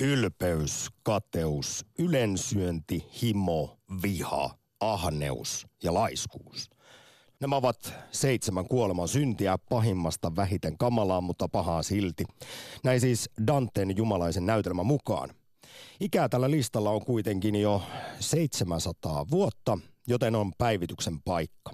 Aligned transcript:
ylpeys, 0.00 0.88
kateus, 1.02 1.86
ylensyönti, 1.98 3.06
himo, 3.22 3.78
viha, 4.02 4.54
ahneus 4.80 5.66
ja 5.82 5.94
laiskuus. 5.94 6.70
Nämä 7.40 7.56
ovat 7.56 7.94
seitsemän 8.10 8.68
kuoleman 8.68 9.08
syntiä, 9.08 9.58
pahimmasta 9.70 10.36
vähiten 10.36 10.78
kamalaa, 10.78 11.20
mutta 11.20 11.48
pahaa 11.48 11.82
silti. 11.82 12.24
Näin 12.84 13.00
siis 13.00 13.30
Danten 13.46 13.96
jumalaisen 13.96 14.46
näytelmän 14.46 14.86
mukaan. 14.86 15.30
Ikää 16.00 16.28
tällä 16.28 16.50
listalla 16.50 16.90
on 16.90 17.04
kuitenkin 17.04 17.56
jo 17.56 17.82
700 18.20 19.26
vuotta, 19.30 19.78
joten 20.06 20.34
on 20.34 20.52
päivityksen 20.58 21.22
paikka. 21.22 21.72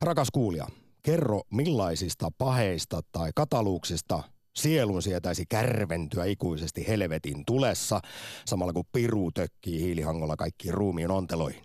Rakas 0.00 0.28
kuulija, 0.32 0.66
kerro 1.02 1.40
millaisista 1.52 2.28
paheista 2.38 3.00
tai 3.12 3.30
kataluuksista 3.34 4.22
sielun 4.56 5.02
sietäisi 5.02 5.46
kärventyä 5.46 6.24
ikuisesti 6.24 6.88
helvetin 6.88 7.44
tulessa, 7.46 8.00
samalla 8.44 8.72
kun 8.72 8.84
piru 8.92 9.30
tökkii 9.30 9.80
hiilihangolla 9.80 10.36
kaikkiin 10.36 10.74
ruumiin 10.74 11.10
onteloihin. 11.10 11.62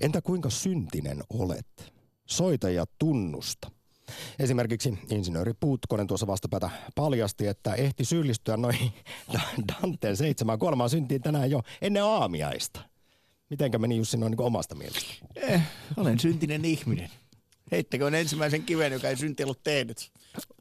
Entä 0.00 0.22
kuinka 0.22 0.50
syntinen 0.50 1.22
olet? 1.28 1.92
Soita 2.26 2.70
ja 2.70 2.84
tunnusta. 2.98 3.70
Esimerkiksi 4.38 4.98
insinööri 5.10 5.52
Puutkonen 5.60 6.06
tuossa 6.06 6.26
vastapäätä 6.26 6.70
paljasti, 6.94 7.46
että 7.46 7.74
ehti 7.74 8.04
syyllistyä 8.04 8.56
noin 8.56 8.92
Danteen 9.82 10.16
seitsemän 10.16 10.58
kuolemaan 10.58 10.90
syntiin 10.90 11.22
tänään 11.22 11.50
jo 11.50 11.62
ennen 11.82 12.02
aamiaista. 12.04 12.80
Mitenkä 13.50 13.78
meni 13.78 13.96
Jussi 13.96 14.16
noin 14.16 14.30
niin 14.30 14.40
omasta 14.40 14.74
mielestä? 14.74 15.14
Eh, 15.36 15.62
olen 15.96 16.20
syntinen 16.20 16.64
ihminen. 16.64 17.10
Heittäköön 17.70 18.14
ensimmäisen 18.14 18.62
kiven, 18.62 18.92
joka 18.92 19.08
ei 19.08 19.16
synti 19.16 19.44
ollut 19.44 19.62
tehnyt. 19.62 20.10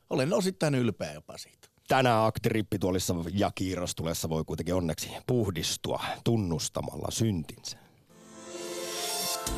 Olen 0.10 0.34
osittain 0.34 0.76
ylpeä 0.76 1.14
jopa 1.14 1.38
siitä. 1.38 1.65
Tänään 1.88 2.26
aktirippituolissa 2.26 3.16
ja 3.34 3.52
kiirastulessa 3.56 4.30
voi 4.30 4.44
kuitenkin 4.44 4.76
onneksi 4.76 5.10
puhdistua 5.28 6.04
tunnustamalla 6.24 7.12
syntinsä. 7.12 7.78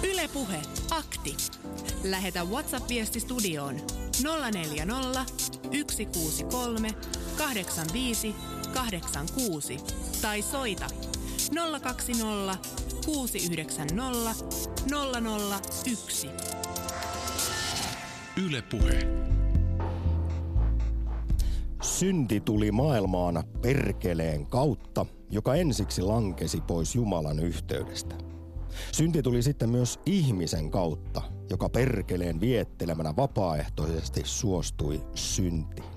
Ylepuhe 0.04 0.62
akti. 0.92 1.38
Lähetä 2.04 2.44
WhatsApp-viesti 2.44 3.20
studioon 3.20 3.76
040 4.52 5.26
163 5.92 6.90
85 7.38 8.36
86 8.74 9.78
tai 10.22 10.42
soita 10.42 10.88
020 11.82 12.58
690 13.06 14.46
001. 15.86 16.30
Ylepuhe. 18.38 19.37
Synti 21.82 22.40
tuli 22.42 22.72
maailmaan 22.72 23.44
perkeleen 23.62 24.46
kautta, 24.46 25.06
joka 25.30 25.56
ensiksi 25.56 26.02
lankesi 26.02 26.62
pois 26.62 26.96
Jumalan 26.96 27.40
yhteydestä. 27.40 28.16
Synti 28.92 29.22
tuli 29.24 29.42
sitten 29.42 29.70
myös 29.70 30.00
ihmisen 30.06 30.72
kautta, 30.72 31.22
joka 31.50 31.70
perkeleen 31.70 32.40
viettelemänä 32.40 33.16
vapaaehtoisesti 33.16 34.22
suostui 34.26 35.06
syntiin. 35.16 35.90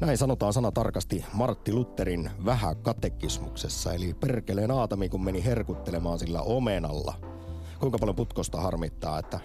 Näin 0.00 0.18
sanotaan 0.18 0.52
sana 0.52 0.72
tarkasti 0.72 1.24
Martti 1.32 1.72
Lutherin 1.72 2.30
vähäkatekismuksessa, 2.44 3.94
eli 3.94 4.14
perkeleen 4.14 4.70
Aatami 4.70 5.08
kun 5.08 5.24
meni 5.24 5.44
herkuttelemaan 5.44 6.18
sillä 6.18 6.42
omenalla. 6.42 7.14
Kuinka 7.80 7.98
paljon 7.98 8.16
putkosta 8.16 8.60
harmittaa, 8.60 9.18
että 9.18 9.40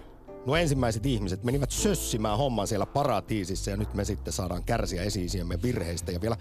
nuo 0.45 0.55
ensimmäiset 0.55 1.05
ihmiset 1.05 1.43
menivät 1.43 1.71
sössimään 1.71 2.37
homman 2.37 2.67
siellä 2.67 2.85
paratiisissa 2.85 3.71
ja 3.71 3.77
nyt 3.77 3.93
me 3.93 4.05
sitten 4.05 4.33
saadaan 4.33 4.63
kärsiä 4.63 5.03
esiisiemme 5.03 5.61
virheistä 5.61 6.11
ja 6.11 6.21
vielä, 6.21 6.37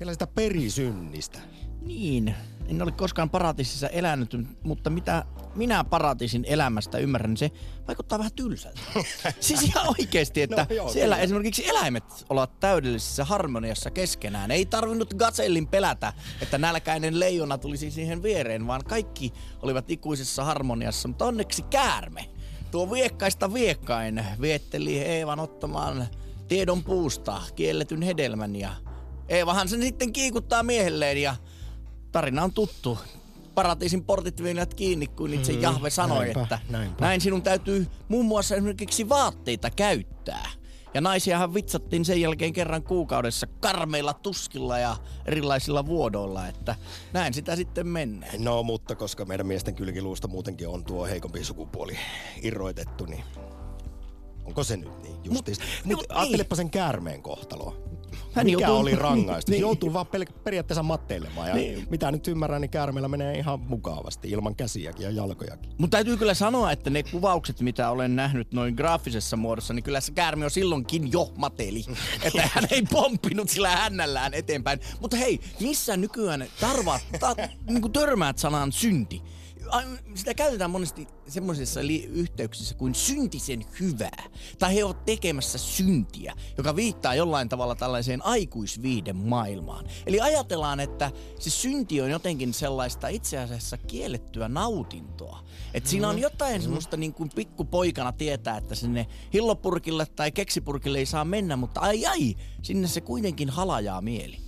vielä 0.00 0.12
sitä 0.12 0.26
perisynnistä. 0.26 1.38
Niin, 1.82 2.34
en 2.66 2.82
ole 2.82 2.92
koskaan 2.92 3.30
paratiisissa 3.30 3.88
elänyt, 3.88 4.36
mutta 4.62 4.90
mitä 4.90 5.24
minä 5.54 5.84
paratiisin 5.84 6.44
elämästä 6.48 6.98
ymmärrän, 6.98 7.30
niin 7.30 7.36
se 7.36 7.50
vaikuttaa 7.88 8.18
vähän 8.18 8.32
tylsältä. 8.32 8.80
siis 9.40 9.62
ihan 9.62 9.94
oikeasti, 9.98 10.42
että 10.42 10.66
no, 10.70 10.76
joo, 10.76 10.88
siellä 10.88 11.14
kyllä. 11.14 11.24
esimerkiksi 11.24 11.68
eläimet 11.68 12.04
ovat 12.28 12.60
täydellisessä 12.60 13.24
harmoniassa 13.24 13.90
keskenään. 13.90 14.50
Ei 14.50 14.66
tarvinnut 14.66 15.14
Gazellin 15.14 15.66
pelätä, 15.66 16.12
että 16.42 16.58
nälkäinen 16.58 17.20
leijona 17.20 17.58
tulisi 17.58 17.90
siihen 17.90 18.22
viereen, 18.22 18.66
vaan 18.66 18.84
kaikki 18.84 19.32
olivat 19.62 19.90
ikuisessa 19.90 20.44
harmoniassa. 20.44 21.08
Mutta 21.08 21.24
onneksi 21.24 21.62
käärme, 21.62 22.28
tuo 22.74 22.90
viekkaista 22.90 23.54
viekkain, 23.54 24.24
vietteli 24.40 24.98
Eevan 24.98 25.40
ottamaan 25.40 26.06
tiedon 26.48 26.84
puusta 26.84 27.42
kielletyn 27.56 28.02
hedelmän 28.02 28.56
ja 28.56 28.70
Eevahan 29.28 29.68
sen 29.68 29.82
sitten 29.82 30.12
kiikuttaa 30.12 30.62
miehelleen 30.62 31.22
ja 31.22 31.36
tarina 32.12 32.44
on 32.44 32.52
tuttu. 32.52 32.98
Paratiisin 33.54 34.04
portit 34.04 34.42
vienivät 34.42 34.74
kiinni, 34.74 35.06
kun 35.06 35.34
itse 35.34 35.52
mm, 35.52 35.60
Jahve 35.60 35.90
sanoi, 35.90 36.18
näinpä, 36.18 36.42
että 36.42 36.58
näinpä. 36.68 37.04
näin 37.04 37.20
sinun 37.20 37.42
täytyy 37.42 37.86
muun 38.08 38.26
muassa 38.26 38.54
esimerkiksi 38.54 39.08
vaatteita 39.08 39.70
käyttää. 39.70 40.48
Ja 40.94 41.00
naisiahan 41.00 41.54
vitsattiin 41.54 42.04
sen 42.04 42.20
jälkeen 42.20 42.52
kerran 42.52 42.82
kuukaudessa 42.82 43.46
karmeilla 43.60 44.14
tuskilla 44.14 44.78
ja 44.78 44.96
erilaisilla 45.26 45.86
vuodoilla, 45.86 46.48
että 46.48 46.74
näin 47.12 47.34
sitä 47.34 47.56
sitten 47.56 47.86
mennään. 47.86 48.44
No, 48.44 48.62
mutta 48.62 48.94
koska 48.94 49.24
meidän 49.24 49.46
miesten 49.46 49.74
kylkiluusta 49.74 50.28
muutenkin 50.28 50.68
on 50.68 50.84
tuo 50.84 51.06
heikompi 51.06 51.44
sukupuoli 51.44 51.96
irroitettu, 52.42 53.06
niin 53.06 53.24
onko 54.44 54.64
se 54.64 54.76
nyt 54.76 55.02
niin 55.02 55.16
justiis? 55.24 55.58
Mutta 55.58 55.76
mut, 55.84 55.96
mut, 55.96 56.06
ajattelepa 56.08 56.54
niin. 56.54 56.56
sen 56.56 56.70
käärmeen 56.70 57.22
kohtaloa. 57.22 57.76
Hän 58.32 58.46
Mikä 58.46 58.58
joutuu... 58.58 58.80
oli 58.80 58.94
rangaistus? 58.94 59.50
niin. 59.52 59.60
Joutuu 59.60 59.92
vaan 59.92 60.06
pel- 60.06 60.32
periaatteessa 60.44 60.82
matteilemaan. 60.82 61.48
Ja 61.48 61.54
niin. 61.54 61.86
mitä 61.90 62.10
nyt 62.10 62.28
ymmärrän, 62.28 62.60
niin 62.60 62.70
käärmeellä 62.70 63.08
menee 63.08 63.38
ihan 63.38 63.60
mukavasti, 63.60 64.30
ilman 64.30 64.54
käsiäkin 64.54 65.04
ja 65.04 65.10
jalkojakin. 65.10 65.70
Mutta 65.78 65.96
täytyy 65.96 66.16
kyllä 66.16 66.34
sanoa, 66.34 66.72
että 66.72 66.90
ne 66.90 67.02
kuvaukset, 67.02 67.60
mitä 67.60 67.90
olen 67.90 68.16
nähnyt 68.16 68.52
noin 68.52 68.74
graafisessa 68.74 69.36
muodossa, 69.36 69.74
niin 69.74 69.82
kyllä 69.82 70.00
se 70.00 70.12
käärme 70.12 70.44
on 70.44 70.50
silloinkin 70.50 71.12
jo 71.12 71.32
mateli. 71.36 71.84
että 72.22 72.48
hän 72.52 72.64
ei 72.70 72.82
pomppinut 72.82 73.48
sillä 73.48 73.76
hännällään 73.76 74.34
eteenpäin. 74.34 74.80
Mutta 75.00 75.16
hei, 75.16 75.40
missä 75.60 75.96
nykyään 75.96 76.46
tarva, 76.60 77.00
ta, 77.20 77.34
niin 77.68 77.92
törmäät 77.92 78.38
sanan 78.38 78.72
synti? 78.72 79.22
Sitä 80.14 80.34
käytetään 80.34 80.70
monesti 80.70 81.08
semmoisissa 81.28 81.80
yhteyksissä 82.08 82.74
kuin 82.74 82.94
syntisen 82.94 83.66
hyvää. 83.80 84.24
Tai 84.58 84.74
he 84.74 84.84
ovat 84.84 85.04
tekemässä 85.04 85.58
syntiä, 85.58 86.34
joka 86.56 86.76
viittaa 86.76 87.14
jollain 87.14 87.48
tavalla 87.48 87.74
tällaiseen 87.74 88.24
aikuisviiden 88.24 89.16
maailmaan. 89.16 89.86
Eli 90.06 90.20
ajatellaan, 90.20 90.80
että 90.80 91.10
se 91.38 91.50
synti 91.50 92.00
on 92.00 92.10
jotenkin 92.10 92.54
sellaista 92.54 93.08
itse 93.08 93.38
asiassa 93.38 93.78
kiellettyä 93.78 94.48
nautintoa. 94.48 95.44
Että 95.74 95.90
siinä 95.90 96.08
on 96.08 96.14
mm-hmm. 96.14 96.22
jotain 96.22 96.60
mm. 96.60 96.62
semmoista 96.62 96.96
niin 96.96 97.14
kuin 97.14 97.30
pikkupoikana 97.34 98.12
tietää, 98.12 98.56
että 98.56 98.74
sinne 98.74 99.06
hillopurkille 99.32 100.06
tai 100.06 100.32
keksipurkille 100.32 100.98
ei 100.98 101.06
saa 101.06 101.24
mennä, 101.24 101.56
mutta 101.56 101.80
ai 101.80 102.06
ai, 102.06 102.34
sinne 102.62 102.88
se 102.88 103.00
kuitenkin 103.00 103.50
halajaa 103.50 104.00
mieli 104.00 104.44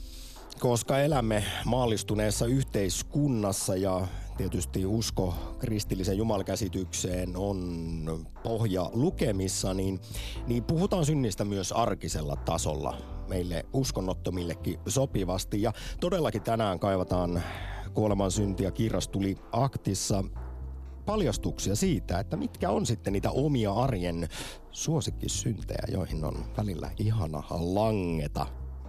koska 0.61 0.99
elämme 0.99 1.45
maallistuneessa 1.65 2.47
yhteiskunnassa 2.47 3.77
ja 3.77 4.09
tietysti 4.37 4.87
usko 4.87 5.35
kristilliseen 5.59 6.19
jumalkäsitykseen 6.19 7.37
on 7.37 8.27
pohja 8.43 8.91
lukemissa, 8.93 9.75
niin, 9.75 10.01
niin 10.47 10.65
puhutaan 10.65 11.07
synnistä 11.07 11.45
myös 11.45 11.73
arkisella 11.73 12.37
tasolla 12.37 12.97
meille 13.29 13.67
uskonnottomillekin 13.73 14.81
sopivasti. 14.89 15.63
Ja 15.63 15.73
todellakin 16.01 16.43
tänään 16.43 16.79
kaivataan 16.79 17.43
kuoleman 17.95 18.31
syntiä 18.31 18.71
kirrastuli 18.71 19.37
aktissa 19.53 20.25
paljastuksia 21.07 21.77
siitä, 21.77 22.21
että 22.21 22.37
mitkä 22.37 22.71
on 22.71 22.87
sitten 22.87 23.13
niitä 23.13 23.31
omia 23.31 23.73
arjen 23.73 24.29
suosikkisyntejä, 24.71 25.83
joihin 25.89 26.25
on 26.25 26.45
välillä 26.57 26.91
ihana 26.99 27.43
langeta 27.51 28.47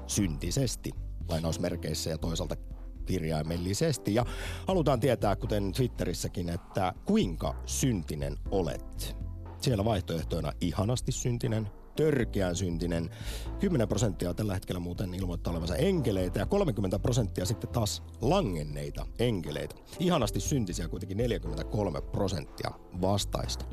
syntisesti 0.07 0.91
lainausmerkeissä 1.29 2.09
ja 2.09 2.17
toisaalta 2.17 2.55
kirjaimellisesti. 3.07 4.15
Ja 4.15 4.25
halutaan 4.67 4.99
tietää, 4.99 5.35
kuten 5.35 5.71
Twitterissäkin, 5.71 6.49
että 6.49 6.93
kuinka 7.05 7.55
syntinen 7.65 8.37
olet. 8.51 9.17
Siellä 9.61 9.85
vaihtoehtoina 9.85 10.51
ihanasti 10.61 11.11
syntinen, 11.11 11.69
törkeän 11.95 12.55
syntinen. 12.55 13.09
10 13.59 13.87
prosenttia 13.87 14.33
tällä 14.33 14.53
hetkellä 14.53 14.79
muuten 14.79 15.13
ilmoittaa 15.13 15.51
olevansa 15.51 15.75
enkeleitä 15.75 16.39
ja 16.39 16.45
30 16.45 16.99
prosenttia 16.99 17.45
sitten 17.45 17.69
taas 17.69 18.03
langenneita 18.21 19.05
enkeleitä. 19.19 19.75
Ihanasti 19.99 20.39
syntisiä 20.39 20.87
kuitenkin 20.87 21.17
43 21.17 22.01
prosenttia 22.01 22.71
vastaista. 23.01 23.65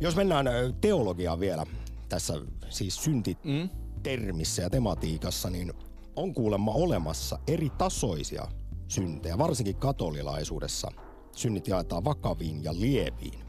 Jos 0.00 0.16
mennään 0.16 0.46
teologiaan 0.80 1.40
vielä 1.40 1.66
tässä 2.08 2.34
siis 2.68 2.96
syntitermissä 3.04 4.62
ja 4.62 4.70
tematiikassa, 4.70 5.50
niin 5.50 5.72
on 6.18 6.34
kuulemma 6.34 6.72
olemassa 6.72 7.38
eri 7.46 7.70
tasoisia 7.70 8.48
syntejä, 8.88 9.38
varsinkin 9.38 9.76
katolilaisuudessa. 9.76 10.88
Synnit 11.36 11.68
jaetaan 11.68 12.04
vakaviin 12.04 12.64
ja 12.64 12.74
lieviin. 12.80 13.40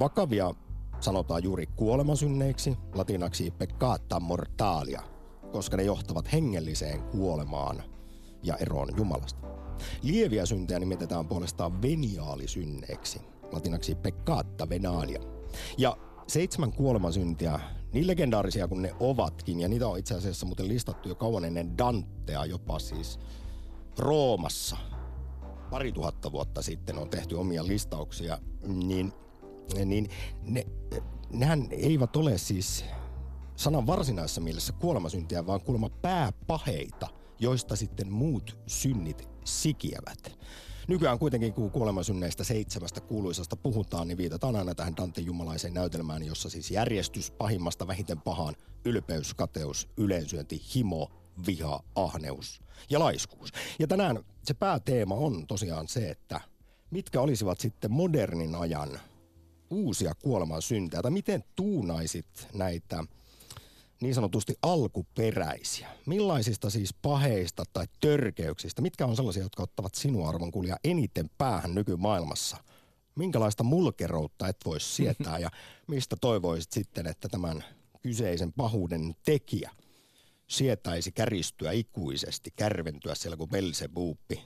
Vakavia 0.00 0.54
sanotaan 1.00 1.44
juuri 1.44 1.66
kuolemansynneiksi, 1.66 2.76
latinaksi 2.94 3.50
peccata 3.50 4.20
mortalia, 4.20 5.02
koska 5.52 5.76
ne 5.76 5.82
johtavat 5.82 6.32
hengelliseen 6.32 7.02
kuolemaan 7.02 7.82
ja 8.42 8.56
eroon 8.56 8.88
Jumalasta. 8.96 9.46
Lieviä 10.02 10.46
syntejä 10.46 10.78
nimitetään 10.78 11.28
puolestaan 11.28 11.82
veniaalisynneiksi, 11.82 13.20
latinaksi 13.52 13.94
peccata 13.94 14.68
venalia. 14.68 15.20
Ja 15.78 15.96
seitsemän 16.26 16.72
kuolemasyntiä, 16.72 17.60
niin 17.94 18.06
legendaarisia 18.06 18.68
kuin 18.68 18.82
ne 18.82 18.94
ovatkin, 19.00 19.60
ja 19.60 19.68
niitä 19.68 19.88
on 19.88 19.98
itse 19.98 20.14
asiassa 20.14 20.46
muuten 20.46 20.68
listattu 20.68 21.08
jo 21.08 21.14
kauan 21.14 21.44
ennen 21.44 21.78
Dantea, 21.78 22.44
jopa 22.44 22.78
siis 22.78 23.18
Roomassa. 23.98 24.76
Pari 25.70 25.92
tuhatta 25.92 26.32
vuotta 26.32 26.62
sitten 26.62 26.98
on 26.98 27.10
tehty 27.10 27.34
omia 27.34 27.66
listauksia, 27.66 28.38
niin, 28.66 29.12
niin 29.84 30.08
ne, 30.42 30.66
nehän 31.32 31.66
eivät 31.70 32.16
ole 32.16 32.38
siis 32.38 32.84
sanan 33.56 33.86
varsinaisessa 33.86 34.40
mielessä 34.40 34.72
kuolemasyntiä, 34.72 35.46
vaan 35.46 35.60
kuulemma 35.60 35.88
pääpaheita, 35.88 37.08
joista 37.38 37.76
sitten 37.76 38.12
muut 38.12 38.58
synnit 38.66 39.28
sikiävät. 39.44 40.38
Nykyään 40.88 41.18
kuitenkin, 41.18 41.52
kun 41.52 41.70
kuolemansynneistä 41.70 42.44
seitsemästä 42.44 43.00
kuuluisasta 43.00 43.56
puhutaan, 43.56 44.08
niin 44.08 44.18
viitataan 44.18 44.56
aina 44.56 44.74
tähän 44.74 44.96
Dante 44.96 45.20
jumalaiseen 45.20 45.74
näytelmään, 45.74 46.22
jossa 46.22 46.50
siis 46.50 46.70
järjestys 46.70 47.30
pahimmasta 47.30 47.86
vähiten 47.86 48.20
pahaan, 48.20 48.54
ylpeys, 48.84 49.34
kateus, 49.34 49.88
yleensyönti, 49.96 50.62
himo, 50.74 51.10
viha, 51.46 51.80
ahneus 51.94 52.60
ja 52.90 52.98
laiskuus. 52.98 53.50
Ja 53.78 53.86
tänään 53.86 54.24
se 54.44 54.54
pääteema 54.54 55.14
on 55.14 55.46
tosiaan 55.46 55.88
se, 55.88 56.10
että 56.10 56.40
mitkä 56.90 57.20
olisivat 57.20 57.60
sitten 57.60 57.92
modernin 57.92 58.54
ajan 58.54 59.00
uusia 59.70 60.12
kuolemansyntejä, 60.22 61.02
tai 61.02 61.10
miten 61.10 61.44
tuunaisit 61.56 62.48
näitä 62.54 63.04
niin 64.04 64.14
sanotusti 64.14 64.54
alkuperäisiä. 64.62 65.88
Millaisista 66.06 66.70
siis 66.70 66.94
paheista 66.94 67.62
tai 67.72 67.86
törkeyksistä, 68.00 68.82
mitkä 68.82 69.06
on 69.06 69.16
sellaisia, 69.16 69.42
jotka 69.42 69.62
ottavat 69.62 69.94
sinua 69.94 70.28
arvon 70.28 70.50
kulja 70.50 70.76
eniten 70.84 71.30
päähän 71.38 71.74
nykymaailmassa? 71.74 72.56
Minkälaista 73.14 73.64
mulkeroutta 73.64 74.48
et 74.48 74.56
voisi 74.64 74.94
sietää 74.94 75.38
ja 75.38 75.50
mistä 75.86 76.16
toivoisit 76.20 76.72
sitten, 76.72 77.06
että 77.06 77.28
tämän 77.28 77.64
kyseisen 78.02 78.52
pahuuden 78.52 79.16
tekijä 79.24 79.70
sietäisi 80.46 81.12
käristyä 81.12 81.72
ikuisesti, 81.72 82.50
kärventyä 82.56 83.14
siellä 83.14 83.36
kuin 83.36 83.50
Belzebuuppi 83.50 84.42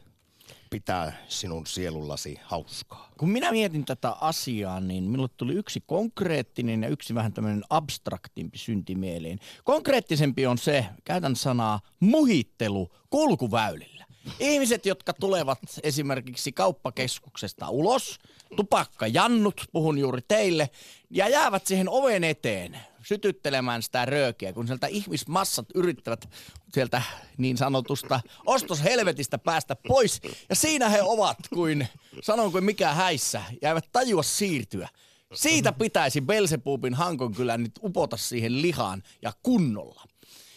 pitää 0.70 1.12
sinun 1.28 1.66
sielullasi 1.66 2.36
hauskaa? 2.44 3.10
Kun 3.18 3.30
minä 3.30 3.50
mietin 3.50 3.84
tätä 3.84 4.10
asiaa, 4.10 4.80
niin 4.80 5.04
minulle 5.04 5.30
tuli 5.36 5.54
yksi 5.54 5.82
konkreettinen 5.86 6.82
ja 6.82 6.88
yksi 6.88 7.14
vähän 7.14 7.32
tämmöinen 7.32 7.64
abstraktimpi 7.70 8.58
synti 8.58 8.94
mieleen. 8.94 9.38
Konkreettisempi 9.64 10.46
on 10.46 10.58
se, 10.58 10.86
käytän 11.04 11.36
sanaa, 11.36 11.80
muhittelu 12.00 12.88
kulkuväylillä. 13.10 14.04
Ihmiset, 14.40 14.86
jotka 14.86 15.12
tulevat 15.12 15.58
esimerkiksi 15.82 16.52
kauppakeskuksesta 16.52 17.68
ulos, 17.70 18.18
tupakkajannut, 18.56 19.64
puhun 19.72 19.98
juuri 19.98 20.22
teille, 20.28 20.70
ja 21.10 21.28
jäävät 21.28 21.66
siihen 21.66 21.88
oven 21.88 22.24
eteen 22.24 22.78
sytyttelemään 23.02 23.82
sitä 23.82 24.04
röökiä, 24.04 24.52
kun 24.52 24.66
sieltä 24.66 24.86
ihmismassat 24.86 25.66
yrittävät 25.74 26.28
sieltä 26.74 27.02
niin 27.36 27.56
sanotusta 27.56 28.20
ostoshelvetistä 28.46 29.38
päästä 29.38 29.76
pois. 29.88 30.20
Ja 30.48 30.56
siinä 30.56 30.88
he 30.88 31.02
ovat 31.02 31.38
kuin, 31.54 31.88
sanon 32.22 32.52
kuin 32.52 32.64
mikä 32.64 32.92
häissä, 32.92 33.42
jäävät 33.62 33.88
tajua 33.92 34.22
siirtyä. 34.22 34.88
Siitä 35.34 35.72
pitäisi 35.72 36.20
Belzebubin 36.20 36.94
hankon 36.94 37.34
kyllä 37.34 37.58
nyt 37.58 37.72
upota 37.82 38.16
siihen 38.16 38.62
lihaan 38.62 39.02
ja 39.22 39.32
kunnolla. 39.42 40.04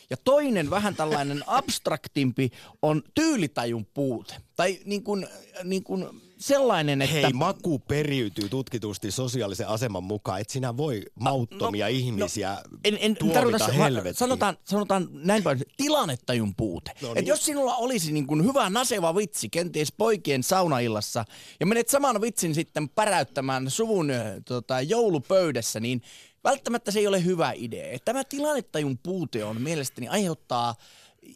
Ja 0.09 0.17
toinen 0.17 0.69
vähän 0.69 0.95
tällainen 0.95 1.43
abstraktimpi 1.47 2.49
on 2.81 3.03
tyylitajun 3.15 3.85
puute. 3.85 4.35
Tai 4.55 4.79
niin 4.85 5.03
kuin, 5.03 5.27
niin 5.63 5.83
kuin 5.83 6.21
sellainen, 6.41 7.01
että... 7.01 7.15
Hei, 7.15 7.33
maku 7.33 7.79
periytyy 7.79 8.49
tutkitusti 8.49 9.11
sosiaalisen 9.11 9.67
aseman 9.67 10.03
mukaan, 10.03 10.41
että 10.41 10.53
sinä 10.53 10.77
voi 10.77 11.03
mauttomia 11.19 11.85
no, 11.85 11.91
no 11.91 11.97
ihmisiä 11.97 12.49
no, 12.49 12.77
en, 12.83 12.97
en, 13.01 13.15
tuomita 13.15 13.67
helvettiin. 13.67 14.15
Sanotaan, 14.15 14.57
sanotaan 14.63 15.07
näin 15.11 15.43
paljon, 15.43 15.61
tilannetajun 15.77 16.55
puute. 16.55 16.91
No 17.01 17.07
niin. 17.07 17.17
Että 17.17 17.29
jos 17.29 17.45
sinulla 17.45 17.75
olisi 17.75 18.11
niin 18.11 18.27
kuin 18.27 18.45
hyvä 18.45 18.69
naseva 18.69 19.15
vitsi, 19.15 19.49
kenties 19.49 19.91
poikien 19.91 20.43
saunaillassa, 20.43 21.25
ja 21.59 21.65
menet 21.65 21.89
saman 21.89 22.21
vitsin 22.21 22.55
sitten 22.55 22.89
päräyttämään 22.89 23.69
suvun 23.69 24.11
tota, 24.45 24.81
joulupöydässä, 24.81 25.79
niin 25.79 26.01
välttämättä 26.43 26.91
se 26.91 26.99
ei 26.99 27.07
ole 27.07 27.25
hyvä 27.25 27.51
idea. 27.55 27.99
Tämä 28.05 28.23
tilannetajun 28.23 28.97
puute 28.97 29.43
on 29.45 29.61
mielestäni 29.61 30.07
aiheuttaa 30.07 30.75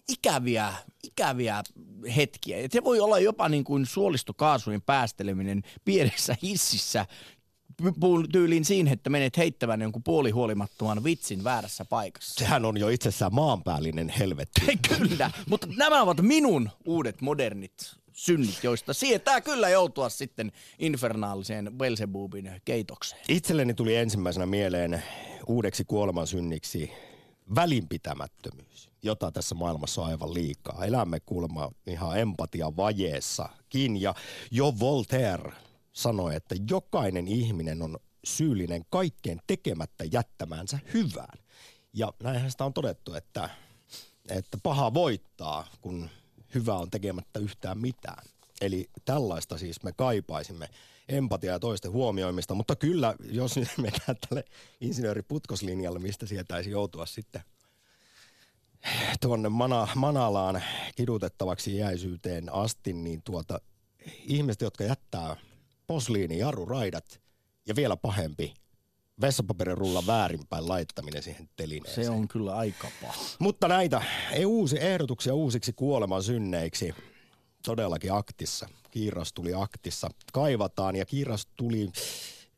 ikäviä, 0.09 0.73
ikäviä 1.03 1.63
hetkiä. 2.15 2.57
Et 2.57 2.71
se 2.71 2.83
voi 2.83 2.99
olla 2.99 3.19
jopa 3.19 3.49
niin 3.49 3.63
kuin 3.63 3.85
suolistokaasujen 3.85 4.81
päästeleminen 4.81 5.63
pienessä 5.85 6.35
hississä 6.41 7.05
tyyliin 8.31 8.65
siinä, 8.65 8.91
että 8.91 9.09
menet 9.09 9.37
heittämään 9.37 9.81
jonkun 9.81 10.03
puolihuolimattoman 10.03 11.03
vitsin 11.03 11.43
väärässä 11.43 11.85
paikassa. 11.85 12.39
Sehän 12.39 12.65
on 12.65 12.77
jo 12.77 12.89
itsessään 12.89 13.33
maanpäällinen 13.33 14.09
helvetti. 14.09 14.61
kyllä, 14.97 15.31
mutta 15.49 15.67
nämä 15.77 16.01
ovat 16.01 16.21
minun 16.21 16.69
uudet 16.85 17.21
modernit 17.21 17.95
synnit, 18.13 18.63
joista 18.63 18.93
sietää 18.93 19.41
kyllä 19.41 19.69
joutua 19.69 20.09
sitten 20.09 20.51
infernaaliseen 20.79 21.71
Belzebubin 21.77 22.51
keitokseen. 22.65 23.21
Itselleni 23.27 23.73
tuli 23.73 23.95
ensimmäisenä 23.95 24.45
mieleen 24.45 25.03
uudeksi 25.47 25.85
kuolemansynniksi 25.85 26.91
välinpitämättömyys, 27.55 28.89
jota 29.05 29.31
tässä 29.31 29.55
maailmassa 29.55 30.01
on 30.01 30.07
aivan 30.07 30.33
liikaa. 30.33 30.85
Elämme 30.85 31.19
kuulemma 31.19 31.71
ihan 31.87 32.19
empatia 32.19 32.77
vajeessakin 32.77 34.01
ja 34.01 34.15
jo 34.51 34.73
Voltaire 34.79 35.51
sanoi, 35.93 36.35
että 36.35 36.55
jokainen 36.69 37.27
ihminen 37.27 37.81
on 37.81 37.97
syyllinen 38.25 38.85
kaikkeen 38.89 39.41
tekemättä 39.47 40.03
jättämäänsä 40.11 40.79
hyvään. 40.93 41.39
Ja 41.93 42.13
näinhän 42.23 42.51
sitä 42.51 42.65
on 42.65 42.73
todettu, 42.73 43.13
että, 43.13 43.49
että 44.29 44.57
paha 44.63 44.93
voittaa, 44.93 45.67
kun 45.81 46.09
hyvä 46.55 46.75
on 46.75 46.91
tekemättä 46.91 47.39
yhtään 47.39 47.77
mitään. 47.77 48.23
Eli 48.61 48.89
tällaista 49.05 49.57
siis 49.57 49.83
me 49.83 49.91
kaipaisimme 49.91 50.69
empatia 51.09 51.51
ja 51.51 51.59
toisten 51.59 51.91
huomioimista, 51.91 52.53
mutta 52.53 52.75
kyllä, 52.75 53.15
jos 53.31 53.55
mennään 53.77 54.17
tälle 54.29 54.43
insinööriputkoslinjalle, 54.81 55.99
mistä 55.99 56.25
sietäisi 56.25 56.71
joutua 56.71 57.05
sitten 57.05 57.41
tuonne 59.21 59.49
mana, 59.49 59.87
Manalaan 59.95 60.63
kidutettavaksi 60.95 61.77
jäisyyteen 61.77 62.53
asti, 62.53 62.93
niin 62.93 63.21
tuota, 63.21 63.61
ihmiset, 64.23 64.61
jotka 64.61 64.83
jättää 64.83 65.35
posliini, 65.87 66.37
jarruraidat 66.37 67.21
ja 67.67 67.75
vielä 67.75 67.97
pahempi, 67.97 68.53
vessapaperin 69.21 69.77
rulla 69.77 70.07
väärinpäin 70.07 70.67
laittaminen 70.67 71.23
siihen 71.23 71.49
telineeseen. 71.55 72.05
Se 72.05 72.11
on 72.11 72.27
kyllä 72.27 72.55
aika 72.55 72.87
paha. 73.01 73.23
Mutta 73.39 73.67
näitä 73.67 74.01
ei 74.31 74.45
uusi 74.45 74.77
ehdotuksia 74.79 75.33
uusiksi 75.33 75.73
kuoleman 75.73 76.23
synneiksi 76.23 76.95
todellakin 77.65 78.13
aktissa. 78.13 78.69
Kiiras 78.91 79.33
tuli 79.33 79.53
aktissa. 79.53 80.09
Kaivataan 80.33 80.95
ja 80.95 81.05
Kiiras 81.05 81.47
tuli 81.55 81.89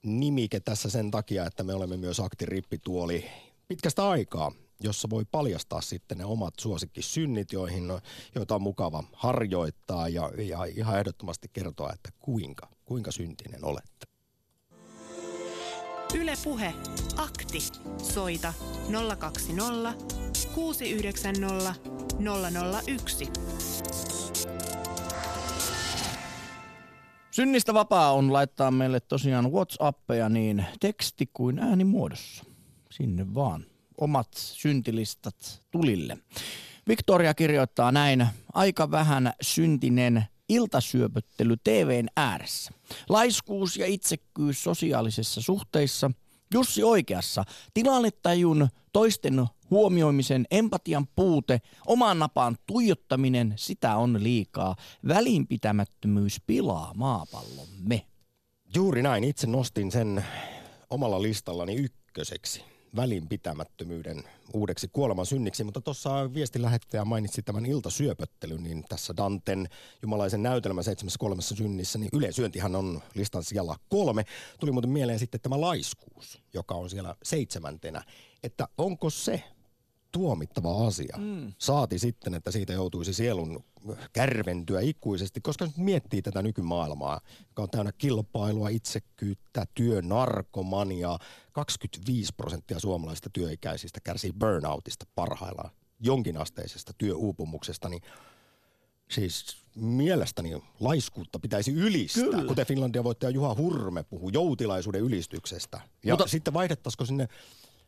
nimike 0.04 0.60
tässä 0.60 0.90
sen 0.90 1.12
takia, 1.12 1.46
että 1.46 1.63
me 1.63 1.74
olemme 1.74 1.98
myös 1.98 2.20
aktirippituoli 2.20 3.25
pitkästä 3.68 4.10
aikaa 4.10 4.51
jossa 4.84 5.10
voi 5.10 5.25
paljastaa 5.31 5.81
sitten 5.81 6.17
ne 6.17 6.25
omat 6.25 6.53
suosikkisynnit, 6.60 7.53
joihin, 7.53 7.84
joita 8.36 8.55
on 8.55 8.62
mukava 8.62 9.03
harjoittaa 9.13 10.10
ja, 10.10 10.31
ja 10.38 10.65
ihan 10.65 11.00
ehdottomasti 11.00 11.48
kertoa, 11.53 11.91
että 11.93 12.10
kuinka, 12.19 12.69
kuinka 12.86 13.12
syntinen 13.12 13.65
olette. 13.65 14.07
Ylepuhe 16.13 16.74
akti. 17.17 17.60
Soita 18.13 18.53
020 19.19 19.93
690 20.55 21.75
001. 22.88 23.31
Synnistä 27.31 27.74
vapaa 27.74 28.13
on 28.13 28.34
laittaa 28.34 28.72
meille 28.72 29.00
tosiaan 29.00 29.51
Whatsappeja 29.51 30.29
niin 30.29 30.65
teksti 30.79 31.29
kuin 31.34 31.60
äänimuodossa. 31.60 32.43
Sinne 32.91 33.34
vaan 33.34 33.65
omat 33.98 34.27
syntilistat 34.34 35.63
tulille. 35.72 36.18
Victoria 36.88 37.34
kirjoittaa 37.34 37.92
näin, 37.92 38.27
aika 38.54 38.92
vähän 38.92 39.34
syntinen 39.42 40.25
iltasyöpöttely 40.50 41.58
TVn 41.63 42.08
ääressä. 42.18 42.72
Laiskuus 43.10 43.77
ja 43.77 43.86
itsekkyys 43.86 44.63
sosiaalisissa 44.63 45.42
suhteissa. 45.42 46.12
Jussi 46.54 46.84
oikeassa. 46.84 47.44
Tilannetajun, 47.74 48.70
toisten 48.94 49.46
huomioimisen, 49.70 50.46
empatian 50.51 51.08
puute, 51.16 51.62
oman 51.88 52.20
napaan 52.20 52.58
tuijottaminen, 52.66 53.54
sitä 53.56 53.96
on 53.96 54.24
liikaa. 54.24 54.75
Välinpitämättömyys 55.08 56.42
pilaa 56.48 56.94
maapallomme. 56.96 58.06
Juuri 58.75 59.01
näin. 59.01 59.24
Itse 59.24 59.48
nostin 59.48 59.92
sen 59.92 60.25
omalla 60.89 61.22
listallani 61.22 61.75
ykköseksi 61.75 62.76
välinpitämättömyyden 62.96 64.24
uudeksi 64.53 64.88
kuoleman 64.88 65.25
synniksi, 65.25 65.63
mutta 65.63 65.82
tuossa 65.82 66.34
viesti 66.34 66.62
lähettäjä 66.62 67.06
mainitsi 67.06 67.41
tämän 67.41 67.65
iltasyöpöttelyn, 67.65 68.63
niin 68.63 68.84
tässä 68.89 69.13
Danten 69.17 69.70
jumalaisen 70.01 70.44
näytelmä 70.44 70.84
seitsemässä 70.84 71.20
kolmessa 71.20 71.56
synnissä, 71.56 72.00
niin 72.00 72.10
yleisyöntihan 72.13 72.75
on 72.75 73.01
listan 73.13 73.44
siellä 73.44 73.75
kolme. 73.89 74.25
Tuli 74.60 74.72
muuten 74.72 74.89
mieleen 74.89 75.20
sitten 75.20 75.41
tämä 75.41 75.62
laiskuus, 75.62 76.41
joka 76.53 76.75
on 76.75 76.89
siellä 76.89 77.15
seitsemäntenä, 77.24 78.03
että 78.44 78.67
onko 78.77 79.10
se 79.10 79.44
tuomittava 80.18 80.88
asia. 80.88 81.18
Mm. 81.18 81.54
Saati 81.58 82.00
sitten, 82.00 82.34
että 82.34 82.52
siitä 82.52 82.74
joutuisi 82.74 83.14
sielun 83.14 83.64
kärventyä 84.14 84.82
ikuisesti, 84.82 85.42
koska 85.42 85.66
nyt 85.66 85.78
miettii 85.78 86.22
tätä 86.22 86.42
nykymaailmaa, 86.42 87.22
joka 87.48 87.64
on 87.64 87.70
täynnä 87.70 87.92
kilpailua, 87.92 88.70
itsekyyttä, 88.70 89.66
työnarkomania. 89.74 91.18
25 91.52 92.34
prosenttia 92.38 92.80
suomalaisista 92.80 93.30
työikäisistä 93.34 94.00
kärsii 94.04 94.34
burnoutista 94.40 95.06
parhaillaan, 95.16 95.72
jonkinasteisesta 96.00 96.94
työuupumuksesta, 96.98 97.90
niin 97.90 98.02
Siis 99.12 99.58
mielestäni 99.76 100.64
laiskuutta 100.80 101.40
pitäisi 101.40 101.74
ylistää, 101.74 102.24
Kyllä. 102.24 102.44
kuten 102.48 102.66
Finlandia 102.66 103.04
voittaja 103.04 103.30
Juha 103.30 103.56
Hurme 103.56 104.04
puhuu 104.04 104.30
joutilaisuuden 104.30 105.02
ylistyksestä. 105.02 105.82
Ja 106.04 106.14
Mutta, 106.14 106.28
sitten 106.28 106.54
vaihdettaisiko 106.54 107.06
sinne 107.06 107.28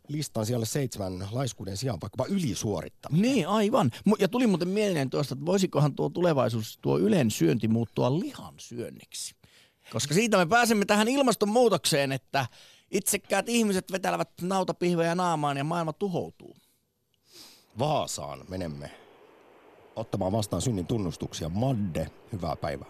listan 0.09 0.45
siellä 0.45 0.65
seitsemän 0.65 1.27
laiskuuden 1.31 1.77
sijaan 1.77 1.99
vaikkapa 2.01 2.25
ylisuorittaminen. 2.25 3.21
Niin, 3.21 3.47
aivan. 3.47 3.91
Ja 4.19 4.27
tuli 4.27 4.47
muuten 4.47 4.67
mieleen 4.67 5.09
tuosta, 5.09 5.33
että 5.33 5.45
voisikohan 5.45 5.95
tuo 5.95 6.09
tulevaisuus, 6.09 6.79
tuo 6.81 6.99
ylen 6.99 7.31
syönti 7.31 7.67
muuttua 7.67 8.19
lihan 8.19 8.53
syönniksi. 8.57 9.35
Koska 9.91 10.13
siitä 10.13 10.37
me 10.37 10.45
pääsemme 10.45 10.85
tähän 10.85 11.07
ilmastonmuutokseen, 11.07 12.11
että 12.11 12.45
itsekkäät 12.91 13.49
ihmiset 13.49 13.91
vetelevät 13.91 14.29
nautapihvejä 14.41 15.15
naamaan 15.15 15.57
ja 15.57 15.63
maailma 15.63 15.93
tuhoutuu. 15.93 16.55
Vaasaan 17.79 18.39
menemme 18.49 18.91
ottamaan 19.95 20.31
vastaan 20.31 20.61
synnin 20.61 20.87
tunnustuksia. 20.87 21.49
Madde, 21.49 22.07
hyvää 22.31 22.55
päivää. 22.55 22.89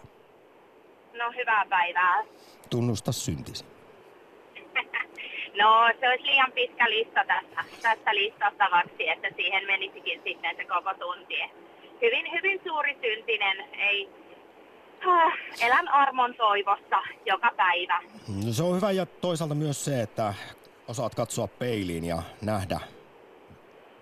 No 1.18 1.32
hyvää 1.36 1.66
päivää. 1.68 2.24
Tunnusta 2.70 3.12
syntisi. 3.12 3.64
No 5.58 5.90
se 6.00 6.08
olisi 6.08 6.24
liian 6.24 6.52
pitkä 6.52 6.90
lista 6.90 7.20
tässä, 7.26 7.64
tässä 7.82 8.14
listattavaksi, 8.14 9.08
että 9.08 9.28
siihen 9.36 9.66
menisikin 9.66 10.20
sitten 10.24 10.56
se 10.56 10.64
koko 10.64 10.94
tunti. 10.94 11.34
Hyvin, 12.02 12.32
hyvin 12.32 12.60
suuri 12.66 12.98
syntinen, 13.00 13.68
ei, 13.78 14.08
äh, 15.08 15.32
elän 15.66 15.88
armon 15.88 16.34
toivossa 16.34 16.98
joka 17.26 17.50
päivä. 17.56 18.02
No 18.46 18.52
se 18.52 18.62
on 18.62 18.76
hyvä 18.76 18.90
ja 18.90 19.06
toisaalta 19.06 19.54
myös 19.54 19.84
se, 19.84 20.02
että 20.02 20.34
osaat 20.88 21.14
katsoa 21.14 21.46
peiliin 21.46 22.04
ja 22.04 22.22
nähdä 22.42 22.80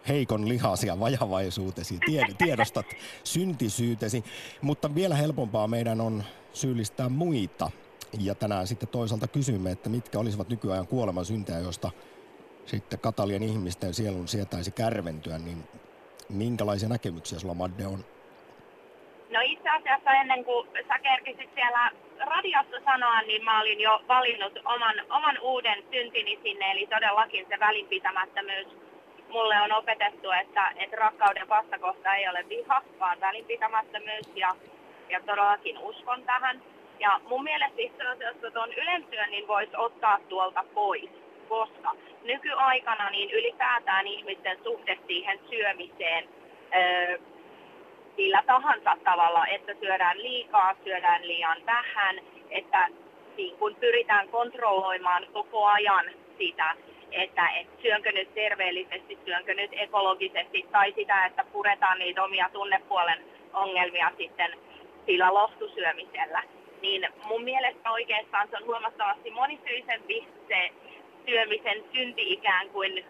heikon 0.08 0.48
lihasi 0.48 0.86
ja 0.86 1.00
vajavaisuutesi, 1.00 1.98
tiedostat 2.44 2.86
syntisyytesi, 3.24 4.24
mutta 4.62 4.94
vielä 4.94 5.14
helpompaa 5.14 5.68
meidän 5.68 6.00
on 6.00 6.24
syyllistää 6.52 7.08
muita 7.08 7.70
ja 8.20 8.34
tänään 8.34 8.66
sitten 8.66 8.88
toisaalta 8.88 9.28
kysymme, 9.28 9.70
että 9.70 9.88
mitkä 9.88 10.18
olisivat 10.18 10.48
nykyajan 10.48 10.86
kuoleman 10.86 11.24
syntejä, 11.24 11.58
josta 11.58 11.90
sitten 12.66 12.98
katalien 12.98 13.42
ihmisten 13.42 13.94
sielun 13.94 14.28
sietäisi 14.28 14.70
kärventyä, 14.70 15.38
niin 15.38 15.64
minkälaisia 16.28 16.88
näkemyksiä 16.88 17.38
sulla 17.38 17.54
Madde 17.54 17.86
on? 17.86 18.04
No 19.30 19.40
itse 19.42 19.68
asiassa 19.68 20.10
ennen 20.10 20.44
kuin 20.44 20.68
sä 20.88 20.98
kerkisit 20.98 21.50
siellä 21.54 21.90
radiossa 22.26 22.76
sanoa, 22.84 23.22
niin 23.22 23.44
mä 23.44 23.60
olin 23.60 23.80
jo 23.80 24.00
valinnut 24.08 24.58
oman, 24.64 24.94
oman 25.10 25.38
uuden 25.42 25.84
syntini 25.90 26.38
sinne, 26.42 26.70
eli 26.72 26.86
todellakin 26.86 27.46
se 27.48 27.60
välinpitämättömyys. 27.60 28.68
Mulle 29.28 29.60
on 29.60 29.72
opetettu, 29.72 30.30
että, 30.30 30.72
että 30.76 30.96
rakkauden 30.96 31.48
vastakohta 31.48 32.14
ei 32.14 32.28
ole 32.28 32.44
viha, 32.48 32.82
vaan 33.00 33.20
välinpitämättömyys 33.20 34.26
ja, 34.34 34.56
ja 35.08 35.20
todellakin 35.20 35.78
uskon 35.78 36.22
tähän. 36.22 36.62
Ja 36.98 37.20
mun 37.28 37.44
mielestä 37.44 37.82
itse 37.82 38.06
asiassa 38.06 38.50
tuon 38.50 38.72
ylensyönnin 38.72 39.48
voisi 39.48 39.76
ottaa 39.76 40.18
tuolta 40.28 40.64
pois, 40.74 41.10
koska 41.48 41.94
nykyaikana 42.24 43.10
niin 43.10 43.30
ylipäätään 43.30 44.06
ihmisten 44.06 44.58
suhde 44.64 44.98
siihen 45.06 45.40
syömiseen 45.50 46.28
öö, 46.76 47.18
sillä 48.16 48.42
tahansa 48.46 48.96
tavalla, 49.04 49.46
että 49.46 49.74
syödään 49.80 50.22
liikaa, 50.22 50.74
syödään 50.84 51.28
liian 51.28 51.58
vähän, 51.66 52.20
että 52.50 52.88
niin 53.36 53.56
kun 53.56 53.76
pyritään 53.80 54.28
kontrolloimaan 54.28 55.26
koko 55.32 55.66
ajan 55.66 56.04
sitä, 56.38 56.74
että 57.12 57.48
et 57.48 57.66
syönkö 57.82 58.12
nyt 58.12 58.34
terveellisesti, 58.34 59.18
syönkö 59.24 59.54
nyt 59.54 59.70
ekologisesti, 59.72 60.66
tai 60.72 60.92
sitä, 60.92 61.26
että 61.26 61.44
puretaan 61.52 61.98
niitä 61.98 62.24
omia 62.24 62.48
tunnepuolen 62.52 63.24
ongelmia 63.52 64.12
sitten 64.18 64.58
sillä 65.06 65.34
lohtusyömisellä 65.34 66.42
niin 66.82 67.08
mun 67.24 67.44
mielestä 67.44 67.90
oikeastaan 67.90 68.48
se 68.48 68.56
on 68.56 68.66
huomattavasti 68.66 69.30
monisyisempi 69.30 70.28
se 70.48 70.70
syömisen 71.26 71.84
synti 71.92 72.32
ikään 72.32 72.68
kuin 72.68 73.04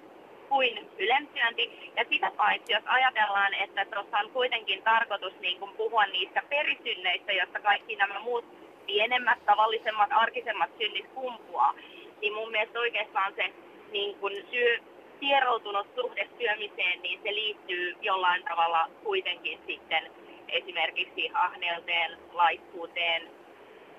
kuin 0.48 0.90
ylensyönti. 0.98 1.92
Ja 1.96 2.04
sitä 2.10 2.30
paitsi, 2.36 2.72
jos 2.72 2.82
ajatellaan, 2.86 3.54
että 3.54 3.84
tuossa 3.84 4.18
on 4.18 4.30
kuitenkin 4.30 4.82
tarkoitus 4.82 5.32
niin 5.40 5.58
kuin 5.58 5.70
puhua 5.76 6.06
niistä 6.06 6.42
perisynneistä, 6.48 7.32
jotta 7.32 7.60
kaikki 7.60 7.96
nämä 7.96 8.18
muut 8.20 8.44
pienemmät, 8.86 9.38
tavallisemmat, 9.46 10.10
arkisemmat 10.12 10.70
synnit 10.78 11.06
kumpuaa, 11.14 11.74
niin 12.20 12.34
mun 12.34 12.50
mielestä 12.50 12.80
oikeastaan 12.80 13.32
se 13.36 13.52
niin 13.92 14.18
kuin 14.18 14.46
syö, 14.50 14.78
tieroutunut 15.20 15.86
suhde 15.94 16.28
syömiseen, 16.38 17.02
niin 17.02 17.20
se 17.22 17.34
liittyy 17.34 17.96
jollain 18.02 18.44
tavalla 18.44 18.90
kuitenkin 19.04 19.60
sitten 19.66 20.10
esimerkiksi 20.48 21.30
ahneuteen, 21.34 22.18
laiskuuteen, 22.32 23.22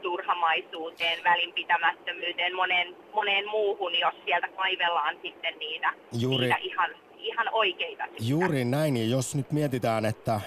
turhamaisuuteen, 0.02 1.24
välinpitämättömyyteen, 1.24 2.56
moneen, 2.56 2.96
moneen 3.14 3.50
muuhun, 3.50 4.00
jos 4.00 4.14
sieltä 4.26 4.48
kaivellaan 4.48 5.16
sitten 5.22 5.60
niitä, 5.60 5.94
Juuri, 6.12 6.46
niitä 6.46 6.58
ihan, 6.62 6.90
ihan 7.18 7.48
oikeita. 7.52 8.04
Juuri 8.20 8.66
näin, 8.66 8.98
ja 8.98 9.06
jos 9.06 9.36
nyt 9.36 9.52
mietitään, 9.52 10.06
että 10.06 10.42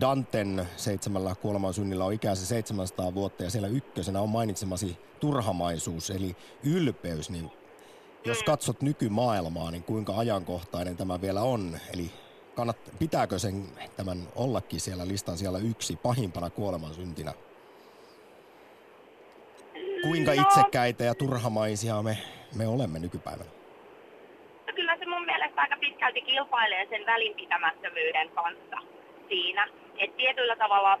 Danten 0.00 0.68
seitsemällä 0.76 1.34
kuolemansynnillä 1.34 2.04
on 2.04 2.12
ikänsä 2.12 2.46
700 2.46 3.14
vuotta 3.14 3.42
ja 3.42 3.50
siellä 3.50 3.68
ykkösenä 3.68 4.20
on 4.20 4.28
mainitsemasi 4.28 4.98
turhamaisuus 5.20 6.10
eli 6.10 6.36
ylpeys, 6.64 7.30
niin 7.30 7.50
jos 8.24 8.38
mm. 8.38 8.44
katsot 8.44 8.82
nykymaailmaa, 8.82 9.70
niin 9.70 9.82
kuinka 9.82 10.16
ajankohtainen 10.16 10.96
tämä 10.96 11.20
vielä 11.20 11.42
on? 11.42 11.78
Eli 11.94 12.10
kannat, 12.54 12.76
pitääkö 12.98 13.38
sen 13.38 13.64
tämän 13.96 14.28
ollakin 14.34 14.80
siellä 14.80 15.08
listan 15.08 15.38
siellä 15.38 15.58
yksi 15.58 15.96
pahimpana 15.96 16.50
kuolemansyntinä? 16.50 17.32
Kuinka 20.06 20.34
no, 20.34 20.42
itsekäitä 20.42 21.04
ja 21.04 21.14
turhamaisia 21.14 22.02
me, 22.02 22.18
me 22.58 22.66
olemme 22.66 22.98
nykypäivänä? 22.98 23.50
No 24.66 24.72
kyllä 24.74 24.96
se 24.96 25.06
mun 25.06 25.24
mielestä 25.24 25.60
aika 25.60 25.76
pitkälti 25.80 26.20
kilpailee 26.20 26.86
sen 26.90 27.06
välinpitämättömyyden 27.06 28.30
kanssa 28.30 28.78
siinä. 29.28 29.68
Että 29.98 30.16
tietyllä 30.16 30.56
tavalla 30.56 30.98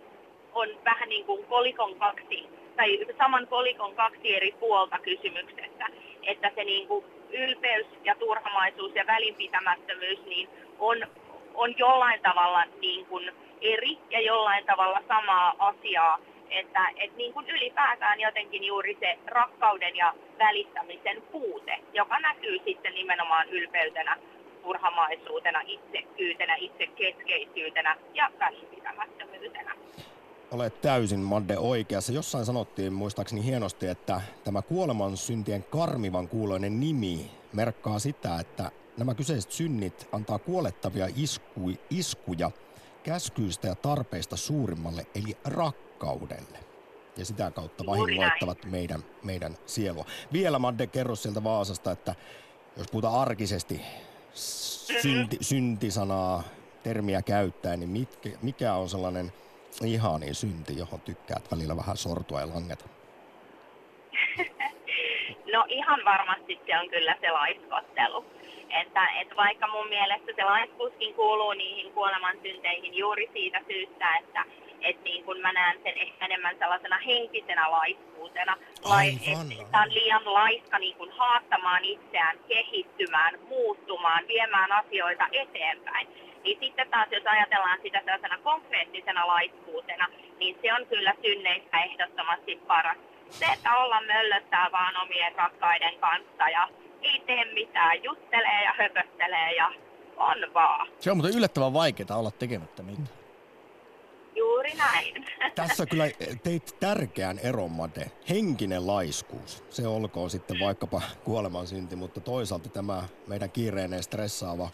on 0.52 0.68
vähän 0.84 1.08
niin 1.08 1.26
kuin 1.26 1.46
kolikon 1.46 1.94
kaksi, 1.94 2.48
tai 2.76 3.06
saman 3.18 3.46
kolikon 3.46 3.94
kaksi 3.94 4.36
eri 4.36 4.52
puolta 4.60 4.98
kysymyksessä. 4.98 5.86
Että 6.22 6.50
se 6.54 6.64
niin 6.64 6.88
kuin 6.88 7.04
ylpeys 7.30 7.86
ja 8.04 8.14
turhamaisuus 8.14 8.94
ja 8.94 9.06
välinpitämättömyys 9.06 10.18
niin 10.26 10.48
on, 10.78 11.06
on 11.54 11.74
jollain 11.78 12.20
tavalla 12.22 12.64
niin 12.80 13.06
kuin 13.06 13.30
eri 13.60 13.98
ja 14.10 14.20
jollain 14.20 14.66
tavalla 14.66 15.00
samaa 15.08 15.54
asiaa 15.58 16.18
että 16.50 16.88
et 16.96 17.16
niin 17.16 17.32
kuin 17.32 17.50
ylipäätään 17.50 18.20
jotenkin 18.20 18.64
juuri 18.64 18.96
se 19.00 19.18
rakkauden 19.26 19.96
ja 19.96 20.14
välittämisen 20.38 21.22
puute, 21.32 21.78
joka 21.92 22.20
näkyy 22.20 22.58
sitten 22.64 22.94
nimenomaan 22.94 23.48
ylpeytenä, 23.48 24.16
turhamaisuutena, 24.62 25.60
itsekyytenä, 25.60 26.56
itsekeskeisyytenä 26.56 27.96
ja 28.14 28.30
välinpitämättömyytenä. 28.38 29.74
Olet 30.50 30.80
täysin, 30.80 31.20
Madde, 31.20 31.58
oikeassa. 31.58 32.12
Jossain 32.12 32.44
sanottiin 32.44 32.92
muistaakseni 32.92 33.44
hienosti, 33.44 33.86
että 33.86 34.20
tämä 34.44 34.62
kuoleman 34.62 35.16
syntien 35.16 35.64
karmivan 35.64 36.28
kuuloinen 36.28 36.80
nimi 36.80 37.30
merkkaa 37.52 37.98
sitä, 37.98 38.38
että 38.40 38.70
nämä 38.98 39.14
kyseiset 39.14 39.52
synnit 39.52 40.08
antaa 40.12 40.38
kuolettavia 40.38 41.08
isku, 41.16 41.70
iskuja 41.90 42.50
käskyistä 43.02 43.68
ja 43.68 43.74
tarpeista 43.74 44.36
suurimmalle, 44.36 45.02
eli 45.14 45.36
rakkaudelle 45.44 45.85
rakkaudelle. 45.96 46.58
Ja 47.16 47.24
sitä 47.24 47.50
kautta 47.50 47.86
vahingoittavat 47.86 48.64
meidän, 48.64 49.00
meidän 49.22 49.56
sielua. 49.66 50.04
Vielä 50.32 50.58
Madde, 50.58 50.86
kerro 50.86 51.14
sieltä 51.14 51.44
Vaasasta, 51.44 51.90
että 51.90 52.14
jos 52.76 52.86
puhutaan 52.90 53.20
arkisesti 53.20 53.80
synti, 55.02 55.36
syntisanaa, 55.40 56.42
termiä 56.82 57.22
käyttäen, 57.22 57.80
niin 57.80 57.90
mitkä, 57.90 58.30
mikä 58.42 58.74
on 58.74 58.88
sellainen 58.88 59.32
ihani 59.84 60.34
synti, 60.34 60.78
johon 60.78 61.00
tykkäät 61.00 61.50
välillä 61.50 61.76
vähän 61.76 61.96
sortua 61.96 62.40
ja 62.40 62.48
langeta? 62.48 62.84
No 65.52 65.64
ihan 65.68 66.00
varmasti 66.04 66.60
se 66.66 66.78
on 66.78 66.88
kyllä 66.90 67.16
se 67.20 67.30
laiskottelu. 67.30 68.24
Että, 68.80 69.08
että 69.20 69.36
vaikka 69.36 69.66
mun 69.66 69.88
mielestä 69.88 70.32
se 70.36 70.44
laiskuuskin 70.44 71.14
kuuluu 71.14 71.52
niihin 71.52 71.92
kuolemansynteihin 71.92 72.94
juuri 72.94 73.30
siitä 73.32 73.60
syystä, 73.68 74.16
että 74.16 74.44
et 74.80 75.04
niin 75.04 75.24
kun 75.24 75.40
mä 75.40 75.52
näen 75.52 75.78
sen 75.82 75.98
ehkä 75.98 76.24
enemmän 76.24 76.58
sellaisena 76.58 76.98
henkisenä 76.98 77.70
laiskuutena. 77.70 78.56
Lai, 78.84 79.08
että 79.60 79.78
on 79.78 79.94
liian 79.94 80.34
laiska 80.34 80.78
niin 80.78 80.96
kun 80.96 81.12
haastamaan 81.12 81.84
itseään, 81.84 82.38
kehittymään, 82.48 83.38
muuttumaan, 83.48 84.28
viemään 84.28 84.72
asioita 84.72 85.24
eteenpäin. 85.32 86.08
Niin 86.44 86.58
sitten 86.60 86.90
taas, 86.90 87.08
jos 87.10 87.26
ajatellaan 87.26 87.78
sitä 87.82 87.98
sellaisena 87.98 88.38
konkreettisena 88.38 89.26
laiskuutena, 89.26 90.08
niin 90.38 90.58
se 90.62 90.74
on 90.74 90.86
kyllä 90.86 91.14
synneistä 91.22 91.80
ehdottomasti 91.84 92.56
paras. 92.66 92.96
Se, 93.30 93.46
että 93.46 93.76
olla 93.76 94.00
möllöttää 94.00 94.68
vaan 94.72 94.96
omien 95.02 95.34
rakkaiden 95.34 95.98
kanssa 95.98 96.48
ja 96.48 96.68
ei 97.02 97.22
tee 97.26 97.44
mitään, 97.54 98.02
juttelee 98.02 98.64
ja 98.64 98.74
höpöttelee 98.78 99.52
ja 99.52 99.72
on 100.16 100.54
vaan. 100.54 100.88
Se 101.00 101.10
on 101.10 101.16
muuten 101.16 101.36
yllättävän 101.36 101.72
vaikeaa 101.72 102.18
olla 102.18 102.30
tekemättä 102.30 102.82
mitään. 102.82 103.15
Juuri 104.36 104.74
näin. 104.74 105.24
Tässä 105.54 105.86
kyllä 105.86 106.04
teit 106.42 106.76
tärkeän 106.80 107.38
eron, 107.38 107.70
Made. 107.70 108.10
Henkinen 108.28 108.86
laiskuus. 108.86 109.64
Se 109.70 109.86
olkoon 109.86 110.30
sitten 110.30 110.56
vaikkapa 110.60 111.02
kuolemansynti, 111.24 111.96
mutta 111.96 112.20
toisaalta 112.20 112.68
tämä 112.68 113.02
meidän 113.26 113.50
kiireinen 113.50 114.02
stressaava 114.02 114.68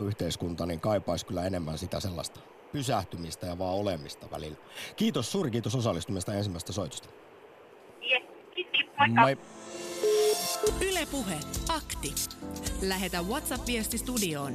yhteiskunta 0.00 0.66
niin 0.66 0.80
kaipaisi 0.80 1.26
kyllä 1.26 1.46
enemmän 1.46 1.78
sitä 1.78 2.00
sellaista 2.00 2.40
pysähtymistä 2.72 3.46
ja 3.46 3.58
vaan 3.58 3.74
olemista 3.74 4.30
välillä. 4.30 4.56
Kiitos 4.96 5.32
suuri, 5.32 5.50
kiitos 5.50 5.74
osallistumista 5.74 6.34
ensimmäistä 6.34 6.72
soitosta. 6.72 7.08
Yes, 8.10 8.22
kiitos. 8.54 8.80
Moikka. 8.98 9.20
Moi. 9.20 9.36
Ylepuhe 10.80 11.40
akti. 11.68 12.14
Lähetä 12.82 13.22
WhatsApp-viesti 13.22 13.98
studioon 13.98 14.52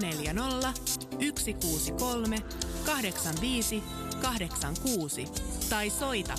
040 0.00 0.72
163 0.86 2.42
85 2.86 3.82
86 4.22 5.24
tai 5.70 5.90
soita 5.90 6.34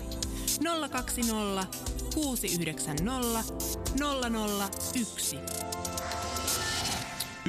020 0.90 1.66
690 2.14 3.44
001. 5.00 5.40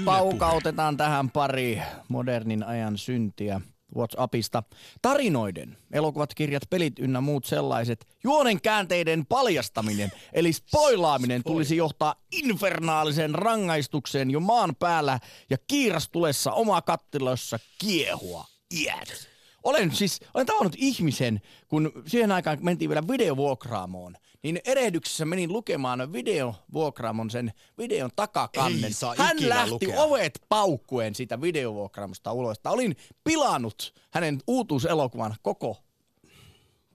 Paukautetaan 0.04 0.97
tähän 0.97 1.30
pari 1.30 1.82
modernin 2.09 2.64
ajan 2.64 2.99
syntiä. 2.99 3.61
WhatsAppista. 3.97 4.62
Tarinoiden, 5.02 5.76
elokuvat, 5.92 6.35
kirjat, 6.35 6.62
pelit 6.70 6.99
ynnä 6.99 7.20
muut 7.20 7.44
sellaiset. 7.44 8.06
Juonen 8.25 8.61
käänteiden 8.61 9.26
paljastaminen, 9.26 10.12
eli 10.32 10.52
spoilaaminen 10.52 11.42
tulisi 11.42 11.76
johtaa 11.76 12.14
infernaalisen 12.32 13.35
rangaistukseen 13.35 14.30
jo 14.30 14.40
maan 14.40 14.76
päällä 14.76 15.20
ja 15.50 15.56
kiirastulessa 15.66 16.52
oma 16.52 16.82
kattilossa 16.82 17.59
kiehua 17.78 18.44
iät. 18.75 19.29
Olen 19.64 19.95
siis, 19.95 20.21
olen 20.35 20.47
tavannut 20.47 20.75
ihmisen, 20.76 21.40
kun 21.69 21.93
siihen 22.07 22.33
aikaan 22.33 22.59
mentiin 22.61 22.88
vielä 22.88 23.09
videovuokraamoon, 23.09 24.17
niin 24.43 24.61
erehdyksessä 24.64 25.25
menin 25.25 25.52
lukemaan 25.52 26.12
videovuokraamon 26.12 27.31
sen 27.31 27.52
videon 27.79 28.11
takakannen. 28.17 28.93
Hän 29.17 29.49
lähti 29.49 29.71
lukea. 29.71 30.02
ovet 30.02 30.45
paukkuen 30.49 31.14
siitä 31.14 31.40
videovuokraamosta 31.40 32.33
ulos. 32.33 32.57
Olin 32.64 32.97
pilannut 33.25 33.95
hänen 34.11 34.40
uutuuselokuvan 34.47 35.37
koko. 35.43 35.76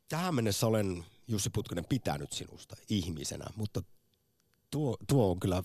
Tähän 0.10 0.36
mennessä 0.36 0.68
olen 0.68 1.06
Jussi 1.28 1.50
Putkonen 1.50 1.86
pitänyt 1.90 2.34
sinusta 2.34 2.76
ihmisenä, 2.90 3.46
mutta 3.56 3.82
tuo, 4.72 4.98
tuo 5.08 5.32
on 5.32 5.40
kyllä 5.40 5.64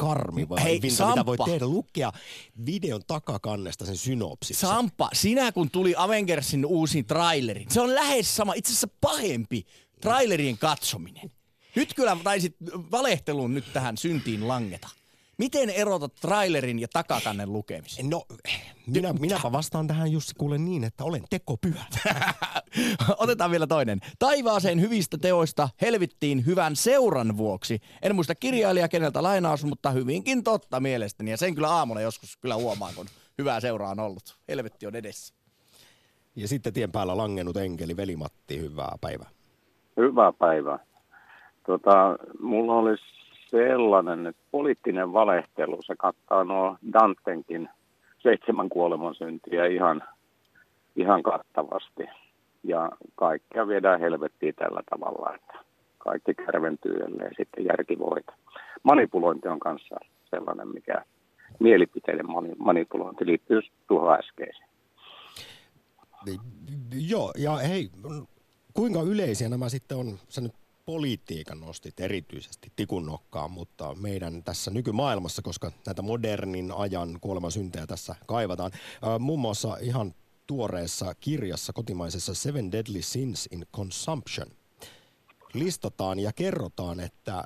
karmi 0.00 0.48
vai 0.48 0.62
Hei, 0.62 0.82
Vinta, 0.82 0.96
Sampa. 0.96 1.14
mitä 1.14 1.26
voi 1.26 1.36
tehdä, 1.46 1.66
lukea 1.66 2.12
videon 2.66 3.02
takakannesta 3.06 3.86
sen 3.86 3.96
synopsissa. 3.96 4.66
Sampa, 4.66 5.10
sinä 5.12 5.52
kun 5.52 5.70
tuli 5.70 5.94
Avengersin 5.96 6.66
uusi 6.66 7.02
traileri, 7.02 7.66
se 7.68 7.80
on 7.80 7.94
lähes 7.94 8.36
sama, 8.36 8.54
itse 8.54 8.70
asiassa 8.70 8.88
pahempi 9.00 9.66
trailerien 10.00 10.58
katsominen. 10.58 11.30
Nyt 11.76 11.94
kyllä 11.94 12.16
taisit 12.24 12.56
valehtelun 12.90 13.54
nyt 13.54 13.72
tähän 13.72 13.96
syntiin 13.96 14.48
langeta. 14.48 14.88
Miten 15.40 15.70
erotat 15.70 16.14
trailerin 16.14 16.78
ja 16.78 16.88
takakannen 16.92 17.52
lukemisen? 17.52 18.10
No, 18.10 18.22
minä, 18.86 19.12
minäpä 19.12 19.52
vastaan 19.52 19.86
tähän 19.86 20.12
Jussi 20.12 20.34
kuule 20.38 20.58
niin, 20.58 20.84
että 20.84 21.04
olen 21.04 21.22
tekopyhä. 21.30 21.84
Otetaan 23.18 23.50
vielä 23.50 23.66
toinen. 23.66 23.98
Taivaaseen 24.18 24.80
hyvistä 24.80 25.18
teoista 25.18 25.68
helvittiin 25.80 26.46
hyvän 26.46 26.76
seuran 26.76 27.36
vuoksi. 27.36 27.78
En 28.02 28.14
muista 28.14 28.34
kirjailija 28.34 28.88
keneltä 28.88 29.22
lainaus, 29.22 29.64
mutta 29.64 29.90
hyvinkin 29.90 30.44
totta 30.44 30.80
mielestäni. 30.80 31.30
Ja 31.30 31.36
sen 31.36 31.54
kyllä 31.54 31.70
aamulla 31.70 32.00
joskus 32.00 32.36
kyllä 32.36 32.54
huomaan, 32.54 32.94
kun 32.96 33.06
hyvää 33.38 33.60
seuraa 33.60 33.90
on 33.90 34.00
ollut. 34.00 34.38
Helvetti 34.48 34.86
on 34.86 34.96
edessä. 34.96 35.34
Ja 36.36 36.48
sitten 36.48 36.72
tien 36.72 36.92
päällä 36.92 37.16
langennut 37.16 37.56
enkeli 37.56 37.96
Velimatti, 37.96 38.60
hyvää 38.60 38.96
päivää. 39.00 39.28
Hyvää 39.96 40.32
päivää. 40.32 40.78
Tota, 41.66 42.16
mulla 42.40 42.74
olisi 42.74 43.19
sellainen, 43.50 44.26
että 44.26 44.42
poliittinen 44.50 45.12
valehtelu, 45.12 45.78
se 45.82 45.94
kattaa 45.96 46.44
nuo 46.44 46.76
Dantenkin 46.92 47.68
seitsemän 48.18 48.68
kuoleman 48.68 49.14
syntiä 49.14 49.66
ihan, 49.66 50.02
ihan 50.96 51.22
kattavasti. 51.22 52.04
Ja 52.64 52.90
kaikkea 53.14 53.68
viedään 53.68 54.00
helvettiin 54.00 54.54
tällä 54.54 54.82
tavalla, 54.90 55.34
että 55.34 55.58
kaikki 55.98 56.34
kärventyy 56.34 56.96
ja 56.98 57.30
sitten 57.36 57.64
järki 57.64 57.98
voita. 57.98 58.32
Manipulointi 58.82 59.48
on 59.48 59.60
kanssa 59.60 59.96
sellainen, 60.30 60.68
mikä 60.68 61.04
mielipiteiden 61.58 62.26
manipulointi 62.58 63.26
liittyy 63.26 63.60
tuohon 63.88 64.18
äskeiseen. 64.18 64.68
Joo, 67.08 67.32
ja 67.38 67.56
hei, 67.56 67.90
kuinka 68.74 69.02
yleisiä 69.02 69.48
nämä 69.48 69.68
sitten 69.68 69.98
on, 69.98 70.18
sä 70.28 70.40
nyt 70.40 70.52
politiikan 70.90 71.60
nostit 71.60 72.00
erityisesti 72.00 72.72
tikun 72.76 73.06
nokkaan, 73.06 73.50
mutta 73.50 73.94
meidän 73.94 74.42
tässä 74.42 74.70
nykymaailmassa, 74.70 75.42
koska 75.42 75.72
näitä 75.86 76.02
modernin 76.02 76.72
ajan 76.72 77.18
kuolemasyntejä 77.20 77.86
tässä 77.86 78.14
kaivataan, 78.26 78.70
muun 79.18 79.40
muassa 79.40 79.76
ihan 79.80 80.14
tuoreessa 80.46 81.14
kirjassa 81.14 81.72
kotimaisessa 81.72 82.34
Seven 82.34 82.72
Deadly 82.72 83.02
Sins 83.02 83.48
in 83.50 83.66
Consumption 83.74 84.46
listataan 85.54 86.18
ja 86.18 86.32
kerrotaan, 86.32 87.00
että 87.00 87.44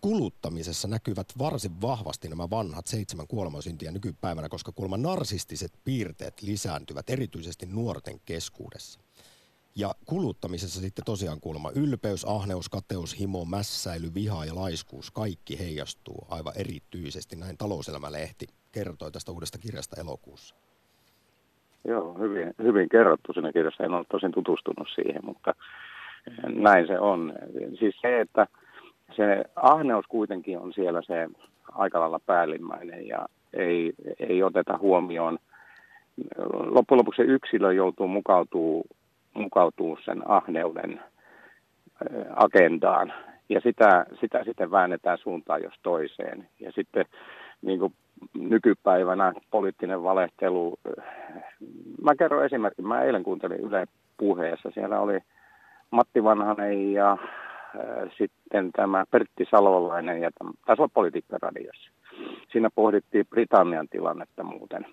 kuluttamisessa 0.00 0.88
näkyvät 0.88 1.32
varsin 1.38 1.80
vahvasti 1.80 2.28
nämä 2.28 2.50
vanhat 2.50 2.86
seitsemän 2.86 3.26
kuolemansyntiä 3.26 3.90
nykypäivänä, 3.90 4.48
koska 4.48 4.72
kuulemma 4.72 4.96
narsistiset 4.96 5.72
piirteet 5.84 6.42
lisääntyvät 6.42 7.10
erityisesti 7.10 7.66
nuorten 7.66 8.20
keskuudessa. 8.24 9.00
Ja 9.76 9.94
kuluttamisessa 10.06 10.80
sitten 10.80 11.04
tosiaan 11.04 11.40
kuulemma 11.40 11.70
ylpeys, 11.76 12.24
ahneus, 12.24 12.68
kateus, 12.68 13.20
himo, 13.20 13.44
mässäily, 13.44 14.14
viha 14.14 14.44
ja 14.44 14.54
laiskuus, 14.54 15.10
kaikki 15.10 15.58
heijastuu 15.58 16.26
aivan 16.30 16.52
erityisesti. 16.56 17.36
Näin 17.36 17.56
talouselämälehti 17.58 18.46
kertoi 18.72 19.12
tästä 19.12 19.32
uudesta 19.32 19.58
kirjasta 19.58 20.00
elokuussa. 20.00 20.54
Joo, 21.84 22.14
hyvin, 22.18 22.54
hyvin 22.62 22.88
kerrottu 22.88 23.32
siinä 23.32 23.52
kirjassa. 23.52 23.84
En 23.84 23.94
ole 23.94 24.04
tosin 24.10 24.32
tutustunut 24.32 24.88
siihen, 24.94 25.24
mutta 25.24 25.54
näin 26.42 26.86
se 26.86 26.98
on. 26.98 27.32
Siis 27.78 27.94
se, 28.00 28.20
että 28.20 28.46
se 29.16 29.44
ahneus 29.56 30.04
kuitenkin 30.08 30.58
on 30.58 30.72
siellä 30.72 31.02
se 31.06 31.28
aika 31.72 32.00
lailla 32.00 32.20
päällimmäinen 32.26 33.06
ja 33.06 33.26
ei, 33.52 33.92
ei 34.18 34.42
oteta 34.42 34.78
huomioon. 34.78 35.38
Loppujen 36.48 36.98
lopuksi 36.98 37.22
se 37.22 37.28
yksilö 37.28 37.72
joutuu 37.72 38.08
mukautuu 38.08 38.86
mukautuu 39.40 39.98
sen 40.04 40.30
ahneuden 40.30 41.00
agendaan. 42.36 43.12
Ja 43.48 43.60
sitä, 43.60 44.06
sitä 44.20 44.44
sitten 44.44 44.70
väännetään 44.70 45.18
suuntaan 45.18 45.62
jos 45.62 45.74
toiseen. 45.82 46.48
Ja 46.60 46.72
sitten 46.72 47.04
niin 47.62 47.78
kuin 47.78 47.94
nykypäivänä 48.34 49.32
poliittinen 49.50 50.02
valehtelu. 50.02 50.78
Mä 52.02 52.14
kerron 52.18 52.44
esimerkin. 52.44 52.88
Mä 52.88 53.02
eilen 53.02 53.22
kuuntelin 53.22 53.60
Yle 53.60 53.86
puheessa. 54.16 54.70
Siellä 54.74 55.00
oli 55.00 55.18
Matti 55.90 56.24
Vanhanen 56.24 56.92
ja 56.92 57.12
äh, 57.12 58.10
sitten 58.18 58.72
tämä 58.72 59.04
Pertti 59.10 59.44
Salolainen 59.50 60.20
ja 60.20 60.30
taisi 60.66 60.82
olla 60.82 60.90
politiikkaradiossa. 60.94 61.90
Siinä 62.52 62.68
pohdittiin 62.74 63.26
Britannian 63.30 63.88
tilannetta 63.88 64.42
muuten. 64.42 64.86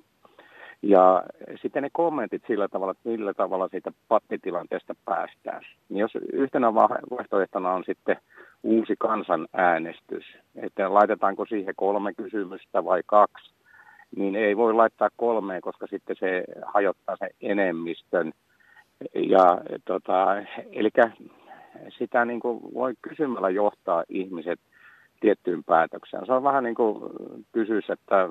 Ja 0.82 1.24
sitten 1.62 1.84
ne 1.84 1.90
kommentit 1.94 2.44
sillä 2.48 2.68
tavalla, 2.68 2.92
että 2.92 3.10
millä 3.10 3.34
tavalla 3.34 3.68
siitä 3.68 3.92
pattitilanteesta 4.08 4.96
päästään. 5.06 5.62
Niin 5.90 6.00
jos 6.00 6.12
yhtenä 6.34 6.74
vaihtoehtona 6.74 7.72
on 7.72 7.84
sitten 7.84 8.18
uusi 8.64 8.96
kansanäänestys, 9.00 10.26
että 10.56 10.94
laitetaanko 10.94 11.46
siihen 11.46 11.74
kolme 11.76 12.14
kysymystä 12.14 12.86
vai 12.86 13.02
kaksi, 13.06 13.54
niin 14.16 14.36
ei 14.36 14.58
voi 14.58 14.74
laittaa 14.74 15.10
kolmeen, 15.18 15.62
koska 15.62 15.88
sitten 15.88 16.16
se 16.20 16.44
hajottaa 16.66 17.18
sen 17.18 17.30
enemmistön. 17.42 18.34
Ja, 19.16 19.62
tota, 19.86 20.36
eli 20.72 20.90
sitä 21.98 22.26
niin 22.26 22.40
kuin 22.40 22.74
voi 22.74 22.94
kysymällä 23.02 23.50
johtaa 23.50 24.04
ihmiset 24.10 24.60
tiettyyn 25.20 25.64
päätökseen. 25.64 26.26
Se 26.26 26.34
on 26.34 26.44
vähän 26.44 26.64
niin 26.64 26.76
kuin 26.76 27.00
kysys, 27.52 27.90
että 27.90 28.30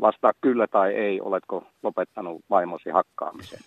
vastaa 0.00 0.32
kyllä 0.40 0.66
tai 0.66 0.94
ei, 0.94 1.20
oletko 1.20 1.66
lopettanut 1.82 2.44
vaimosi 2.50 2.90
hakkaamisen. 2.90 3.60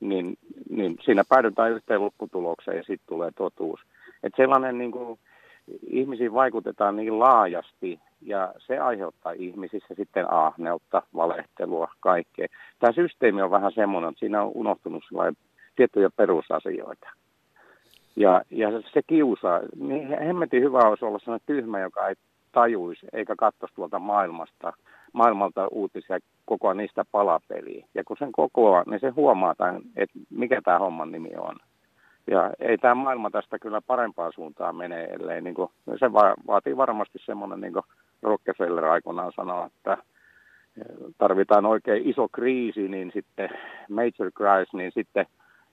Niin, 0.00 0.36
niin 0.70 0.98
siinä 1.04 1.24
päädytään 1.28 1.72
yhteen 1.72 2.00
lopputulokseen 2.00 2.76
ja 2.76 2.82
sitten 2.82 3.08
tulee 3.08 3.30
totuus. 3.36 3.80
Että 4.22 4.36
sellainen 4.36 4.78
niin 4.78 4.92
kuin, 4.92 5.18
ihmisiin 5.90 6.34
vaikutetaan 6.34 6.96
niin 6.96 7.18
laajasti 7.18 8.00
ja 8.22 8.54
se 8.58 8.78
aiheuttaa 8.78 9.32
ihmisissä 9.32 9.94
sitten 9.94 10.32
ahneutta, 10.32 11.02
valehtelua, 11.14 11.88
kaikkea. 12.00 12.46
Tämä 12.78 12.92
systeemi 12.92 13.42
on 13.42 13.50
vähän 13.50 13.72
semmoinen, 13.72 14.10
että 14.10 14.18
siinä 14.18 14.42
on 14.42 14.52
unohtunut 14.54 15.04
tiettyjä 15.76 16.10
perusasioita. 16.16 17.08
Ja, 18.16 18.42
ja 18.50 18.68
se 18.92 19.02
kiusaa. 19.06 19.60
Niin 19.76 20.18
hemmetin 20.18 20.62
hyvä 20.62 20.78
olisi 20.78 21.04
olla 21.04 21.18
sellainen 21.18 21.46
tyhmä, 21.46 21.80
joka 21.80 22.08
ei 22.08 22.14
tajuisi 22.52 23.06
eikä 23.12 23.34
katsoisi 23.38 23.74
tuolta 23.74 23.98
maailmasta, 23.98 24.72
maailmalta 25.12 25.68
uutisia 25.68 26.18
koko 26.44 26.74
niistä 26.74 27.04
palapeliä. 27.12 27.86
Ja 27.94 28.04
kun 28.04 28.16
sen 28.18 28.32
kokoaa, 28.32 28.82
niin 28.86 29.00
se 29.00 29.08
huomaa, 29.08 29.54
tämän, 29.54 29.82
että 29.96 30.18
mikä 30.30 30.62
tämä 30.62 30.78
homman 30.78 31.12
nimi 31.12 31.30
on. 31.38 31.56
Ja 32.30 32.50
ei 32.60 32.78
tämä 32.78 32.94
maailma 32.94 33.30
tästä 33.30 33.58
kyllä 33.58 33.80
parempaan 33.80 34.32
suuntaan 34.34 34.76
mene, 34.76 35.04
ellei 35.04 35.40
niin 35.40 35.54
kuin, 35.54 35.70
se 36.00 36.12
va- 36.12 36.34
vaatii 36.46 36.76
varmasti 36.76 37.18
semmoinen, 37.24 37.60
niin 37.60 37.72
kuin 37.72 37.84
Rockefeller 38.22 38.84
aikoinaan 38.84 39.32
sanoi, 39.36 39.66
että 39.66 39.96
tarvitaan 41.18 41.66
oikein 41.66 42.08
iso 42.10 42.28
kriisi, 42.28 42.88
niin 42.88 43.10
sitten 43.14 43.48
major 43.88 44.32
crisis, 44.36 44.72
niin 44.72 44.92
sitten 44.94 45.26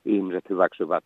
ihmiset 0.06 0.50
hyväksyvät 0.50 1.04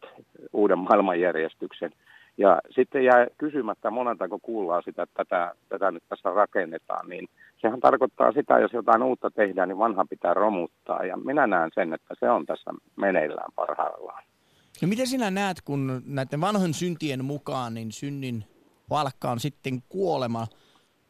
uuden 0.54 0.80
maailmanjärjestyksen. 0.80 1.92
Ja 2.38 2.62
sitten 2.70 3.04
jää 3.04 3.28
kysymättä 3.38 3.90
monelta, 3.90 4.28
kun 4.30 4.42
kuullaan 4.42 4.84
sitä, 4.84 5.04
että 5.04 5.24
tätä, 5.24 5.56
tätä 5.70 5.92
nyt 5.92 6.04
tässä 6.10 6.30
rakennetaan, 6.30 7.10
niin 7.10 7.28
sehän 7.62 7.80
tarkoittaa 7.80 8.32
sitä, 8.32 8.60
jos 8.60 8.74
jotain 8.74 9.04
uutta 9.04 9.32
tehdään, 9.32 9.70
niin 9.70 9.78
vanha 9.78 10.06
pitää 10.10 10.34
romuttaa. 10.34 11.06
Ja 11.06 11.18
minä 11.18 11.48
näen 11.48 11.72
sen, 11.76 11.94
että 11.94 12.16
se 12.20 12.30
on 12.30 12.46
tässä 12.46 12.72
meneillään 12.96 13.52
parhaillaan. 13.56 14.24
No 14.82 14.88
miten 14.88 15.08
sinä 15.08 15.32
näet, 15.32 15.62
kun 15.62 16.02
näiden 16.06 16.42
vanhojen 16.42 16.74
syntien 16.74 17.26
mukaan, 17.26 17.74
niin 17.74 17.92
synnin 17.92 18.46
palkka 18.90 19.32
on 19.32 19.40
sitten 19.40 19.84
kuolema, 19.90 20.48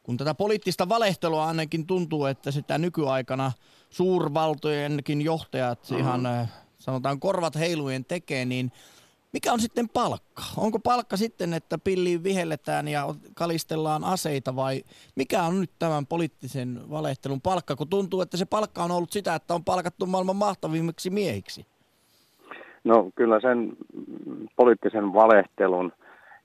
kun 0.04 0.18
tätä 0.18 0.34
poliittista 0.34 0.90
valehtelua 0.90 1.48
ainakin 1.48 1.88
tuntuu, 1.88 2.26
että 2.26 2.52
sitä 2.52 2.78
nykyaikana 2.78 3.52
suurvaltojenkin 3.90 5.22
johtajat 5.22 5.80
mm-hmm. 5.82 5.98
ihan 6.00 6.26
äh, 6.26 6.52
sanotaan 6.78 7.20
korvat 7.20 7.56
heilujen 7.56 8.06
tekee, 8.06 8.46
niin 8.46 8.72
mikä 9.34 9.54
on 9.54 9.60
sitten 9.60 9.90
palkka? 9.90 10.44
Onko 10.58 10.80
palkka 10.80 11.18
sitten, 11.18 11.54
että 11.54 11.78
pilliin 11.78 12.24
vihelletään 12.24 12.88
ja 12.88 13.04
kalistellaan 13.36 14.04
aseita 14.04 14.56
vai 14.56 14.84
mikä 15.16 15.44
on 15.44 15.60
nyt 15.60 15.72
tämän 15.80 16.06
poliittisen 16.06 16.80
valehtelun 16.90 17.42
palkka, 17.42 17.76
kun 17.76 17.90
tuntuu, 17.90 18.22
että 18.22 18.38
se 18.38 18.46
palkka 18.46 18.84
on 18.84 18.92
ollut 18.92 19.12
sitä, 19.12 19.36
että 19.36 19.54
on 19.54 19.64
palkattu 19.64 20.06
maailman 20.06 20.36
mahtavimmiksi 20.36 21.10
miehiksi? 21.10 21.66
No 22.84 23.10
kyllä 23.16 23.40
sen 23.40 23.78
poliittisen 24.56 25.14
valehtelun 25.14 25.94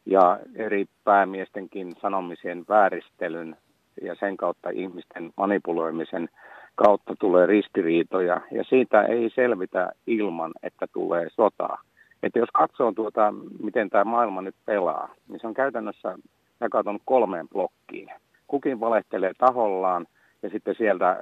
ja 0.06 0.38
eri 0.54 0.86
päämiestenkin 1.04 1.92
sanomisen 2.02 2.64
vääristelyn 2.68 3.56
ja 4.02 4.14
sen 4.20 4.36
kautta 4.36 4.70
ihmisten 4.70 5.32
manipuloimisen 5.36 6.28
kautta 6.74 7.14
tulee 7.20 7.46
ristiriitoja 7.46 8.40
ja 8.50 8.64
siitä 8.68 9.02
ei 9.02 9.30
selvitä 9.34 9.92
ilman, 10.06 10.52
että 10.62 10.86
tulee 10.92 11.28
sotaa. 11.30 11.82
Että 12.24 12.38
jos 12.38 12.48
katsoo 12.52 12.92
tuota, 12.92 13.34
miten 13.62 13.90
tämä 13.90 14.04
maailma 14.04 14.42
nyt 14.42 14.54
pelaa, 14.66 15.14
niin 15.28 15.40
se 15.40 15.46
on 15.46 15.54
käytännössä 15.54 16.18
jakautunut 16.60 17.02
kolmeen 17.04 17.48
blokkiin. 17.48 18.10
Kukin 18.46 18.80
valehtelee 18.80 19.32
tahollaan 19.38 20.06
ja 20.42 20.50
sitten 20.50 20.74
sieltä 20.74 21.18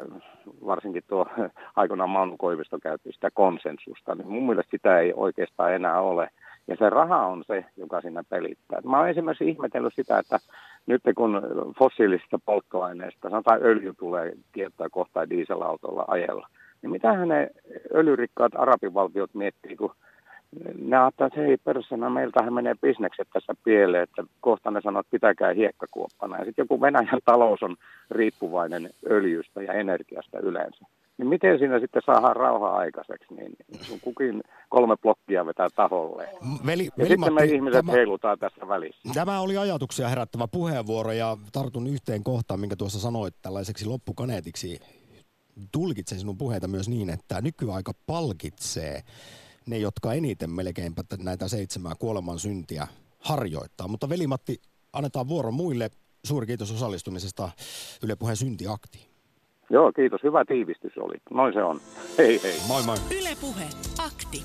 varsinkin 0.66 1.02
tuo 1.08 1.26
aikoinaan 1.76 2.10
Mauno 2.10 2.34
Koivisto 2.38 2.78
käytti 2.82 3.12
sitä 3.12 3.30
konsensusta, 3.34 4.14
niin 4.14 4.28
mun 4.28 4.46
mielestä 4.46 4.70
sitä 4.70 4.98
ei 4.98 5.12
oikeastaan 5.16 5.74
enää 5.74 6.00
ole. 6.00 6.28
Ja 6.68 6.76
se 6.76 6.90
raha 6.90 7.26
on 7.26 7.44
se, 7.46 7.64
joka 7.76 8.00
siinä 8.00 8.24
pelittää. 8.28 8.80
Mä 8.84 8.98
oon 8.98 9.08
esimerkiksi 9.08 9.48
ihmetellyt 9.48 9.94
sitä, 9.94 10.18
että 10.18 10.38
nyt 10.86 11.02
kun 11.16 11.42
fossiilisista 11.78 12.38
polttoaineista, 12.44 13.30
sanotaan 13.30 13.62
öljy 13.62 13.94
tulee 13.98 14.32
kieltää 14.52 14.88
kohta 14.90 15.30
dieselautolla 15.30 16.04
ajella, 16.08 16.48
niin 16.82 16.90
mitä 16.90 17.26
ne 17.26 17.50
öljyrikkaat 17.94 18.52
arabivaltiot 18.54 19.34
miettii, 19.34 19.76
kun 19.76 19.94
ne 20.78 20.96
ajattelee, 20.96 21.26
että 21.26 21.40
hei 21.40 21.56
persona, 21.56 22.10
meiltähän 22.10 22.54
menee 22.54 22.74
bisnekset 22.82 23.28
tässä 23.32 23.54
pieleen, 23.64 24.02
että 24.02 24.24
kohta 24.40 24.70
ne 24.70 24.80
sanoo, 24.80 25.00
että 25.00 25.10
pitäkää 25.10 25.52
hiekkakuoppana. 25.52 26.38
Ja 26.38 26.44
sitten 26.44 26.62
joku 26.62 26.80
Venäjän 26.80 27.20
talous 27.24 27.62
on 27.62 27.76
riippuvainen 28.10 28.90
öljystä 29.10 29.62
ja 29.62 29.72
energiasta 29.72 30.38
yleensä. 30.38 30.86
Niin 31.18 31.28
miten 31.28 31.58
siinä 31.58 31.80
sitten 31.80 32.02
saadaan 32.06 32.36
rauha 32.36 32.76
aikaiseksi, 32.76 33.34
niin 33.34 33.56
kun 33.88 34.00
kukin 34.00 34.42
kolme 34.68 34.96
blokkia 34.96 35.46
vetää 35.46 35.68
taholle. 35.76 36.28
Veli, 36.66 36.84
ja 36.84 36.90
veli 36.98 37.08
sitten 37.08 37.20
Matti, 37.20 37.34
me 37.34 37.44
ihmiset 37.44 37.86
tämä, 37.86 37.92
heilutaan 37.92 38.38
tässä 38.38 38.68
välissä. 38.68 39.14
Tämä 39.14 39.40
oli 39.40 39.56
ajatuksia 39.56 40.08
herättävä 40.08 40.48
puheenvuoro 40.48 41.12
ja 41.12 41.36
tartun 41.52 41.86
yhteen 41.86 42.24
kohtaan, 42.24 42.60
minkä 42.60 42.76
tuossa 42.76 43.00
sanoit 43.00 43.34
tällaiseksi 43.42 43.86
loppukaneetiksi. 43.86 44.80
Tulkitsen 45.72 46.18
sinun 46.18 46.38
puheita 46.38 46.68
myös 46.68 46.88
niin, 46.88 47.10
että 47.10 47.40
nykyaika 47.40 47.92
palkitsee 48.06 49.02
ne, 49.66 49.78
jotka 49.78 50.12
eniten 50.12 50.50
melkeinpä 50.50 51.02
näitä 51.18 51.48
seitsemää 51.48 51.92
kuoleman 51.98 52.38
syntiä 52.38 52.86
harjoittaa. 53.18 53.88
Mutta 53.88 54.08
veli-Matti, 54.08 54.60
annetaan 54.92 55.28
vuoro 55.28 55.52
muille. 55.52 55.90
Suuri 56.24 56.46
kiitos 56.46 56.72
osallistumisesta 56.72 57.50
Yle 58.02 58.16
Puheen 58.16 58.36
syntiaktiin. 58.36 59.12
Joo, 59.70 59.92
kiitos. 59.92 60.22
Hyvä 60.22 60.44
tiivistys 60.44 60.92
oli. 60.98 61.14
Noin 61.30 61.54
se 61.54 61.62
on. 61.62 61.80
Hei 62.18 62.42
hei. 62.42 62.60
Moi 62.68 62.82
moi. 62.82 62.96
Yle 63.10 63.36
Puhe. 63.40 63.64
Akti. 63.98 64.42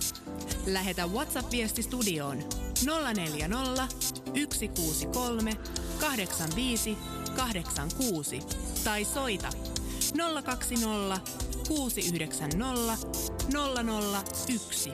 Lähetä 0.74 1.06
WhatsApp-viesti 1.08 1.82
studioon 1.82 2.38
040 3.16 3.88
163 4.54 5.52
85 6.00 6.98
86 7.36 8.40
tai 8.84 9.06
soita 9.06 9.50
020 10.44 11.20
690 11.68 12.98
001. 14.48 14.92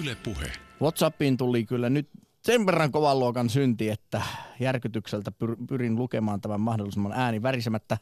Yle 0.00 0.16
Puhe. 0.24 0.52
Whatsappiin 0.82 1.36
tuli 1.36 1.64
kyllä 1.64 1.90
nyt 1.90 2.08
sen 2.44 2.66
verran 2.66 2.92
kovan 2.92 3.18
luokan 3.18 3.50
synti, 3.50 3.88
että 3.88 4.22
järkytykseltä 4.60 5.32
pyr- 5.44 5.66
pyrin 5.68 5.96
lukemaan 5.96 6.40
tämän 6.40 6.60
mahdollisimman 6.60 7.12
ääni 7.12 7.42
värisemättä. 7.42 7.98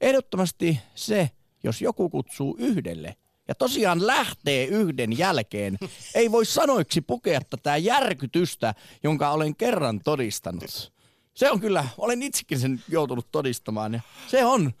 Ehdottomasti 0.00 0.78
se, 0.94 1.30
jos 1.64 1.82
joku 1.82 2.10
kutsuu 2.10 2.56
yhdelle 2.58 3.16
ja 3.48 3.54
tosiaan 3.54 4.06
lähtee 4.06 4.64
yhden 4.64 5.18
jälkeen, 5.18 5.78
ei 6.14 6.32
voi 6.32 6.46
sanoiksi 6.46 7.00
pukea 7.00 7.40
tätä 7.50 7.76
järkytystä, 7.76 8.74
jonka 9.02 9.30
olen 9.30 9.56
kerran 9.56 10.00
todistanut. 10.00 10.92
Se 11.34 11.50
on 11.50 11.60
kyllä, 11.60 11.84
olen 11.98 12.22
itsekin 12.22 12.58
sen 12.58 12.82
joutunut 12.88 13.26
todistamaan 13.32 13.94
ja 13.94 14.00
se 14.26 14.44
on 14.44 14.72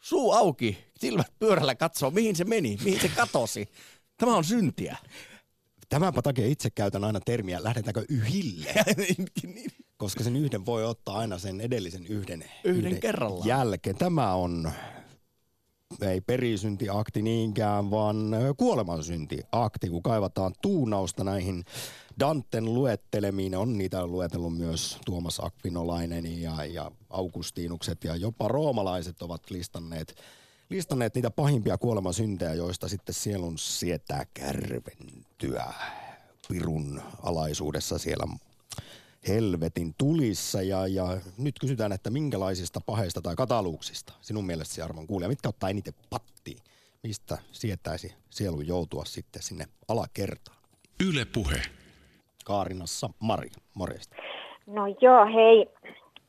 suu 0.00 0.32
auki, 0.32 0.78
silmät 0.98 1.32
pyörällä 1.38 1.74
katsoo, 1.74 2.10
mihin 2.10 2.36
se 2.36 2.44
meni, 2.44 2.78
mihin 2.84 3.00
se 3.00 3.08
katosi. 3.08 3.68
Tämä 4.16 4.36
on 4.36 4.44
syntiä. 4.44 4.96
Tämänpä 5.88 6.22
takia 6.22 6.46
itse 6.46 6.70
käytän 6.70 7.04
aina 7.04 7.20
termiä, 7.20 7.62
lähdetäänkö 7.62 8.04
yhille. 8.08 8.74
Koska 9.96 10.24
sen 10.24 10.36
yhden 10.36 10.66
voi 10.66 10.84
ottaa 10.84 11.18
aina 11.18 11.38
sen 11.38 11.60
edellisen 11.60 12.06
yhden, 12.06 12.44
yhden, 12.64 12.84
yhden 12.84 13.00
kerrallaan. 13.00 13.48
jälkeen. 13.48 13.96
Tämä 13.96 14.34
on 14.34 14.72
ei 16.02 16.20
perisyntiakti 16.20 17.22
niinkään, 17.22 17.90
vaan 17.90 18.16
kuolemansyntiakti, 18.56 19.88
kun 19.88 20.02
kaivataan 20.02 20.52
tuunausta 20.62 21.24
näihin 21.24 21.64
Danten 22.20 22.74
luettelemiin. 22.74 23.54
On 23.54 23.78
niitä 23.78 24.06
luetellut 24.06 24.56
myös 24.56 24.98
Tuomas 25.04 25.40
Akvinolainen 25.40 26.42
ja, 26.42 26.64
ja 26.64 26.90
Augustinukset 27.10 28.04
ja 28.04 28.16
jopa 28.16 28.48
roomalaiset 28.48 29.22
ovat 29.22 29.50
listanneet 29.50 30.16
listanneet 30.70 31.14
niitä 31.14 31.30
pahimpia 31.30 31.78
kuolemansyntejä, 31.78 32.54
joista 32.54 32.88
sitten 32.88 33.14
sielun 33.14 33.58
sietää 33.58 34.26
kärventyä 34.34 35.64
pirun 36.48 37.02
alaisuudessa 37.22 37.98
siellä 37.98 38.26
helvetin 39.28 39.94
tulissa. 39.98 40.62
Ja, 40.62 40.86
ja 40.86 41.20
nyt 41.38 41.58
kysytään, 41.58 41.92
että 41.92 42.10
minkälaisista 42.10 42.80
paheista 42.80 43.20
tai 43.20 43.36
kataluuksista 43.36 44.12
sinun 44.20 44.46
mielestäsi 44.46 44.82
arvon 44.82 45.06
kuulija, 45.06 45.28
mitkä 45.28 45.48
ottaa 45.48 45.70
eniten 45.70 45.94
pattiin? 46.10 46.58
Mistä 47.02 47.38
sietäisi 47.52 48.14
sielun 48.30 48.66
joutua 48.66 49.04
sitten 49.04 49.42
sinne 49.42 49.66
alakertaan? 49.88 50.58
Yle 51.00 51.24
Puhe. 51.24 51.77
Kaarinassa 52.48 53.10
Mari, 53.20 53.48
morjesta. 53.74 54.16
No 54.66 54.82
joo, 55.00 55.26
hei. 55.26 55.66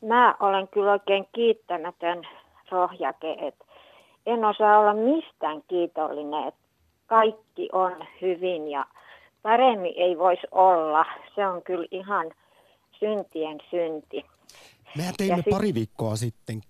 Mä 0.08 0.36
olen 0.40 0.68
kyllä 0.68 0.92
oikein 0.92 1.26
kiittämätön 1.36 2.28
rohjake, 2.72 3.32
että 3.32 3.66
en 4.26 4.46
osaa 4.46 4.80
olla 4.80 4.94
mistään 4.94 5.64
kiitollinen, 5.68 6.48
että 6.48 6.62
kaikki 7.06 7.70
on 7.72 8.08
hyvin 8.22 8.68
ja 8.68 8.86
paremmin 9.42 9.94
ei 9.98 10.18
voisi 10.18 10.48
olla. 10.52 11.06
Se 11.36 11.48
on 11.48 11.62
kyllä 11.64 11.88
ihan 11.92 12.32
syntien 13.00 13.58
synti. 13.70 14.26
Mehän 14.98 15.14
teimme 15.18 15.44
sit... 15.44 15.50
pari 15.50 15.74
viikkoa 15.74 16.16
sitten 16.16 16.62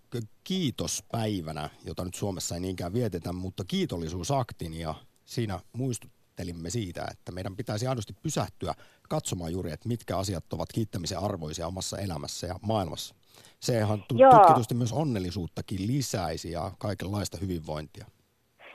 kiitospäivänä, 0.44 1.70
jota 1.86 2.06
nyt 2.06 2.16
Suomessa 2.16 2.56
ei 2.56 2.62
niinkään 2.62 2.94
vietetä, 2.94 3.34
mutta 3.34 3.64
kiitollisuusaktin 3.68 4.80
ja 4.80 4.96
siinä 5.26 5.60
muistuttelimme 6.40 6.70
siitä, 6.70 7.02
että 7.12 7.32
meidän 7.32 7.56
pitäisi 7.56 7.88
aidosti 7.88 8.14
pysähtyä 8.24 8.74
katsomaan 9.10 9.52
juuri, 9.52 9.72
että 9.72 9.90
mitkä 9.90 10.18
asiat 10.18 10.54
ovat 10.54 10.70
kiittämisen 10.74 11.20
arvoisia 11.20 11.68
omassa 11.68 11.98
elämässä 11.98 12.48
ja 12.48 12.56
maailmassa. 12.62 13.16
Sehän 13.60 14.04
tutkitusti 14.08 14.76
myös 14.76 14.94
onnellisuuttakin 14.94 15.88
lisäisi 15.88 16.52
ja 16.52 16.72
kaikenlaista 16.78 17.38
hyvinvointia. 17.42 18.06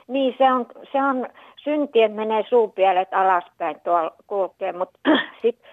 Niin, 0.07 0.35
se 0.37 0.51
on, 0.51 0.65
se 0.91 0.97
on 1.03 1.27
syntien 1.63 2.11
menee 2.11 2.43
suupielet 2.49 3.13
alaspäin 3.13 3.79
tuolla 3.83 4.11
kulkee, 4.27 4.73
mutta 4.73 4.99
sitten 5.41 5.69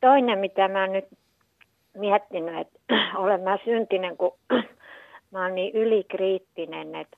toinen, 0.00 0.38
mitä 0.38 0.68
mä 0.68 0.86
nyt 0.86 1.08
miettinyt, 1.94 2.60
että 2.60 2.78
olen 3.22 3.40
mä 3.40 3.58
syntinen, 3.64 4.16
kun 4.16 4.32
mä 5.32 5.42
oon 5.42 5.54
niin 5.54 5.74
ylikriittinen, 5.74 6.94
että 6.94 7.16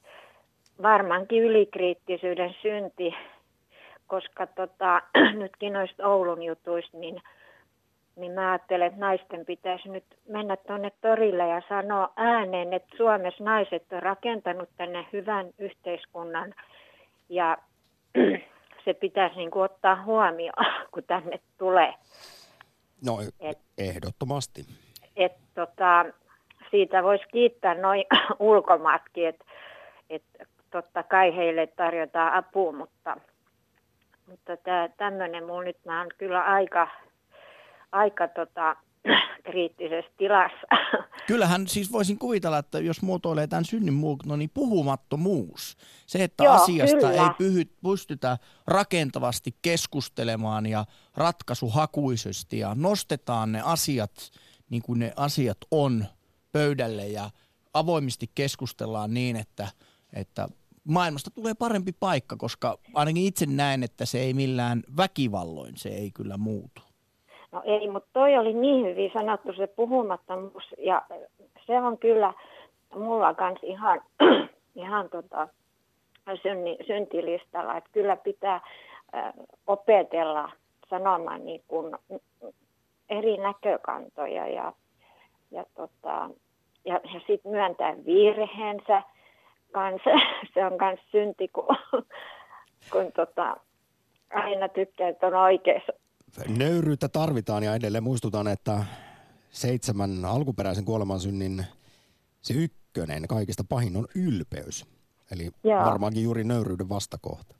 varmaankin 0.83 1.43
ylikriittisyyden 1.43 2.55
synti, 2.63 3.15
koska 4.09 4.47
tota, 4.47 5.03
nytkin 5.41 5.73
noista 5.73 6.09
Oulun 6.09 6.43
jutuista, 6.43 6.99
niin, 6.99 7.23
niin 8.17 8.33
mä 8.33 8.51
ajattelen, 8.51 8.87
että 8.87 9.01
naisten 9.01 9.47
pitäisi 9.47 9.89
nyt 9.89 10.05
mennä 10.29 10.57
tuonne 10.57 10.93
torille 11.01 11.49
ja 11.49 11.63
sanoa 11.69 12.13
ääneen, 12.17 12.73
että 12.73 12.97
Suomessa 12.97 13.45
naiset 13.45 13.93
on 13.93 14.03
rakentanut 14.03 14.69
tänne 14.77 15.07
hyvän 15.13 15.47
yhteiskunnan 15.59 16.55
ja 17.29 17.59
se 18.85 18.95
pitäisi 18.95 19.37
niin 19.37 19.51
kuin 19.51 19.65
ottaa 19.65 20.03
huomioon, 20.05 20.67
kun 20.93 21.05
tänne 21.07 21.41
tulee. 21.59 21.95
No 23.07 23.19
et, 23.41 23.59
ehdottomasti. 23.79 24.65
Et, 25.17 25.33
tota, 25.55 26.05
siitä 26.71 27.03
voisi 27.03 27.25
kiittää 27.33 27.75
noin 27.75 28.05
ulkomaatkin, 28.39 29.29
että 29.29 29.45
et, 30.11 30.23
totta 30.71 31.03
kai 31.03 31.37
heille 31.37 31.67
tarjotaan 31.67 32.33
apua, 32.33 32.73
mutta, 32.73 33.17
mutta 34.29 34.53
tämmöinen 34.97 35.47
mulla 35.47 35.63
nyt 35.63 35.85
mä 35.85 35.99
oon 35.99 36.11
kyllä 36.19 36.43
aika, 36.43 36.89
aika 37.93 38.29
tota, 38.29 38.77
kriittisessä 39.47 40.11
tilassa. 40.19 40.67
Kyllähän 41.27 41.69
siis 41.69 41.93
voisin 41.93 42.19
kuvitella, 42.19 42.59
että 42.59 42.79
jos 42.79 43.03
muotoilee 43.03 43.47
tämän 43.47 43.65
synnin 43.65 43.95
muutno, 43.95 44.37
niin 44.37 44.51
puhumattomuus. 44.55 45.77
Se, 46.07 46.25
että 46.25 46.45
Joo, 46.45 46.55
asiasta 46.55 46.97
kyllä. 46.97 47.23
ei 47.23 47.31
pyhy, 47.39 47.65
pystytä 47.83 48.39
rakentavasti 48.67 49.57
keskustelemaan 49.63 50.67
ja 50.67 50.85
ratkaisuhakuisesti 51.17 52.59
ja 52.59 52.75
nostetaan 52.75 53.53
ne 53.53 53.63
asiat 53.65 54.11
niin 54.71 54.83
kuin 54.83 54.99
ne 54.99 55.13
asiat 55.17 55.59
on 55.71 56.05
pöydälle 56.53 57.07
ja 57.07 57.31
avoimesti 57.75 58.31
keskustellaan 58.35 59.15
niin, 59.15 59.37
että, 59.37 59.69
että 60.13 60.49
maailmasta 60.85 61.31
tulee 61.35 61.55
parempi 61.59 61.93
paikka, 62.01 62.37
koska 62.37 62.79
ainakin 62.95 63.27
itse 63.27 63.47
näen, 63.47 63.83
että 63.83 64.07
se 64.07 64.19
ei 64.19 64.35
millään 64.35 64.83
väkivalloin, 64.97 65.77
se 65.77 65.89
ei 65.89 66.11
kyllä 66.11 66.37
muutu. 66.37 66.83
No 67.53 67.63
ei, 67.65 67.91
mutta 67.91 68.09
toi 68.13 68.39
oli 68.39 68.53
niin 68.53 68.87
hyvin 68.87 69.11
sanottu 69.13 69.53
se 69.53 69.67
puhumattomuus 69.67 70.65
ja 70.79 71.03
se 71.67 71.81
on 71.81 71.99
kyllä 71.99 72.35
mulla 72.95 73.35
kans 73.35 73.59
ihan, 73.63 74.01
ihan 74.85 75.09
tota, 75.09 75.49
synni, 76.43 76.79
syntilistalla, 76.87 77.77
että 77.77 77.91
kyllä 77.93 78.17
pitää 78.17 78.61
opetella 79.67 80.53
sanomaan 80.91 81.45
niin 81.45 81.63
kuin 81.69 81.97
eri 83.09 83.37
näkökantoja 83.37 84.49
ja, 84.49 84.73
ja, 85.51 85.65
tota, 85.75 86.31
ja, 86.85 87.01
ja 87.15 87.21
sitten 87.27 87.53
myöntää 87.53 87.97
virheensä 88.07 89.03
kanssa. 89.73 90.11
Se 90.55 90.67
on 90.67 90.73
myös 90.81 91.01
synti, 91.11 91.49
kun, 91.49 91.77
kun 92.93 93.13
tota, 93.17 93.57
aina 94.31 94.69
tykkää, 94.69 95.09
että 95.09 95.27
on 95.27 95.35
oikeassa 95.35 95.93
Nöyryyttä 96.59 97.09
tarvitaan 97.09 97.63
ja 97.63 97.75
edelleen 97.75 98.05
muistutan, 98.05 98.49
että 98.49 98.85
seitsemän 99.51 100.25
alkuperäisen 100.25 100.85
kuolemansynnin 100.85 101.65
se 102.41 102.55
ykkönen 102.55 103.29
kaikista 103.29 103.63
pahin 103.69 103.97
on 103.97 104.07
ylpeys. 104.15 104.87
Eli 105.33 105.51
Joo. 105.65 105.85
varmaankin 105.85 106.23
juuri 106.25 106.45
nöyryyden 106.45 106.89
vastakohta. 106.89 107.55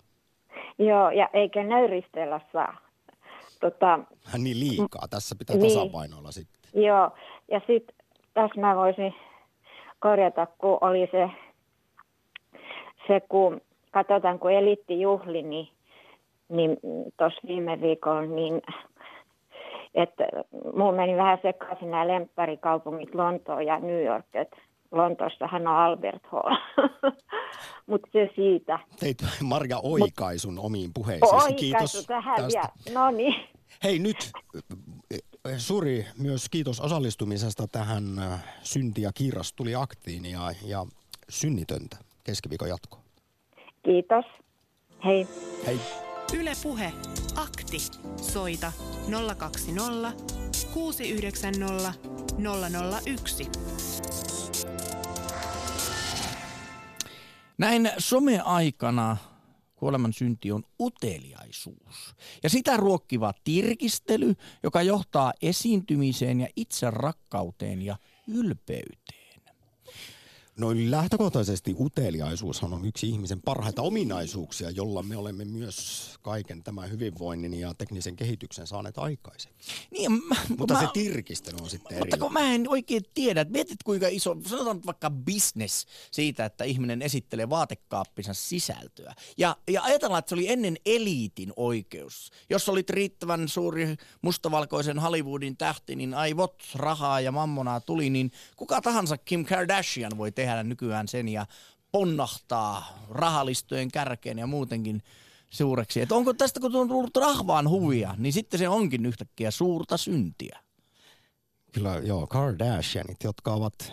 Joo, 0.79 1.11
ja 1.11 1.29
eikä 1.33 1.65
nöyristellä 1.65 2.41
saa. 2.53 2.77
Tota, 3.61 3.99
niin 4.39 4.61
liikaa, 4.61 5.09
tässä 5.11 5.35
pitää 5.39 5.57
niin, 5.57 5.75
tasapainoilla 5.75 6.33
sitten. 6.33 6.83
Joo, 6.83 7.11
ja 7.51 7.61
sitten 7.67 7.97
tässä 8.35 8.61
mä 8.61 8.77
voisin 8.77 9.15
korjata, 10.01 10.47
kun 10.47 10.79
oli 10.81 11.09
se, 11.11 11.31
se 13.09 13.21
kun 13.29 13.61
katsotaan, 13.91 14.39
kun 14.39 14.53
elitti 14.53 15.01
juhli, 15.01 15.43
niin 15.43 15.69
niin 16.49 16.77
tuossa 17.19 17.41
viime 17.49 17.81
viikolla, 17.81 18.23
niin 18.23 18.63
että 19.95 20.25
mulla 20.77 20.93
meni 20.93 21.17
vähän 21.17 21.39
sekaisin 21.43 21.91
nämä 21.91 22.09
lempparikaupungit 22.09 23.15
Lontoa 23.15 23.63
ja 23.63 23.79
New 23.79 24.05
York, 24.05 24.27
että 24.35 24.57
Lontossahan 24.93 25.67
on 25.67 25.77
Albert 25.77 26.23
Hall, 26.27 26.57
mutta 27.89 28.09
se 28.13 28.31
siitä. 28.35 28.79
Teit 29.01 29.19
Marja 29.43 29.79
oikaisun 29.83 30.55
Mut, 30.55 30.65
omiin 30.65 30.91
puheisiin. 30.95 31.57
Kiitos 31.57 32.05
tähän 32.07 32.37
tästä. 32.37 32.69
no 32.95 33.11
niin. 33.11 33.35
Hei 33.83 33.99
nyt 33.99 34.33
Suri, 35.57 36.07
myös 36.19 36.49
kiitos 36.49 36.81
osallistumisesta 36.81 37.67
tähän 37.73 38.05
Synti 38.63 39.03
ja 39.03 39.11
Kiiras 39.15 39.53
tuli 39.53 39.75
aktiin 39.75 40.31
ja, 40.31 40.41
ja 40.67 40.87
synnitöntä 41.29 42.08
keskiviikon 42.29 42.69
jatkoa. 42.69 43.03
Kiitos. 43.85 44.25
Hei. 45.05 45.27
Hei. 45.67 45.81
Yle 46.33 46.53
Puhe. 46.63 46.93
Akti. 47.37 47.79
Soita 48.17 48.73
020 49.39 50.13
690 50.75 51.95
001. 53.05 53.51
Näin 57.59 57.91
someaikana 57.99 59.17
kuoleman 59.77 60.13
synti 60.13 60.53
on 60.53 60.63
uteliaisuus. 60.81 62.15
Ja 62.43 62.51
sitä 62.51 62.77
ruokkiva 62.77 63.33
tirkistely, 63.45 64.35
joka 64.63 64.83
johtaa 64.83 65.33
esiintymiseen 65.43 66.41
ja 66.41 66.49
itse 66.57 66.91
rakkauteen 66.91 67.83
ja 67.83 67.97
ylpeyteen. 68.35 69.08
Noin 70.59 70.91
lähtökohtaisesti 70.91 71.77
uteliaisuushan 71.81 72.73
on 72.73 72.85
yksi 72.85 73.09
ihmisen 73.09 73.43
parhaita 73.43 73.83
ominaisuuksia, 73.83 74.71
jolla 74.71 75.03
me 75.03 75.17
olemme 75.17 75.45
myös 75.45 76.11
kaiken 76.23 76.63
tämän 76.63 76.91
hyvinvoinnin 76.91 77.55
ja 77.55 77.75
teknisen 77.75 78.17
kehityksen 78.17 78.67
saaneet 78.67 78.99
aikaiseksi. 78.99 79.73
Niin, 79.91 80.13
mä, 80.13 80.37
mutta 80.59 80.75
mä, 80.75 80.81
se 80.81 80.87
tirkistely 80.93 81.57
on 81.63 81.71
sitten 81.71 81.99
Mutta 81.99 82.19
kun 82.19 82.33
mä 82.33 82.55
en 82.55 82.69
oikein 82.69 83.03
tiedä, 83.15 83.41
että 83.41 83.53
mietit 83.53 83.83
kuinka 83.83 84.09
iso, 84.09 84.37
sanotaan 84.47 84.81
vaikka 84.87 85.11
business 85.11 85.87
siitä, 86.11 86.45
että 86.45 86.65
ihminen 86.65 87.03
esittelee 87.03 87.51
vaatekaappinsa 87.51 88.35
sisältöä. 88.35 89.15
Ja, 89.37 89.57
ja 89.69 89.83
ajatellaan, 89.83 90.19
että 90.19 90.29
se 90.29 90.35
oli 90.35 90.49
ennen 90.49 90.77
eliitin 90.87 91.53
oikeus. 91.57 92.31
Jos 92.51 92.69
olit 92.69 92.91
riittävän 92.91 93.49
suuri 93.49 93.97
mustavalkoisen 94.23 94.99
Hollywoodin 94.99 95.57
tähti, 95.57 95.97
niin 95.97 96.15
aivot, 96.15 96.63
rahaa 96.75 97.21
ja 97.21 97.33
mammonaa 97.33 97.81
tuli, 97.81 98.11
niin 98.11 98.33
kuka 98.57 98.81
tahansa 98.81 99.19
Kim 99.19 99.45
Kardashian 99.45 100.19
voi 100.19 100.33
tehdä 100.33 100.48
tehdä 100.49 100.63
nykyään 100.63 101.09
sen 101.09 101.29
ja 101.29 101.47
ponnahtaa 101.93 102.99
rahalistojen 103.11 103.91
kärkeen 103.91 104.39
ja 104.39 104.47
muutenkin 104.47 105.03
suureksi. 105.51 106.01
Että 106.01 106.15
onko 106.15 106.35
tästä, 106.35 106.61
kun 106.61 106.77
on 106.77 106.89
tullut 106.89 107.17
rahvaan 107.17 107.69
huvia, 107.69 108.15
niin 108.19 108.33
sitten 108.33 108.59
se 108.59 108.69
onkin 108.69 109.07
yhtäkkiä 109.07 109.51
suurta 109.51 109.97
syntiä. 109.97 110.59
Kyllä 111.73 111.95
joo, 112.05 112.27
Kardashianit, 112.27 113.25
jotka 113.25 113.53
ovat 113.53 113.93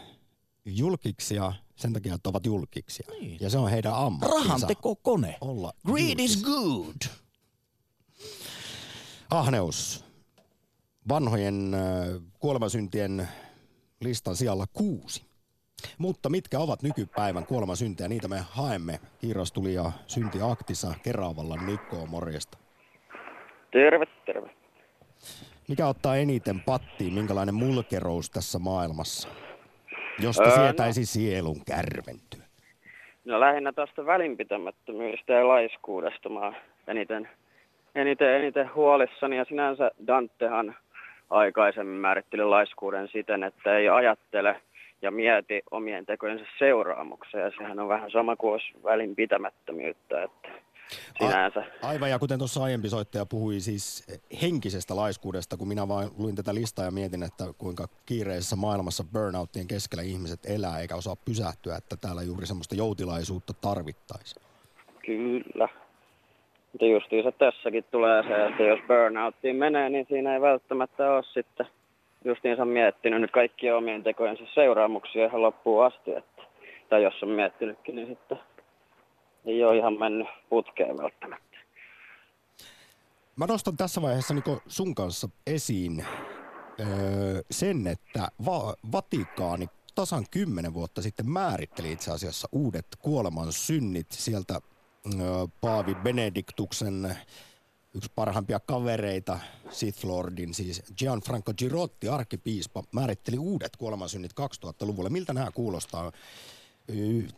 julkiksia 0.65 1.53
sen 1.75 1.93
takia, 1.93 2.15
että 2.15 2.29
ovat 2.29 2.45
julkiksia. 2.45 3.07
Niin. 3.19 3.37
Ja 3.41 3.49
se 3.49 3.57
on 3.57 3.69
heidän 3.69 3.93
ammattinsa. 3.95 4.35
Rahan 4.35 4.67
teko 4.67 4.95
kone. 4.95 5.37
Olla 5.41 5.73
Greed 5.85 6.07
julkis. 6.07 6.31
is 6.35 6.43
good. 6.43 6.95
Ahneus. 9.29 10.03
Vanhojen 11.09 11.75
kuolemasyntien 12.39 13.27
listan 14.01 14.35
sijalla 14.35 14.67
kuusi. 14.73 15.24
Mutta 15.97 16.29
mitkä 16.29 16.59
ovat 16.59 16.83
nykypäivän 16.83 17.45
kuolemasyntejä, 17.45 18.07
niitä 18.09 18.27
me 18.27 18.39
haemme. 18.49 18.99
Kiiros 19.21 19.51
tuli 19.51 19.73
ja 19.73 19.91
synti 20.07 20.39
aktissa 20.51 20.93
Keravalla 21.03 21.55
Nikko, 21.55 22.05
morjesta. 22.05 22.57
Terve, 23.71 24.05
terve. 24.25 24.49
Mikä 25.67 25.87
ottaa 25.87 26.15
eniten 26.15 26.59
pattiin, 26.59 27.13
minkälainen 27.13 27.55
mulkerous 27.55 28.29
tässä 28.29 28.59
maailmassa, 28.59 29.29
josta 30.19 30.43
öö, 30.43 30.55
sietäisi 30.55 31.01
no. 31.01 31.05
sielun 31.05 31.61
kärventyä? 31.65 32.45
No 33.25 33.39
lähinnä 33.39 33.71
tästä 33.71 34.05
välinpitämättömyydestä 34.05 35.33
ja 35.33 35.47
laiskuudesta 35.47 36.29
mä 36.29 36.53
eniten, 36.87 37.29
eniten, 37.95 38.35
eniten 38.35 38.73
huolissani 38.73 39.37
ja 39.37 39.45
sinänsä 39.45 39.91
Dantehan 40.07 40.75
aikaisemmin 41.29 42.01
määrittelin 42.01 42.49
laiskuuden 42.49 43.07
siten, 43.07 43.43
että 43.43 43.77
ei 43.77 43.89
ajattele 43.89 44.61
ja 45.01 45.11
mieti 45.11 45.61
omien 45.71 46.05
tekojensa 46.05 46.45
seuraamuksia. 46.59 47.39
Ja 47.39 47.51
sehän 47.57 47.79
on 47.79 47.87
vähän 47.87 48.11
sama 48.11 48.35
kuin 48.35 48.51
olisi 48.51 48.73
välinpitämättömyyttä, 48.83 50.23
että 50.23 50.49
sinänsä. 51.19 51.59
A, 51.59 51.87
aivan, 51.87 52.09
ja 52.09 52.19
kuten 52.19 52.37
tuossa 52.37 52.63
aiempi 52.63 52.89
soittaja 52.89 53.25
puhui 53.25 53.59
siis 53.59 54.07
henkisestä 54.41 54.95
laiskuudesta, 54.95 55.57
kun 55.57 55.67
minä 55.67 55.87
vain 55.87 56.09
luin 56.17 56.35
tätä 56.35 56.55
listaa 56.55 56.85
ja 56.85 56.91
mietin, 56.91 57.23
että 57.23 57.43
kuinka 57.57 57.87
kiireisessä 58.05 58.55
maailmassa 58.55 59.03
burnouttien 59.13 59.67
keskellä 59.67 60.03
ihmiset 60.03 60.39
elää 60.45 60.79
eikä 60.79 60.95
osaa 60.95 61.15
pysähtyä, 61.25 61.75
että 61.75 61.95
täällä 62.01 62.23
juuri 62.23 62.45
semmoista 62.45 62.75
joutilaisuutta 62.75 63.53
tarvittaisiin. 63.61 64.45
Kyllä. 65.05 65.69
Mutta 66.71 66.85
justiinsa 66.85 67.31
tässäkin 67.31 67.85
tulee 67.91 68.23
se, 68.23 68.45
että 68.45 68.63
jos 68.63 68.79
burnouttiin 68.87 69.55
menee, 69.55 69.89
niin 69.89 70.05
siinä 70.09 70.33
ei 70.33 70.41
välttämättä 70.41 71.11
ole 71.11 71.23
sitten 71.23 71.67
justiinsa 72.25 72.65
miettinyt 72.65 73.21
nyt 73.21 73.31
kaikkia 73.31 73.77
omien 73.77 74.03
tekojensa 74.03 74.43
seuraamuksia 74.53 75.25
ihan 75.25 75.41
loppuun 75.41 75.85
asti. 75.85 76.11
Että, 76.11 76.41
tai 76.89 77.03
jos 77.03 77.23
on 77.23 77.29
miettinytkin, 77.29 77.95
niin 77.95 78.07
sitten 78.07 78.39
ei 79.45 79.63
ole 79.63 79.77
ihan 79.77 79.99
mennyt 79.99 80.27
putkeen 80.49 80.97
välttämättä. 80.97 81.57
Mä 83.35 83.45
nostan 83.45 83.77
tässä 83.77 84.01
vaiheessa 84.01 84.33
Niko 84.33 84.61
sun 84.67 84.95
kanssa 84.95 85.27
esiin 85.47 86.05
öö, 86.79 86.85
sen, 87.51 87.87
että 87.87 88.27
Va- 88.45 88.75
Vatikaani 88.91 89.67
tasan 89.95 90.25
kymmenen 90.31 90.73
vuotta 90.73 91.01
sitten 91.01 91.29
määritteli 91.29 91.91
itse 91.91 92.11
asiassa 92.11 92.47
uudet 92.51 92.85
kuoleman 92.99 93.51
synnit 93.51 94.11
sieltä 94.11 94.59
Paavi 95.61 95.95
Benediktuksen 95.95 97.15
yksi 97.95 98.11
parhaimpia 98.15 98.59
kavereita, 98.59 99.39
Sith 99.69 100.05
Lordin, 100.05 100.53
siis 100.53 100.83
Gianfranco 100.97 101.53
Girotti, 101.53 102.09
arkkipiispa, 102.09 102.83
määritteli 102.91 103.37
uudet 103.37 103.77
kuolemansynnit 103.77 104.31
2000-luvulle. 104.31 105.09
Miltä 105.09 105.33
nämä 105.33 105.51
kuulostaa? 105.51 106.11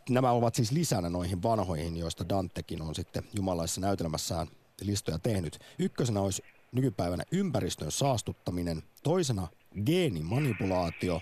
Nämä 0.10 0.32
ovat 0.32 0.56
siis 0.56 0.72
lisänä 0.72 1.10
noihin 1.10 1.44
vanhoihin, 1.44 1.98
joista 1.98 2.30
Dantekin 2.30 2.82
on 2.82 2.96
sitten 2.96 3.24
jumalaisessa 3.34 3.82
näytelmässään 3.82 4.48
listoja 4.82 5.20
tehnyt. 5.20 5.60
Ykkösenä 5.80 6.22
olisi 6.22 6.44
nykypäivänä 6.72 7.24
ympäristön 7.32 7.92
saastuttaminen, 7.92 8.84
toisena 9.04 9.48
geenimanipulaatio, 9.86 11.22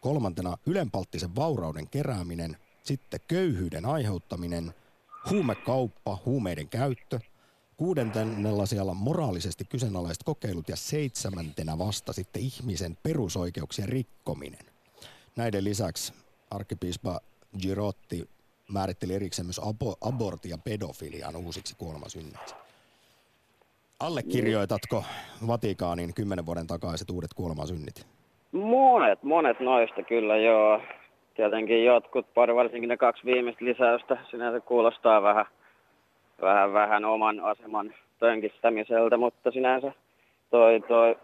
kolmantena 0.00 0.58
ylenpalttisen 0.66 1.36
vaurauden 1.36 1.88
kerääminen, 1.88 2.56
sitten 2.82 3.20
köyhyyden 3.28 3.84
aiheuttaminen– 3.84 4.74
huumekauppa, 5.30 6.18
huumeiden 6.24 6.68
käyttö, 6.68 7.20
kuudentennella 7.76 8.66
siellä 8.66 8.94
moraalisesti 8.94 9.64
kyseenalaiset 9.64 10.22
kokeilut 10.24 10.68
ja 10.68 10.76
seitsemäntenä 10.76 11.78
vasta 11.78 12.12
sitten 12.12 12.42
ihmisen 12.42 12.96
perusoikeuksien 13.02 13.88
rikkominen. 13.88 14.66
Näiden 15.36 15.64
lisäksi 15.64 16.12
arkkipiispa 16.50 17.20
Girotti 17.62 18.28
määritteli 18.72 19.14
erikseen 19.14 19.46
myös 19.46 19.60
abo- 19.60 19.96
abortin 20.00 20.50
ja 20.50 20.58
pedofilian 20.64 21.36
uusiksi 21.36 21.76
kuolemasynneiksi. 21.78 22.54
Allekirjoitatko 24.00 25.04
Vatikaanin 25.46 26.14
kymmenen 26.14 26.46
vuoden 26.46 26.66
takaiset 26.66 27.10
uudet 27.10 27.34
kuolemasynnit? 27.34 28.06
Monet, 28.52 29.22
monet 29.22 29.60
noista 29.60 30.02
kyllä 30.02 30.36
joo 30.36 30.80
tietenkin 31.34 31.84
jotkut, 31.84 32.34
pari 32.34 32.54
varsinkin 32.54 32.88
ne 32.88 32.96
kaksi 32.96 33.24
viimeistä 33.24 33.64
lisäystä, 33.64 34.16
sinänsä 34.30 34.60
kuulostaa 34.60 35.22
vähän, 35.22 35.46
vähän, 36.42 36.72
vähän 36.72 37.04
oman 37.04 37.40
aseman 37.40 37.94
tönkistämiseltä, 38.18 39.16
mutta 39.16 39.50
sinänsä 39.50 39.92
toi, 40.50 40.80
toi 40.88 41.16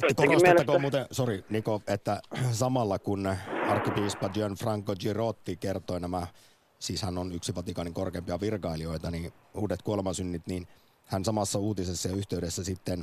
Korostatteko 0.00 0.40
mielestä... 0.42 0.78
muuten, 0.78 1.06
sorry 1.10 1.44
Niko, 1.50 1.80
että 1.88 2.20
samalla 2.50 2.98
kun 2.98 3.28
arkkipiispa 3.68 4.28
Gianfranco 4.28 4.94
Girotti 5.00 5.56
kertoi 5.56 6.00
nämä, 6.00 6.26
siis 6.78 7.02
hän 7.02 7.18
on 7.18 7.32
yksi 7.32 7.54
Vatikanin 7.54 7.94
korkeimpia 7.94 8.40
virkailijoita, 8.40 9.10
niin 9.10 9.32
uudet 9.54 9.82
kuolemansynnit, 9.82 10.42
niin 10.46 10.66
hän 11.06 11.24
samassa 11.24 11.58
uutisessa 11.58 12.08
ja 12.08 12.16
yhteydessä 12.16 12.64
sitten 12.64 12.98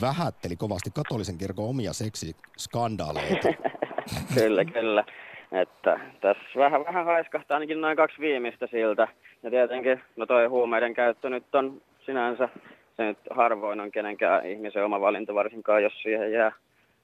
vähätteli 0.00 0.56
kovasti 0.56 0.90
katolisen 0.90 1.38
kirkon 1.38 1.68
omia 1.68 1.92
seksikandaleita. 1.92 3.48
kyllä, 4.34 4.64
kyllä. 4.64 5.04
Että 5.52 6.00
tässä 6.20 6.44
vähän, 6.56 6.84
vähän 6.84 7.04
haiskahtaa 7.04 7.54
ainakin 7.54 7.80
noin 7.80 7.96
kaksi 7.96 8.20
viimeistä 8.20 8.66
siltä. 8.70 9.08
Ja 9.42 9.50
tietenkin, 9.50 10.00
no 10.16 10.26
toi 10.26 10.46
huumeiden 10.46 10.94
käyttö 10.94 11.30
nyt 11.30 11.54
on 11.54 11.82
sinänsä, 12.06 12.48
se 12.96 13.02
nyt 13.02 13.18
harvoin 13.30 13.80
on 13.80 13.90
kenenkään 13.90 14.46
ihmisen 14.46 14.84
oma 14.84 15.00
valinta, 15.00 15.34
varsinkaan 15.34 15.82
jos 15.82 16.02
siihen 16.02 16.32
jää 16.32 16.52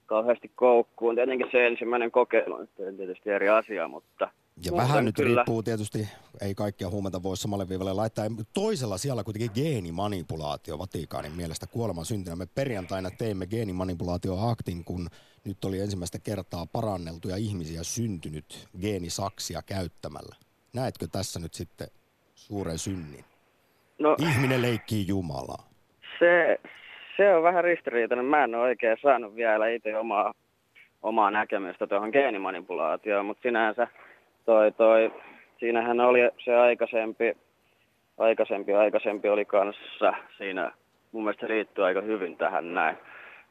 kauheasti 0.06 0.50
koukkuun. 0.54 1.14
Tietenkin 1.14 1.48
se 1.52 1.66
ensimmäinen 1.66 2.10
kokeilu 2.10 2.54
on 2.54 2.68
tietysti 2.96 3.30
eri 3.30 3.48
asia, 3.48 3.88
mutta 3.88 4.28
ja 4.66 4.72
vähän 4.76 5.04
nyt 5.04 5.16
kyllä. 5.16 5.34
riippuu 5.34 5.62
tietysti, 5.62 6.08
ei 6.40 6.54
kaikkia 6.54 6.90
huumeita 6.90 7.22
voi 7.22 7.36
samalle 7.36 7.68
viivalle 7.68 7.92
laittaa. 7.92 8.24
Toisella 8.54 8.98
siellä 8.98 9.24
kuitenkin 9.24 9.50
geenimanipulaatio 9.54 10.78
Vatikaanin 10.78 11.32
mielestä 11.32 11.66
kuoleman 11.66 12.04
syntynä. 12.04 12.36
Me 12.36 12.46
perjantaina 12.54 13.10
teimme 13.10 13.46
geenimanipulaatioaktin, 13.46 14.84
kun 14.84 15.08
nyt 15.44 15.64
oli 15.64 15.80
ensimmäistä 15.80 16.18
kertaa 16.18 16.66
paranneltuja 16.72 17.36
ihmisiä 17.36 17.82
syntynyt 17.82 18.68
geenisaksia 18.80 19.62
käyttämällä. 19.66 20.36
Näetkö 20.72 21.06
tässä 21.12 21.40
nyt 21.40 21.54
sitten 21.54 21.88
suuren 22.46 22.78
synnin? 22.78 23.24
No, 23.98 24.16
Ihminen 24.18 24.62
leikkii 24.62 25.08
Jumalaa. 25.08 25.62
Se, 26.18 26.60
se 27.16 27.34
on 27.34 27.42
vähän 27.42 27.64
ristiriitainen. 27.64 28.24
Mä 28.24 28.44
en 28.44 28.54
ole 28.54 28.62
oikein 28.62 28.96
saanut 29.02 29.36
vielä 29.36 29.68
itse 29.68 29.98
omaa, 29.98 30.34
omaa 31.02 31.30
näkemystä 31.30 31.86
tuohon 31.86 32.10
geenimanipulaatioon, 32.12 33.26
mutta 33.26 33.42
sinänsä 33.42 33.88
toi, 34.44 34.72
toi, 34.72 35.12
siinähän 35.60 36.00
oli 36.00 36.20
se 36.44 36.54
aikaisempi, 36.54 37.36
aikaisempi, 38.18 38.74
aikaisempi 38.74 39.28
oli 39.28 39.44
kanssa 39.44 40.14
siinä, 40.38 40.72
mun 41.12 41.24
mielestä 41.24 41.46
se 41.46 41.52
liittyy 41.52 41.84
aika 41.84 42.00
hyvin 42.00 42.36
tähän 42.36 42.74
näin, 42.74 42.96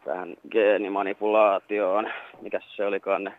tähän 0.06 0.36
geenimanipulaatioon, 0.52 2.12
mikä 2.42 2.60
se 2.76 2.86
olikaan 2.86 3.24
ne, 3.24 3.34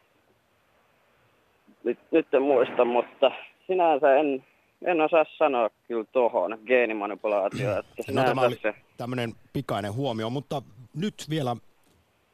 nyt, 1.85 1.99
nyt 2.11 2.35
en 2.35 2.43
muista, 2.43 2.85
mutta 2.85 3.31
sinänsä 3.67 4.17
en, 4.17 4.45
en 4.85 5.01
osaa 5.01 5.25
sanoa 5.39 5.71
kyllä 5.89 6.05
tuohon 6.13 6.59
geenimanipulaatioon. 6.67 7.79
Että 7.79 8.13
no 8.13 8.25
tämä 8.25 8.41
oli 8.41 8.57
se... 8.63 8.75
tämmöinen 8.97 9.33
pikainen 9.53 9.95
huomio, 9.95 10.31
mutta 10.31 10.63
nyt 10.97 11.15
vielä, 11.31 11.57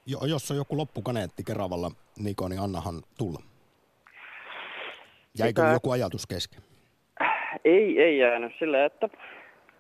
jos 0.07 0.51
on 0.51 0.57
joku 0.57 0.77
loppukaneetti 0.77 1.45
Keravalla, 1.45 1.91
Niko, 2.19 2.49
niin 2.49 2.61
annahan 2.61 2.95
tulla. 3.19 3.41
Jäikö 5.39 5.63
Sitä... 5.63 5.73
joku 5.73 5.91
ajatus 5.91 6.27
kesken? 6.27 6.63
Ei, 7.65 8.03
ei 8.03 8.19
jäänyt 8.19 8.53
sillä, 8.59 8.85
että 8.85 9.09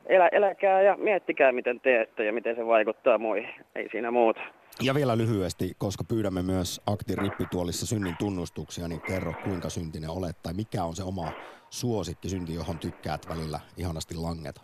elä, 0.06 0.28
eläkää 0.33 0.83
ja 0.83 0.96
miettikää 0.96 1.52
miten 1.52 1.80
teette 1.80 2.24
ja 2.24 2.33
miten 2.33 2.56
se 2.56 2.66
vaikuttaa 2.66 3.18
muihin. 3.18 3.50
Ei 3.74 3.88
siinä 3.90 4.11
muuta. 4.11 4.40
Ja 4.82 4.94
vielä 4.94 5.18
lyhyesti, 5.18 5.72
koska 5.78 6.04
pyydämme 6.04 6.42
myös 6.42 6.80
Akti 6.86 7.16
Rippituolissa 7.16 7.86
synnin 7.86 8.16
tunnustuksia, 8.18 8.88
niin 8.88 9.00
kerro 9.00 9.32
kuinka 9.44 9.68
syntinen 9.70 10.10
olet 10.10 10.36
tai 10.42 10.54
mikä 10.54 10.84
on 10.84 10.96
se 10.96 11.02
oma 11.02 11.32
suosikki 11.70 12.28
synti, 12.28 12.54
johon 12.54 12.78
tykkäät 12.78 13.28
välillä 13.28 13.60
ihanasti 13.76 14.14
langeta? 14.14 14.60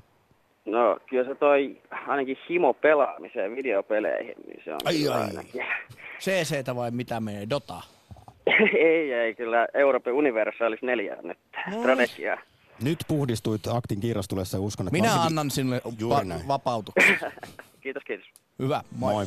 No 0.65 0.99
kyllä 1.11 1.29
se 1.29 1.35
toi 1.35 1.83
ainakin 2.07 2.37
himo 2.49 2.75
pelaamiseen 2.75 3.57
videopeleihin, 3.57 4.35
niin 4.47 4.63
se 4.65 4.73
on 4.73 4.81
ai, 4.85 5.09
ai. 5.09 5.21
ainakin. 5.21 5.65
CC 6.21 6.75
vai 6.75 6.91
mitä 6.91 7.21
menee, 7.21 7.51
Dota? 7.51 7.83
ei, 8.79 9.13
ei, 9.13 9.35
kyllä 9.35 9.67
Euroopan 9.75 10.13
Universalis 10.13 10.83
neljä 10.83 11.17
nyt 11.23 11.39
strategiaa. 11.81 12.39
Nyt 12.83 12.99
puhdistuit 13.09 13.67
aktin 13.67 14.01
kiirastulessa 14.01 14.57
ja 14.57 14.61
uskon, 14.61 14.87
että 14.87 14.93
Minä 14.93 15.09
varsinkin... 15.09 15.27
annan 15.27 15.51
sinulle 15.51 15.81
va- 15.85 16.49
vapautuksen. 16.49 17.19
kiitos, 17.83 18.03
kiitos. 18.07 18.27
Hyvä, 18.59 18.83
moi. 18.99 19.13
Moi. 19.13 19.27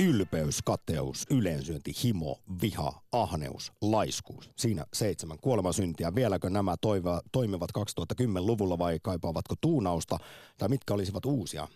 Ylpeys, 0.00 0.62
kateus, 0.64 1.26
yleensyönti, 1.30 1.92
himo, 2.04 2.38
viha, 2.62 3.02
ahneus, 3.12 3.72
laiskuus. 3.82 4.50
Siinä 4.56 4.86
seitsemän 4.92 5.38
kuolemasyntiä. 5.40 6.14
Vieläkö 6.14 6.50
nämä 6.50 6.74
toiva, 6.80 7.20
toimivat 7.32 7.70
2010-luvulla 7.78 8.78
vai 8.78 8.98
kaipaavatko 9.02 9.54
tuunausta? 9.60 10.18
Tai 10.58 10.68
mitkä 10.68 10.94
olisivat 10.94 11.24
uusia 11.24 11.68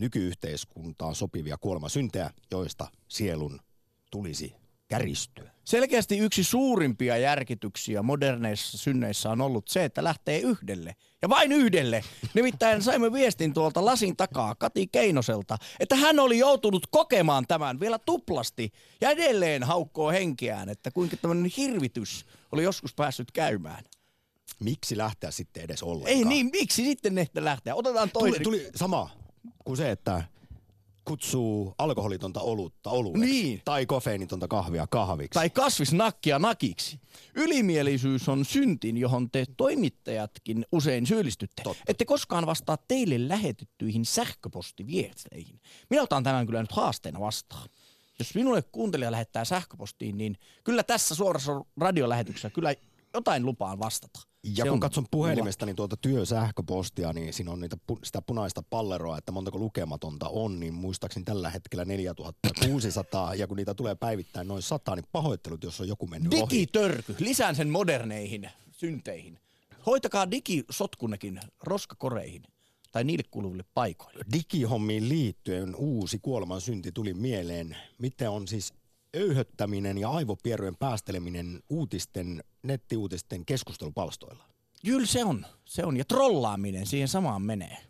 nykyyhteiskuntaan 0.00 1.14
sopivia 1.14 1.56
kuolemasyntejä, 1.60 2.30
joista 2.50 2.88
sielun 3.08 3.60
tulisi 4.10 4.54
käristyä? 4.88 5.52
Selkeästi 5.70 6.18
yksi 6.18 6.44
suurimpia 6.44 7.16
järkityksiä 7.16 8.02
moderneissa 8.02 8.78
synneissä 8.78 9.30
on 9.30 9.40
ollut 9.40 9.68
se, 9.68 9.84
että 9.84 10.04
lähtee 10.04 10.38
yhdelle. 10.38 10.96
Ja 11.22 11.28
vain 11.28 11.52
yhdelle. 11.52 12.04
Nimittäin 12.34 12.82
saimme 12.82 13.12
viestin 13.12 13.54
tuolta 13.54 13.84
lasin 13.84 14.16
takaa 14.16 14.54
Kati 14.54 14.86
Keinoselta, 14.86 15.56
että 15.80 15.96
hän 15.96 16.18
oli 16.18 16.38
joutunut 16.38 16.86
kokemaan 16.90 17.46
tämän 17.46 17.80
vielä 17.80 17.98
tuplasti 17.98 18.72
ja 19.00 19.10
edelleen 19.10 19.62
haukkoo 19.62 20.10
henkeään, 20.10 20.68
että 20.68 20.90
kuinka 20.90 21.16
tämmöinen 21.16 21.52
hirvitys 21.56 22.26
oli 22.52 22.62
joskus 22.62 22.94
päässyt 22.94 23.32
käymään. 23.32 23.84
Miksi 24.60 24.96
lähteä 24.96 25.30
sitten 25.30 25.62
edes 25.62 25.82
ollenkaan? 25.82 26.16
Ei 26.16 26.24
niin, 26.24 26.50
miksi 26.52 26.84
sitten 26.84 27.14
ne 27.14 27.26
lähteä? 27.34 27.74
Otetaan 27.74 28.10
toinen. 28.10 28.42
Tuli, 28.42 28.58
tuli 28.58 28.70
sama 28.74 29.10
kuin 29.64 29.76
se, 29.76 29.90
että 29.90 30.24
kutsuu 31.04 31.74
alkoholitonta 31.78 32.40
olutta 32.40 32.90
olueksi. 32.90 33.20
Niin. 33.20 33.62
Tai 33.64 33.86
kofeinitonta 33.86 34.48
kahvia 34.48 34.86
kahviksi. 34.86 35.34
Tai 35.34 35.50
kasvisnakkia 35.50 36.38
nakiksi. 36.38 37.00
Ylimielisyys 37.34 38.28
on 38.28 38.44
syntin, 38.44 38.96
johon 38.96 39.30
te 39.30 39.46
toimittajatkin 39.56 40.66
usein 40.72 41.06
syyllistytte. 41.06 41.62
Totta. 41.62 41.82
Ette 41.88 42.04
koskaan 42.04 42.46
vastaa 42.46 42.76
teille 42.88 43.28
lähetettyihin 43.28 44.04
sähköpostiviesteihin. 44.04 45.60
Minä 45.90 46.02
otan 46.02 46.22
tämän 46.22 46.46
kyllä 46.46 46.60
nyt 46.60 46.72
haasteena 46.72 47.20
vastaan. 47.20 47.68
Jos 48.18 48.34
minulle 48.34 48.62
kuuntelija 48.62 49.10
lähettää 49.10 49.44
sähköpostiin, 49.44 50.18
niin 50.18 50.36
kyllä 50.64 50.82
tässä 50.82 51.14
suorassa 51.14 51.64
radiolähetyksessä 51.80 52.50
kyllä 52.50 52.74
jotain 53.14 53.46
lupaan 53.46 53.78
vastata. 53.78 54.20
Ja 54.44 54.54
Se 54.56 54.62
kun 54.62 54.72
on 54.72 54.80
katson 54.80 55.06
puhelimesta 55.10 55.66
niin 55.66 55.76
tuota 55.76 55.96
työsähköpostia, 55.96 57.12
niin 57.12 57.32
siinä 57.32 57.50
on 57.50 57.60
niitä, 57.60 57.76
pu- 57.92 57.98
sitä 58.04 58.22
punaista 58.22 58.62
palleroa, 58.62 59.18
että 59.18 59.32
montako 59.32 59.58
lukematonta 59.58 60.28
on, 60.28 60.60
niin 60.60 60.74
muistaakseni 60.74 61.24
tällä 61.24 61.50
hetkellä 61.50 61.84
4600, 61.84 63.34
ja 63.34 63.46
kun 63.46 63.56
niitä 63.56 63.74
tulee 63.74 63.94
päivittäin 63.94 64.48
noin 64.48 64.62
100, 64.62 64.94
niin 64.96 65.04
pahoittelut, 65.12 65.64
jos 65.64 65.80
on 65.80 65.88
joku 65.88 66.06
mennyt 66.06 66.34
ohi. 66.34 66.50
Digitörky. 66.50 67.16
Lisään 67.18 67.56
sen 67.56 67.68
moderneihin 67.70 68.50
synteihin. 68.70 69.38
Hoitakaa 69.86 70.30
digisotkunnekin 70.30 71.40
roskakoreihin 71.62 72.42
tai 72.92 73.04
niille 73.04 73.24
kuuluville 73.30 73.64
paikoille. 73.74 74.24
Digihommiin 74.32 75.08
liittyen 75.08 75.74
uusi 75.74 76.18
kuoleman 76.18 76.60
synti 76.60 76.92
tuli 76.92 77.14
mieleen. 77.14 77.76
Miten 77.98 78.30
on 78.30 78.48
siis 78.48 78.72
öyhöttäminen 79.16 79.98
ja 79.98 80.10
aivopierujen 80.10 80.76
päästeleminen 80.76 81.60
uutisten, 81.70 82.44
nettiuutisten 82.62 83.46
keskustelupalstoilla? 83.46 84.44
Kyllä 84.84 85.06
se 85.06 85.24
on. 85.24 85.46
Se 85.64 85.84
on. 85.84 85.96
Ja 85.96 86.04
trollaaminen 86.04 86.86
siihen 86.86 87.08
samaan 87.08 87.42
menee. 87.42 87.76
Kyllä 87.76 87.86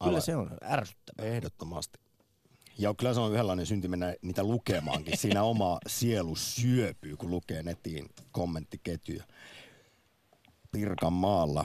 Aivan. 0.00 0.22
se 0.22 0.36
on 0.36 0.50
ärsyttävää. 0.64 1.26
Ehdottomasti. 1.26 1.98
Ja 2.78 2.94
kyllä 2.94 3.14
se 3.14 3.20
on 3.20 3.32
yhdenlainen 3.32 3.66
synti 3.66 3.88
mennä 3.88 4.14
niitä 4.22 4.44
lukemaankin. 4.44 5.18
Siinä 5.18 5.42
oma 5.42 5.78
sielu 5.86 6.36
syöpyy, 6.36 7.16
kun 7.16 7.30
lukee 7.30 7.62
netin 7.62 8.06
kommenttiketjuja. 8.32 9.24
Pirkanmaalla 10.72 11.64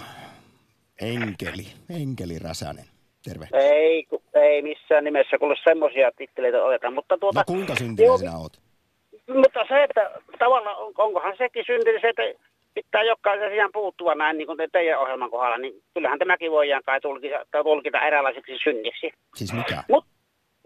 Enkeli, 1.02 1.68
Enkeli 1.90 2.40
Räsänen. 2.40 2.86
Terve. 3.24 3.48
Ei, 3.54 4.04
ku- 4.04 4.24
ei 4.34 4.62
missään 4.62 5.04
nimessä 5.04 5.38
kuule 5.38 5.56
semmoisia 5.64 6.12
titteleitä 6.18 6.64
oteta, 6.64 6.92
mutta 6.92 7.18
tuota... 7.18 7.40
No 7.40 7.44
kuinka 7.48 7.76
syntinen 7.76 8.08
Joo, 8.08 8.18
sinä 8.18 8.38
oot? 8.38 8.62
Mutta 9.28 9.60
se, 9.70 9.84
että 9.84 10.12
tavallaan 10.40 10.78
on- 10.78 10.94
onkohan 10.98 11.34
sekin 11.38 11.64
syntynyt 11.68 12.02
se, 12.02 12.10
että 12.10 12.24
pitää 12.74 13.04
jokaisen 13.04 13.48
asiaan 13.48 13.70
puuttua 13.74 14.16
näin 14.16 14.38
niin 14.38 14.48
kuin 14.48 14.58
te- 14.58 14.68
teidän 14.72 15.00
ohjelman 15.00 15.30
kohdalla, 15.32 15.58
niin 15.58 15.74
kyllähän 15.94 16.20
tämäkin 16.20 16.52
voidaan 16.52 16.84
kai 16.86 17.02
tulkita, 17.02 17.46
tulkita 17.64 18.02
eräänlaiseksi 18.08 18.58
synniksi. 18.64 19.12
Siis 19.36 19.54
mikä? 19.54 19.84
Mut, 19.90 20.06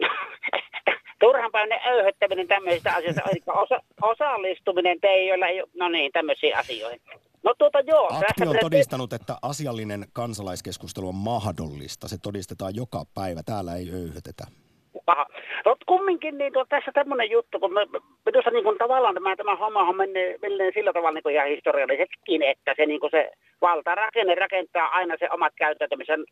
turhan 1.20 1.52
päivänä 1.52 1.80
öyhöttäminen 1.86 2.48
tämmöisistä 2.48 2.94
asioista, 2.94 3.22
eli 3.30 3.40
osa, 3.62 3.80
osallistuminen 4.02 5.00
teillä, 5.00 5.46
ei, 5.48 5.60
ole- 5.62 5.70
no 5.74 5.88
niin, 5.88 6.12
tämmöisiin 6.12 6.56
asioihin. 6.56 7.00
No 7.42 7.54
tuota 7.58 7.80
joo. 7.80 8.06
Akti 8.06 8.46
on 8.48 8.56
todistanut, 8.60 9.12
että 9.12 9.36
asiallinen 9.42 10.04
kansalaiskeskustelu 10.12 11.08
on 11.08 11.14
mahdollista. 11.14 12.08
Se 12.08 12.16
todistetaan 12.22 12.76
joka 12.76 13.04
päivä. 13.14 13.40
Täällä 13.46 13.74
ei 13.76 13.90
öyhötetä. 13.92 14.44
Paha. 15.06 15.26
No 15.64 15.76
kumminkin 15.86 16.38
niin 16.38 16.52
tuo, 16.52 16.64
tässä 16.68 16.92
tämmöinen 16.94 17.30
juttu, 17.30 17.60
kun 17.60 17.72
minusta 18.26 18.50
niin 18.50 18.64
kuin, 18.64 18.78
tavallaan 18.78 19.14
tämä, 19.14 19.36
tämä 19.36 19.56
homma 19.56 19.80
on 19.80 19.96
mennyt, 19.96 20.42
mennyt 20.42 20.74
sillä 20.74 20.92
tavalla 20.92 21.14
niin 21.14 21.22
kuin 21.22 21.34
ihan 21.34 21.48
historiallisestikin, 21.48 22.42
että 22.42 22.74
se, 22.76 22.86
niin 22.86 23.00
kuin 23.00 23.10
se 23.10 23.30
valtarakenne 23.60 24.34
rakentaa 24.34 24.88
aina 24.88 25.16
se 25.18 25.28
omat 25.30 25.52
käyttäytymisen, 25.56 26.24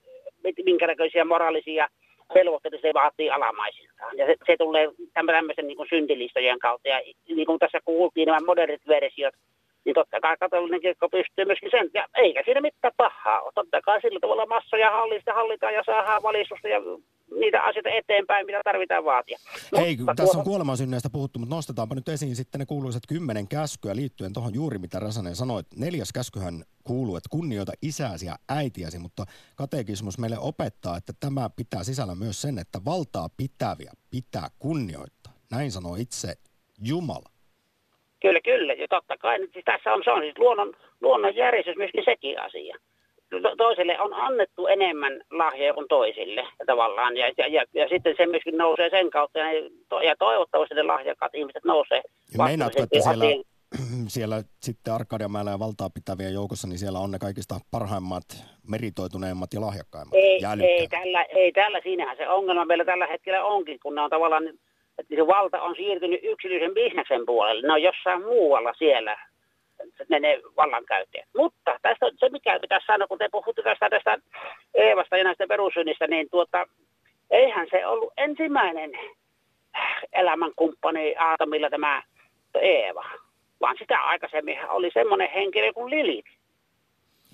minkä 0.65 0.87
näköisiä 0.87 1.25
moraalisia 1.25 1.89
velvoitteita 2.35 2.79
se 2.83 2.91
vaatii 2.95 3.31
alamaisiltaan. 3.31 4.19
Ja 4.19 4.27
se, 4.27 4.35
se 4.47 4.57
tulee 4.57 4.89
tämmöisen 5.15 5.67
niin 5.67 5.77
kuin 5.77 5.89
syntilistojen 5.89 6.59
kautta. 6.59 6.89
Ja 6.89 7.01
niin 7.29 7.47
kuin 7.47 7.59
tässä 7.59 7.79
kuultiin 7.85 8.27
nämä 8.27 8.39
modernit 8.47 8.89
versiot, 8.89 9.35
niin 9.85 9.95
totta 9.95 10.21
kai 10.21 10.37
katolinen 10.41 10.81
kirkko 10.81 11.09
pystyy 11.09 11.45
myöskin 11.45 11.71
sen, 11.71 11.91
ja 11.95 12.07
eikä 12.15 12.43
siinä 12.45 12.61
mitään 12.61 12.95
pahaa 12.97 13.41
ole. 13.41 13.53
Totta 13.55 13.81
kai 13.83 14.01
sillä 14.01 14.21
tavalla 14.21 14.47
massoja 14.47 14.91
hallista 14.91 15.35
hallitaan 15.35 15.75
ja 15.75 15.83
saadaan 15.87 16.23
valistusta 16.23 16.69
ja 16.69 16.81
niitä 17.41 17.63
asioita 17.63 17.89
eteenpäin, 17.91 18.47
mitä 18.47 18.61
tarvitaan 18.65 19.05
vaatia. 19.05 19.39
Hei, 19.77 19.97
Mutta 19.97 20.15
tässä 20.15 20.31
on 20.31 20.33
tuota- 20.33 20.45
kuolemansynneistä 20.51 21.11
puhuttu, 21.11 21.39
mutta 21.39 21.55
nostetaanpa 21.55 21.95
nyt 21.95 22.09
esiin 22.09 22.37
sitten 22.37 22.59
ne 22.59 22.67
kuuluisat 22.67 23.03
kymmenen 23.09 23.49
käskyä 23.49 23.97
liittyen 23.97 24.33
tuohon 24.33 24.55
juuri, 24.55 24.79
mitä 24.79 24.99
Räsänen 24.99 25.37
sanoi. 25.37 25.63
Neljäs 25.77 26.13
käskyhän 26.13 26.65
kuuluu, 26.85 27.17
että 27.17 27.29
kunnioita 27.31 27.73
isääsi 27.83 28.27
ja 28.27 28.37
äitiäsi, 28.49 28.99
mutta 28.99 29.25
katekismus 29.57 30.19
meille 30.19 30.39
opettaa, 30.39 30.97
että 30.97 31.13
tämä 31.21 31.51
pitää 31.57 31.85
sisällä 31.85 32.15
myös 32.15 32.43
sen, 32.43 32.59
että 32.59 32.79
valtaa 32.85 33.29
pitäviä 33.37 33.93
pitää 34.11 34.49
kunnioittaa. 34.59 35.33
Näin 35.51 35.71
sanoo 35.73 35.97
itse 35.97 36.35
Jumala. 36.89 37.31
Kyllä, 38.23 38.41
kyllä. 38.41 38.73
Ja 38.73 38.89
totta 38.89 39.17
kai 39.17 39.39
siis 39.39 39.65
tässä 39.65 39.93
on, 39.93 40.03
se 40.05 40.11
on 40.11 40.23
siis 40.23 40.39
luonnon, 40.39 40.77
luonnon 41.01 41.37
järjestys 41.37 41.77
myöskin 41.77 42.05
sekin 42.05 42.41
asia. 42.41 42.77
To- 43.31 43.57
toiselle 43.57 44.01
on 44.01 44.15
annettu 44.15 44.67
enemmän 44.67 45.13
lahjoja 45.31 45.75
kuin 45.75 45.89
toisille 45.89 46.47
tavallaan. 46.67 47.17
Ja, 47.17 47.33
ja, 47.39 47.47
ja, 47.49 47.65
ja 47.75 47.89
sitten 47.89 48.15
se 48.17 48.27
myöskin 48.27 48.57
nousee 48.57 48.91
sen 48.91 49.11
kautta. 49.11 49.39
Ja, 49.39 49.45
ne- 49.45 49.71
to, 49.89 50.01
ja 50.01 50.15
toivottavasti 50.19 50.75
ne 50.75 50.83
lahjakkaat 50.83 51.35
ihmiset 51.35 51.65
nousee 51.65 52.03
Ja 52.39 52.45
meinaatko, 52.45 52.83
että 52.83 53.01
siellä, 53.01 53.25
siellä 54.17 54.43
sitten 54.61 54.95
Arkadianmäellä 54.95 55.51
ja 55.51 55.59
valtaa 55.59 55.91
pitävien 55.91 56.35
joukossa, 56.35 56.69
niin 56.69 56.79
siellä 56.79 56.99
on 56.99 57.11
ne 57.11 57.19
kaikista 57.19 57.55
parhaimmat, 57.71 58.25
meritoituneimmat 58.71 59.55
ja 59.55 59.61
lahjakkaimmat 59.61 60.15
Ei, 60.15 60.39
ja 60.43 60.53
ei, 60.63 60.89
tällä, 60.89 61.23
ei 61.23 61.53
tällä, 61.53 61.81
siinähän 61.83 62.17
se 62.17 62.29
ongelma 62.29 62.65
meillä 62.65 62.85
tällä 62.85 63.07
hetkellä 63.07 63.45
onkin, 63.45 63.81
kun 63.83 63.95
ne 63.95 64.01
on 64.01 64.11
tavallaan, 64.11 64.49
että 64.99 65.15
se 65.15 65.27
valta 65.27 65.63
on 65.63 65.75
siirtynyt 65.77 66.21
yksityisen 66.23 66.75
bisneksen 66.75 67.27
puolelle. 67.27 67.67
Ne 67.67 67.73
on 67.73 67.83
jossain 67.83 68.23
muualla 68.23 68.73
siellä, 68.79 69.30
ne, 70.09 70.21
ne 70.21 70.41
vallankäyttäjät. 70.57 71.29
Mutta 71.37 71.79
tästä 71.83 72.07
on 72.07 72.13
se, 72.19 72.29
mikä 72.29 72.61
pitäisi 72.61 72.87
sanoa, 72.87 73.09
kun 73.09 73.19
te 73.19 73.29
puhutte 73.33 73.63
tästä, 73.63 73.91
tästä 73.91 74.19
Eevasta 74.75 75.17
ja 75.17 75.25
näistä 75.25 75.47
perussynnistä, 75.47 76.07
niin 76.07 76.31
tuota, 76.31 76.67
eihän 77.31 77.67
se 77.71 77.87
ollut 77.87 78.13
ensimmäinen 78.17 78.91
elämänkumppani 80.13 81.17
Aatamilla 81.17 81.71
tämä 81.71 82.03
Eeva, 82.55 83.05
vaan 83.61 83.77
sitä 83.79 84.01
aikaisemmin 84.01 84.59
oli 84.69 84.91
semmoinen 84.95 85.31
henkilö 85.35 85.73
kuin 85.73 85.91
Lilith. 85.91 86.31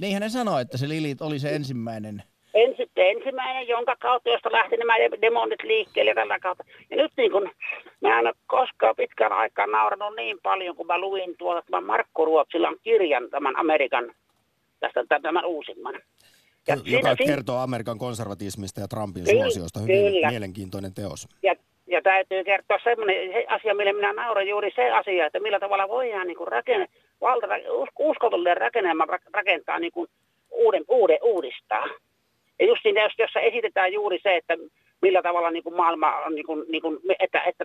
Niinhän 0.00 0.22
ne 0.22 0.28
sanoi, 0.28 0.62
että 0.62 0.76
se 0.76 0.88
Lilit 0.88 1.22
oli 1.22 1.38
se 1.38 1.54
ensimmäinen. 1.54 2.22
Ensi, 2.56 2.90
ensimmäinen, 2.96 3.68
jonka 3.68 3.96
kautta, 3.96 4.30
josta 4.30 4.52
lähti 4.52 4.76
nämä 4.76 4.94
demonit 5.22 5.62
liikkeelle 5.62 6.14
tällä 6.14 6.38
kautta. 6.38 6.64
Ja 6.90 6.96
nyt 6.96 7.12
niin 7.16 7.32
kun, 7.32 7.50
mä 8.00 8.18
en 8.18 8.26
ole 8.26 8.34
koskaan 8.46 8.96
pitkän 8.96 9.32
aikaa 9.32 9.66
nauranut 9.66 10.16
niin 10.16 10.38
paljon, 10.42 10.76
kun 10.76 10.86
mä 10.86 10.98
luin 10.98 11.34
tuolta 11.38 11.62
tämän 11.70 11.84
Markku 11.84 12.24
Ruotsilan 12.24 12.76
kirjan, 12.82 13.30
tämän 13.30 13.56
Amerikan, 13.56 14.14
tästä 14.80 15.04
tämän 15.22 15.44
uusimman. 15.44 15.94
Ja 16.68 16.76
Joka 16.84 17.14
siinä- 17.16 17.34
kertoo 17.34 17.56
Amerikan 17.58 17.98
konservatismista 17.98 18.80
ja 18.80 18.88
Trumpin 18.88 19.24
Kyllä, 19.24 19.42
suosiosta. 19.42 19.80
Hyvin 19.80 20.12
kyllä. 20.12 20.30
mielenkiintoinen 20.30 20.94
teos. 20.94 21.28
Ja, 21.42 21.54
ja 21.86 22.02
täytyy 22.02 22.44
kertoa 22.44 22.78
semmoinen 22.84 23.32
se 23.32 23.44
asia, 23.48 23.74
millä 23.74 23.92
minä 23.92 24.12
nauran 24.12 24.48
juuri 24.48 24.70
se 24.74 24.90
asia, 24.90 25.26
että 25.26 25.40
millä 25.40 25.60
tavalla 25.60 25.88
voidaan 25.88 26.26
niin 26.26 26.36
kuin 26.36 26.48
rakenne, 26.48 26.86
valta, 27.20 27.46
rakennelma 28.54 29.04
rak- 29.04 29.30
rakentaa 29.32 29.78
niin 29.78 29.92
kuin 29.92 30.08
uuden, 30.50 30.84
uuden, 30.88 31.18
uudistaa. 31.22 31.84
Ja 32.58 32.66
just 32.66 32.82
siinä, 32.82 33.02
jos, 33.02 33.12
jossa 33.18 33.40
esitetään 33.40 33.92
juuri 33.92 34.18
se, 34.22 34.36
että 34.36 34.54
millä 35.02 35.22
tavalla 35.22 35.50
niin 35.50 35.62
kuin 35.62 35.76
maailma 35.76 36.16
on, 36.16 36.34
niin 36.34 36.46
kuin, 36.46 36.64
niin 36.68 36.82
kuin, 36.82 36.98
että, 37.18 37.42
että 37.42 37.64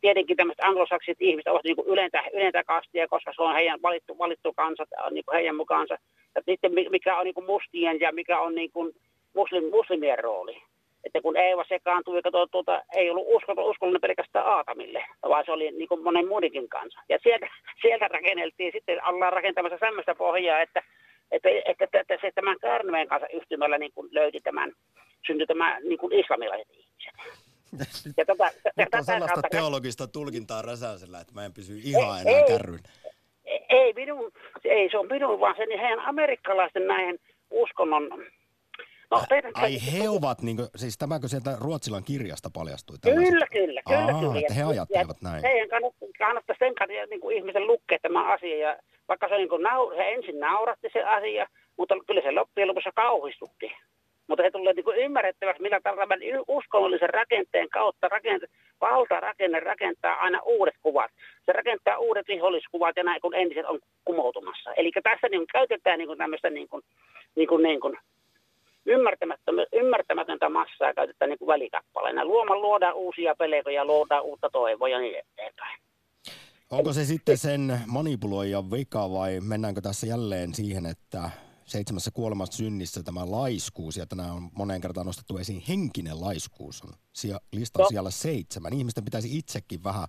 tietenkin 0.00 0.36
tämmöiset 0.36 0.64
anglosaksit 0.64 1.16
ihmiset 1.20 1.48
ovat 1.48 1.64
niin 1.64 1.76
kuin 1.76 1.88
ylentä, 1.88 2.22
ylentä 2.32 2.64
kastia, 2.64 3.08
koska 3.08 3.32
se 3.36 3.42
on 3.42 3.54
heidän 3.54 3.82
valittu, 3.82 4.18
valittu 4.18 4.52
kansa, 4.56 4.84
niin 5.10 5.24
kuin 5.24 5.34
heidän 5.34 5.56
mukaansa. 5.56 5.96
Ja 6.34 6.42
sitten 6.44 6.74
mi- 6.74 6.88
mikä 6.90 7.16
on 7.16 7.24
niin 7.24 7.34
kuin 7.34 7.46
mustien 7.46 8.00
ja 8.00 8.12
mikä 8.12 8.40
on 8.40 8.54
niin 8.54 8.70
kuin 8.70 8.92
muslim, 9.34 9.64
muslimien 9.70 10.18
rooli 10.18 10.62
että 11.04 11.20
kun 11.20 11.36
Eeva 11.36 11.64
sekaantui, 11.68 12.18
joka 12.18 12.30
tuota, 12.50 12.82
ei 12.94 13.10
ollut 13.10 13.26
uskollinen, 13.28 13.70
uskollinen 13.70 14.00
pelkästään 14.00 14.46
Aatamille, 14.46 15.04
vaan 15.28 15.44
se 15.44 15.52
oli 15.52 15.70
niin 15.70 15.88
kuin 15.88 16.02
monen 16.02 16.28
muidenkin 16.28 16.68
kanssa. 16.68 17.00
Ja 17.08 17.18
sieltä, 17.22 17.48
sieltä 17.82 18.08
rakenneltiin, 18.08 18.72
sitten 18.72 19.06
ollaan 19.06 19.32
rakentamassa 19.32 19.78
semmoista 19.80 20.14
pohjaa, 20.14 20.60
että, 20.60 20.82
että, 21.32 21.48
että, 21.66 21.84
että, 21.84 22.00
että 22.00 22.18
se 22.20 22.30
tämän 22.34 22.56
Kärnveen 22.60 23.08
kanssa 23.08 23.28
yhtymällä 23.32 23.78
niin 23.78 23.92
kuin 23.94 24.08
löyti 24.12 24.40
tämän, 24.40 24.72
syntyi 25.26 25.46
tämä 25.46 25.80
niin 25.80 25.98
kuin 25.98 26.12
islamilaiset 26.12 26.68
ihmiset. 26.70 27.12
Ja 28.16 28.24
tätä, 28.24 28.50
Nyt 28.76 28.94
on 28.94 29.04
sellaista 29.04 29.34
kautta- 29.34 29.48
teologista 29.56 30.06
tulkintaa 30.06 30.62
Räsäsellä, 30.62 31.20
että 31.20 31.34
mä 31.34 31.44
en 31.44 31.52
pysy 31.52 31.78
ihan 31.84 32.18
Ei, 32.18 32.22
enää 32.28 32.40
ei. 32.40 32.48
kärryn. 32.48 32.80
ei 33.68 33.92
minun, 33.92 34.32
ei 34.64 34.90
se 34.90 34.98
on 34.98 35.06
minun, 35.10 35.40
vaan 35.40 35.54
se 35.56 35.66
niin 35.66 35.80
heidän 35.80 36.00
amerikkalaisten 36.00 36.86
näihin 36.86 37.18
uskonnon 37.50 38.08
No, 39.12 39.20
Ai 39.54 39.78
he 39.92 40.08
ovat, 40.08 40.42
niin 40.42 40.56
kuin, 40.56 40.68
siis 40.76 40.98
tämäkö 40.98 41.28
sieltä 41.28 41.50
Ruotsilan 41.60 42.04
kirjasta 42.04 42.50
paljastui? 42.54 42.96
Tällaiset? 42.98 43.28
Kyllä, 43.28 43.46
kyllä, 43.46 43.82
kyllä. 43.88 44.12
Aa, 44.14 44.20
kyllä. 44.20 44.38
Että 44.40 44.54
he 44.54 44.62
ajattelevat 44.62 45.22
näin. 45.22 45.42
Heidän 45.42 45.68
kannattaisi, 45.68 46.18
kannattaisi 46.18 46.58
sen 46.58 46.74
kanssa 46.74 47.06
niin 47.10 47.20
kuin 47.20 47.36
ihmisen 47.36 47.66
lukea 47.66 47.98
tämä 48.02 48.32
asia. 48.32 48.56
Ja 48.56 48.76
vaikka 49.08 49.28
se, 49.28 49.36
niin 49.36 49.48
kuin 49.48 49.62
se 49.96 50.04
ensin 50.14 50.40
nauratti 50.40 50.88
se 50.92 51.02
asia, 51.02 51.46
mutta 51.78 51.94
kyllä 52.06 52.22
se 52.22 52.32
loppujen 52.32 52.68
lopussa 52.68 52.90
kauhistutti. 52.94 53.72
Mutta 54.28 54.44
se 54.44 54.50
tulee 54.50 54.72
niin 54.72 54.84
kuin 54.84 54.98
ymmärrettäväksi, 54.98 55.62
millä 55.62 55.80
tavalla 55.80 56.44
uskonnollisen 56.48 57.10
rakenteen 57.10 57.68
kautta 57.68 58.08
rakente, 58.08 58.46
valtarakenne 58.80 59.60
rakentaa 59.60 60.14
aina 60.14 60.40
uudet 60.44 60.74
kuvat. 60.82 61.10
Se 61.46 61.52
rakentaa 61.52 61.98
uudet 61.98 62.28
viholliskuvat 62.28 62.96
ja 62.96 63.04
näin, 63.04 63.20
kun 63.20 63.34
entiset 63.34 63.66
on 63.66 63.78
kumoutumassa. 64.04 64.74
Eli 64.76 64.90
tässä 65.02 65.28
niin 65.28 65.46
käytetään 65.52 65.98
niin 65.98 66.06
kuin 66.06 66.18
tämmöistä 66.18 66.50
niin 66.50 66.68
kuin, 66.68 66.82
niin 67.36 67.48
kuin, 67.48 67.62
niin 67.62 67.80
kuin 67.80 67.98
ymmärtämätöntä 69.72 70.48
massaa 70.48 70.94
käytetään 70.94 71.28
niin 71.28 71.38
kuin 71.38 71.46
välikappaleena. 71.46 72.24
Luoma 72.24 72.56
luodaan 72.56 72.94
uusia 72.94 73.34
pelejä, 73.38 73.84
luodaan 73.84 74.22
uutta 74.22 74.50
toivoa 74.50 74.88
ja 74.88 74.98
niin 74.98 75.18
eteenpäin. 75.18 75.80
Onko 76.70 76.92
se 76.92 77.04
sitten 77.04 77.38
sen 77.38 77.80
manipuloijan 77.86 78.70
vika 78.70 79.10
vai 79.12 79.40
mennäänkö 79.40 79.80
tässä 79.80 80.06
jälleen 80.06 80.54
siihen, 80.54 80.86
että 80.86 81.30
seitsemässä 81.64 82.10
kuolemassa 82.14 82.56
synnissä 82.56 83.02
tämä 83.02 83.30
laiskuus, 83.30 83.96
ja 83.96 84.06
tänään 84.06 84.30
on 84.30 84.50
moneen 84.54 84.80
kertaan 84.80 85.06
nostettu 85.06 85.38
esiin 85.38 85.62
henkinen 85.68 86.20
laiskuus, 86.20 86.82
on 86.82 86.90
listan 87.52 87.82
no. 87.82 87.88
siellä 87.88 88.10
seitsemän. 88.10 88.72
Ihmisten 88.72 89.04
pitäisi 89.04 89.38
itsekin 89.38 89.84
vähän 89.84 90.08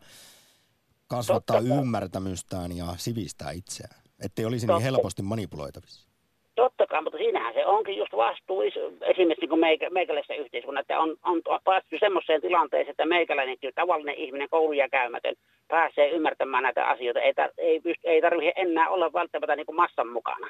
kasvattaa 1.07 1.61
Totta 1.61 1.75
ymmärtämystään 1.75 2.77
ja 2.77 2.85
sivistää 2.97 3.51
itseään, 3.51 4.01
ettei 4.19 4.45
olisi 4.45 4.65
niin 4.65 4.73
Totta. 4.73 4.79
niin 4.79 4.95
helposti 4.95 5.21
manipuloitavissa. 5.21 6.09
Totta 6.55 6.87
mutta 7.03 7.17
siinähän 7.17 7.53
se 7.53 7.65
onkin 7.65 7.97
just 7.97 8.13
vastuu 8.13 8.61
esimerkiksi 9.01 9.45
niin 9.45 9.59
meikä, 9.59 9.89
meikäläisessä 9.89 10.33
yhteiskunnassa, 10.33 10.81
että 10.81 10.99
on, 10.99 11.15
on 11.23 11.41
päästy 11.63 11.97
semmoiseen 11.99 12.41
tilanteeseen, 12.41 12.91
että 12.91 13.05
meikäläinenkin 13.05 13.71
tavallinen 13.75 14.15
ihminen, 14.15 14.49
kouluja 14.49 14.89
käymätön, 14.89 15.35
pääsee 15.67 16.09
ymmärtämään 16.09 16.63
näitä 16.63 16.85
asioita. 16.87 17.19
Ei, 17.19 17.31
tar- 17.31 17.53
ei, 17.57 17.79
pyst- 17.79 18.03
ei 18.03 18.21
tarvitse 18.21 18.53
enää 18.55 18.89
olla 18.89 19.13
välttämättä 19.13 19.55
niin 19.55 19.65
kuin 19.65 19.75
massan 19.75 20.07
mukana. 20.07 20.47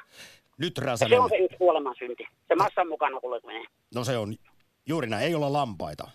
Nyt 0.58 0.78
Räsänen. 0.78 1.10
Se 1.10 1.20
on 1.20 1.28
se 1.28 1.36
yksi 1.36 1.56
synti, 1.98 2.26
se 2.48 2.54
massan 2.54 2.88
mukana 2.88 3.20
kulkeminen. 3.20 3.66
No 3.94 4.04
se 4.04 4.16
on 4.18 4.34
juuri 4.88 5.06
näin, 5.08 5.26
ei 5.26 5.34
olla 5.34 5.52
lampaita. 5.52 6.08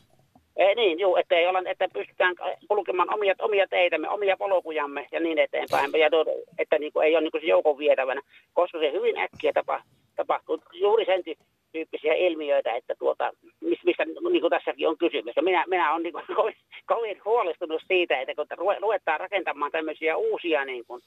Ei, 0.59 0.75
niin, 0.75 0.99
juu, 0.99 1.15
että, 1.15 1.35
ei 1.35 1.47
olla, 1.47 1.61
että 1.65 1.87
pystytään 1.93 2.35
kulkemaan 2.67 3.13
omia, 3.13 3.35
omia 3.41 3.67
teitämme, 3.67 4.09
omia 4.09 4.37
polkujamme 4.37 5.07
ja 5.11 5.19
niin 5.19 5.37
eteenpäin. 5.37 5.91
Ja 5.99 6.09
tuota, 6.09 6.31
että 6.57 6.79
niin 6.79 6.93
kuin, 6.93 7.05
ei 7.05 7.15
ole 7.15 7.21
niin 7.21 7.31
kuin 7.31 7.41
se 7.41 7.47
joukon 7.47 7.77
vietävänä, 7.77 8.21
koska 8.53 8.79
se 8.79 8.91
hyvin 8.91 9.17
äkkiä 9.17 9.51
tapa, 9.53 9.81
tapahtuu 10.15 10.63
juuri 10.73 11.05
sen 11.05 11.23
tyyppisiä 11.71 12.13
ilmiöitä, 12.13 12.75
että 12.75 12.95
tuota, 12.99 13.31
mistä 13.61 14.05
niin 14.05 14.41
kuin 14.41 14.49
tässäkin 14.49 14.87
on 14.87 14.97
kysymys. 14.97 15.35
Ja 15.35 15.43
minä, 15.43 15.63
minä 15.67 15.91
olen 15.91 16.03
niin 16.03 16.13
kuin, 16.13 16.25
kovin, 16.35 16.55
kovin 16.85 17.21
huolestunut 17.25 17.81
siitä, 17.87 18.19
että 18.21 18.35
kun 18.35 18.47
ruvetaan 18.81 19.19
rakentamaan 19.19 19.71
tämmöisiä 19.71 20.17
uusia 20.17 20.65
niin 20.65 20.85
kuin, 20.85 21.01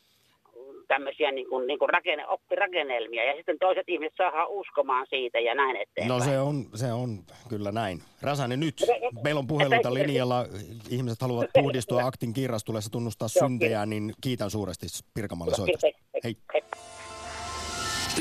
tämmöisiä 0.88 1.32
niin 1.32 1.48
kuin, 1.48 1.66
niin 1.66 1.78
kuin 1.78 1.88
rakenne, 1.88 2.26
oppirakennelmia 2.26 3.24
ja 3.24 3.36
sitten 3.36 3.58
toiset 3.58 3.88
ihmiset 3.88 4.16
saadaan 4.16 4.48
uskomaan 4.48 5.06
siitä 5.10 5.40
ja 5.40 5.54
näin 5.54 5.76
eteenpäin. 5.76 6.08
No 6.08 6.20
se 6.24 6.38
on, 6.38 6.66
se 6.74 6.92
on 6.92 7.18
kyllä 7.48 7.72
näin. 7.72 8.02
Rasanen 8.22 8.60
nyt, 8.60 8.76
meillä 9.24 9.38
on 9.38 9.46
puheluita 9.46 9.94
linjalla, 9.94 10.46
ihmiset 10.90 11.20
haluavat 11.20 11.50
puhdistua 11.62 12.06
aktin 12.06 12.32
kirrastulessa 12.32 12.90
tunnustaa 12.90 13.28
syntejä, 13.28 13.86
niin 13.86 14.12
kiitän 14.20 14.50
suuresti 14.50 14.86
Pirkamalle 15.14 15.54
soitosta. 15.54 15.86
Hei. 16.24 16.36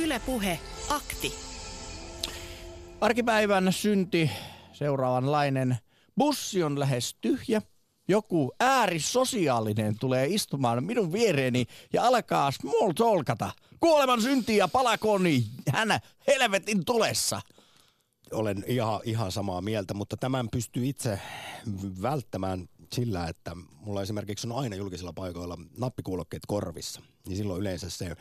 Yle 0.04 0.22
Puhe, 0.26 0.60
akti. 0.90 1.34
Arkipäivän 3.02 3.74
synti 3.74 4.32
seuraavanlainen. 4.74 5.76
Bussi 6.18 6.64
on 6.64 6.80
lähes 6.80 7.18
tyhjä 7.22 7.62
joku 8.08 8.52
äärisosiaalinen 8.60 10.00
tulee 10.00 10.28
istumaan 10.28 10.84
minun 10.84 11.12
viereeni 11.14 11.66
ja 11.94 12.04
alkaa 12.04 12.52
small 12.52 12.92
talkata. 12.92 13.52
Kuoleman 13.80 14.22
synti 14.22 14.58
ja 14.58 14.68
palakoni 14.68 15.46
hän 15.70 16.00
helvetin 16.28 16.86
tulessa. 16.86 17.42
Olen 18.32 18.64
ihan, 18.68 19.00
ihan 19.04 19.32
samaa 19.32 19.62
mieltä, 19.62 19.94
mutta 19.94 20.18
tämän 20.18 20.50
pystyy 20.50 20.88
itse 20.88 21.20
välttämään 22.02 22.70
sillä, 22.94 23.28
että 23.28 23.56
mulla 23.80 24.02
esimerkiksi 24.02 24.48
on 24.48 24.60
aina 24.60 24.76
julkisilla 24.76 25.14
paikoilla 25.14 25.58
nappikuulokkeet 25.78 26.44
korvissa. 26.48 27.02
Niin 27.28 27.38
silloin 27.38 27.62
yleensä 27.62 27.90
se 27.90 28.16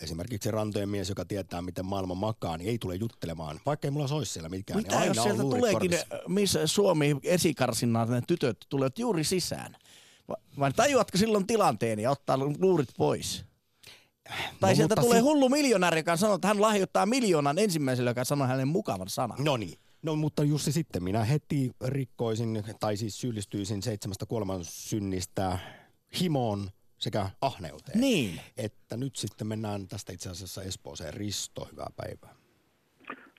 esimerkiksi 0.00 0.50
rantojen 0.50 0.88
mies, 0.88 1.08
joka 1.08 1.24
tietää, 1.24 1.62
miten 1.62 1.86
maailma 1.86 2.14
makaa, 2.14 2.56
niin 2.56 2.70
ei 2.70 2.78
tule 2.78 2.94
juttelemaan, 2.94 3.60
vaikka 3.66 3.86
ei 3.86 3.90
mulla 3.90 4.08
soisi 4.08 4.32
siellä 4.32 4.48
mikään. 4.48 4.78
Mitä 4.80 5.00
niin 5.00 5.06
jos 5.06 5.22
sieltä 5.22 5.42
tuleekin, 5.42 5.90
ne, 5.90 6.06
missä 6.28 6.66
Suomi 6.66 7.16
esikarsinnaan 7.22 8.10
ne 8.10 8.22
tytöt 8.26 8.66
tulevat 8.68 8.98
juuri 8.98 9.24
sisään? 9.24 9.76
Vai 10.58 10.72
tajuatko 10.72 11.18
silloin 11.18 11.46
tilanteen 11.46 11.98
ja 11.98 12.10
ottaa 12.10 12.38
luurit 12.38 12.88
pois? 12.96 13.44
Tai 14.60 14.72
no, 14.72 14.76
sieltä 14.76 14.94
tulee 14.96 15.18
si- 15.18 15.24
hullu 15.24 15.48
miljonääri, 15.48 15.98
joka 15.98 16.16
sanoo, 16.16 16.34
että 16.34 16.48
hän 16.48 16.60
lahjoittaa 16.60 17.06
miljoonan 17.06 17.58
ensimmäiselle, 17.58 18.10
joka 18.10 18.24
sanoo 18.24 18.46
hänen 18.46 18.68
mukavan 18.68 19.08
sanan. 19.08 19.44
No 19.44 19.56
niin. 19.56 19.78
No 20.02 20.16
mutta 20.16 20.44
Jussi 20.44 20.72
sitten 20.72 21.02
minä 21.02 21.24
heti 21.24 21.70
rikkoisin, 21.84 22.64
tai 22.80 22.96
siis 22.96 23.20
syyllistyisin 23.20 23.82
seitsemästä 23.82 24.26
kuoleman 24.26 24.60
synnistä 24.62 25.58
himoon, 26.20 26.70
sekä 26.98 27.26
ahneuteen. 27.40 28.00
Niin. 28.00 28.40
Että 28.64 28.96
nyt 28.96 29.16
sitten 29.16 29.46
mennään 29.46 29.88
tästä 29.88 30.12
itse 30.12 30.30
asiassa 30.30 30.62
Espooseen. 30.62 31.14
Risto, 31.14 31.68
hyvää 31.72 31.90
päivää. 31.96 32.34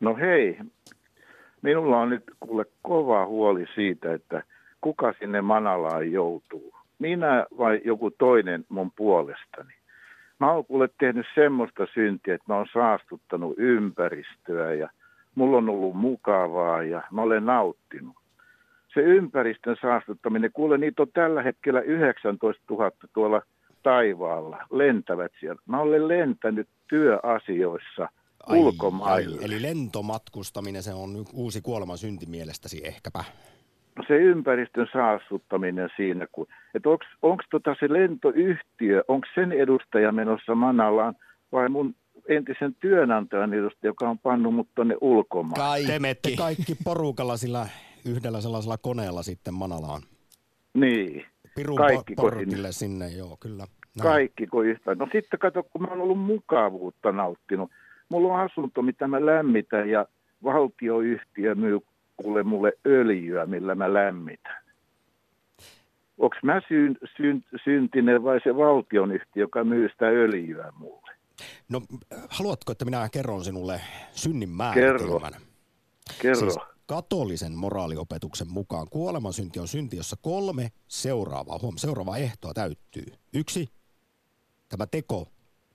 No 0.01 0.15
hei, 0.15 0.59
minulla 1.61 1.97
on 1.97 2.09
nyt 2.09 2.23
kuule 2.39 2.65
kova 2.81 3.25
huoli 3.25 3.65
siitä, 3.75 4.13
että 4.13 4.43
kuka 4.81 5.13
sinne 5.19 5.41
Manalaan 5.41 6.11
joutuu. 6.11 6.73
Minä 6.99 7.45
vai 7.57 7.81
joku 7.85 8.11
toinen 8.11 8.65
mun 8.69 8.91
puolestani. 8.91 9.73
Mä 10.39 10.51
oon 10.51 10.65
kuule 10.65 10.89
tehnyt 10.99 11.25
semmoista 11.35 11.87
syntiä, 11.93 12.35
että 12.35 12.45
mä 12.47 12.55
oon 12.55 12.67
saastuttanut 12.73 13.53
ympäristöä 13.57 14.73
ja 14.73 14.89
mulla 15.35 15.57
on 15.57 15.69
ollut 15.69 15.95
mukavaa 15.95 16.83
ja 16.83 17.03
mä 17.11 17.21
olen 17.21 17.45
nauttinut 17.45 18.15
se 18.97 19.01
ympäristön 19.01 19.77
saastuttaminen, 19.81 20.51
kuule 20.53 20.77
niitä 20.77 21.01
on 21.01 21.07
tällä 21.13 21.41
hetkellä 21.41 21.81
19 21.81 22.63
000 22.69 22.91
tuolla 23.13 23.41
taivaalla, 23.83 24.57
lentävät 24.71 25.31
siellä. 25.39 25.61
Mä 25.65 25.79
olen 25.79 26.07
lentänyt 26.07 26.67
työasioissa 26.89 28.09
ai, 28.47 28.57
ulkomaille. 28.57 29.37
Ai, 29.39 29.45
eli 29.45 29.61
lentomatkustaminen, 29.61 30.83
se 30.83 30.93
on 30.93 31.25
uusi 31.33 31.61
kuoleman 31.61 31.97
synti 31.97 32.25
mielestäsi 32.25 32.81
ehkäpä. 32.87 33.23
Se 34.07 34.15
ympäristön 34.15 34.87
saastuttaminen 34.93 35.89
siinä, 35.95 36.27
kun, 36.31 36.47
että 36.75 36.89
onko 37.21 37.43
tota 37.51 37.75
se 37.79 37.93
lentoyhtiö, 37.93 39.03
onko 39.07 39.27
sen 39.35 39.51
edustaja 39.51 40.11
menossa 40.11 40.55
Manalaan 40.55 41.15
vai 41.51 41.69
mun 41.69 41.95
entisen 42.29 42.75
työnantajan 42.75 43.53
edustaja, 43.53 43.89
joka 43.89 44.09
on 44.09 44.19
pannut 44.19 44.55
mut 44.55 44.67
tuonne 44.75 44.95
ulkomaan. 45.01 45.61
Kaikki. 45.61 46.15
Te 46.21 46.35
kaikki 46.37 46.75
porukalla 46.83 47.37
sillä 47.37 47.67
yhdellä 48.05 48.41
sellaisella 48.41 48.77
koneella 48.77 49.23
sitten 49.23 49.53
Manalaan. 49.53 50.01
Niin. 50.73 51.25
Pirun 51.55 51.77
Kaikki 51.77 52.15
portille 52.15 52.71
sinne, 52.71 53.07
joo, 53.07 53.37
kyllä. 53.39 53.67
Näin. 53.95 54.09
Kaikki 54.09 54.47
kuin 54.47 54.69
yhtä. 54.69 54.95
No 54.95 55.07
sitten 55.11 55.39
kato, 55.39 55.63
kun 55.63 55.81
mä 55.81 55.87
oon 55.87 56.01
ollut 56.01 56.19
mukavuutta 56.19 57.11
nauttinut. 57.11 57.71
Mulla 58.09 58.33
on 58.33 58.39
asunto, 58.39 58.81
mitä 58.81 59.07
mä 59.07 59.25
lämmitän 59.25 59.89
ja 59.89 60.05
valtioyhtiö 60.43 61.55
myy 61.55 61.79
kuule 62.17 62.43
mulle 62.43 62.73
öljyä, 62.85 63.45
millä 63.45 63.75
mä 63.75 63.93
lämmitän. 63.93 64.63
Onko 66.17 66.35
mä 66.43 66.61
syn, 66.67 66.97
syn, 67.17 67.43
syntinen 67.63 68.23
vai 68.23 68.39
se 68.43 68.55
valtionyhtiö, 68.55 69.43
joka 69.43 69.63
myy 69.63 69.89
sitä 69.89 70.05
öljyä 70.05 70.71
mulle? 70.77 71.11
No, 71.69 71.81
haluatko, 72.29 72.71
että 72.71 72.85
minä 72.85 73.09
kerron 73.11 73.43
sinulle 73.43 73.81
synnin 74.11 74.49
määritelmän? 74.49 74.99
Kerro. 74.99 75.39
Kerro. 76.21 76.39
Siis 76.39 76.59
katolisen 76.87 77.57
moraaliopetuksen 77.57 78.51
mukaan 78.51 78.87
kuolemansynti 78.89 79.59
on 79.59 79.67
synti, 79.67 79.97
jossa 79.97 80.15
kolme 80.21 80.71
seuraavaa, 80.87 81.59
huom, 81.61 81.77
seuraavaa 81.77 82.17
ehtoa 82.17 82.53
täyttyy. 82.53 83.13
Yksi, 83.33 83.69
tämä 84.69 84.87
teko 84.87 85.27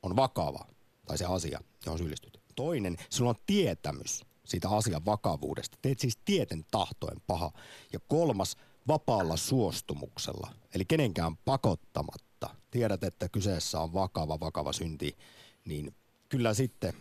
on 0.03 0.17
vakava, 0.17 0.67
tai 1.07 1.19
se 1.19 1.25
asia, 1.25 1.61
johon 1.87 1.99
syyllistyt. 1.99 2.41
Toinen, 2.55 2.97
sinulla 3.11 3.31
on 3.31 3.45
tietämys 3.47 4.25
siitä 4.45 4.69
asian 4.69 5.05
vakavuudesta. 5.05 5.79
Teet 5.83 5.99
siis 5.99 6.19
tieten 6.25 6.65
tahtoen 6.71 7.23
paha. 7.27 7.53
Ja 7.93 8.01
kolmas, 8.09 8.57
vapaalla 8.89 9.37
suostumuksella, 9.37 10.53
eli 10.75 10.85
kenenkään 10.85 11.37
pakottamatta. 11.37 12.51
Tiedät, 12.71 13.05
että 13.05 13.29
kyseessä 13.29 13.81
on 13.81 13.95
vakava, 13.95 14.41
vakava 14.41 14.73
synti, 14.73 15.17
niin 15.65 15.95
kyllä 16.29 16.55
sitten, 16.55 16.95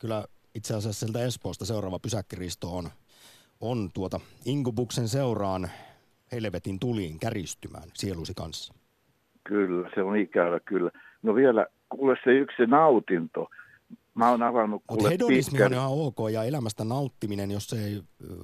kyllä 0.00 0.24
itse 0.54 0.74
asiassa 0.74 1.06
sieltä 1.06 1.24
Espoosta 1.24 1.64
seuraava 1.64 1.98
pysäkkiristo 1.98 2.76
on 2.76 2.90
on 3.64 3.90
tuota 3.94 4.20
Inkubuksen 4.44 5.08
seuraan 5.08 5.68
helvetin 6.32 6.80
tuliin 6.80 7.18
käristymään 7.18 7.88
sielusi 7.94 8.32
kanssa. 8.36 8.74
Kyllä, 9.44 9.90
se 9.94 10.02
on 10.02 10.16
ikävä 10.16 10.60
kyllä. 10.60 10.90
No 11.22 11.34
vielä 11.34 11.66
kuule 11.88 12.16
se 12.24 12.30
yksi 12.30 12.66
nautinto. 12.66 13.50
Mä 14.14 14.30
oon 14.30 14.42
avannut 14.42 14.82
Mutta 14.88 14.94
kuule 14.94 15.10
hedonismi 15.10 15.62
on 15.62 15.70
pitkän- 15.70 15.72
ihan 15.72 15.90
ok 15.92 16.16
ja 16.32 16.44
elämästä 16.44 16.84
nauttiminen, 16.84 17.50
jos 17.50 17.66
se 17.66 17.84
ei 17.84 18.02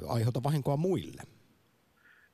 aiheuta 0.09 0.43
vahinkoa 0.43 0.77
muille. 0.77 1.23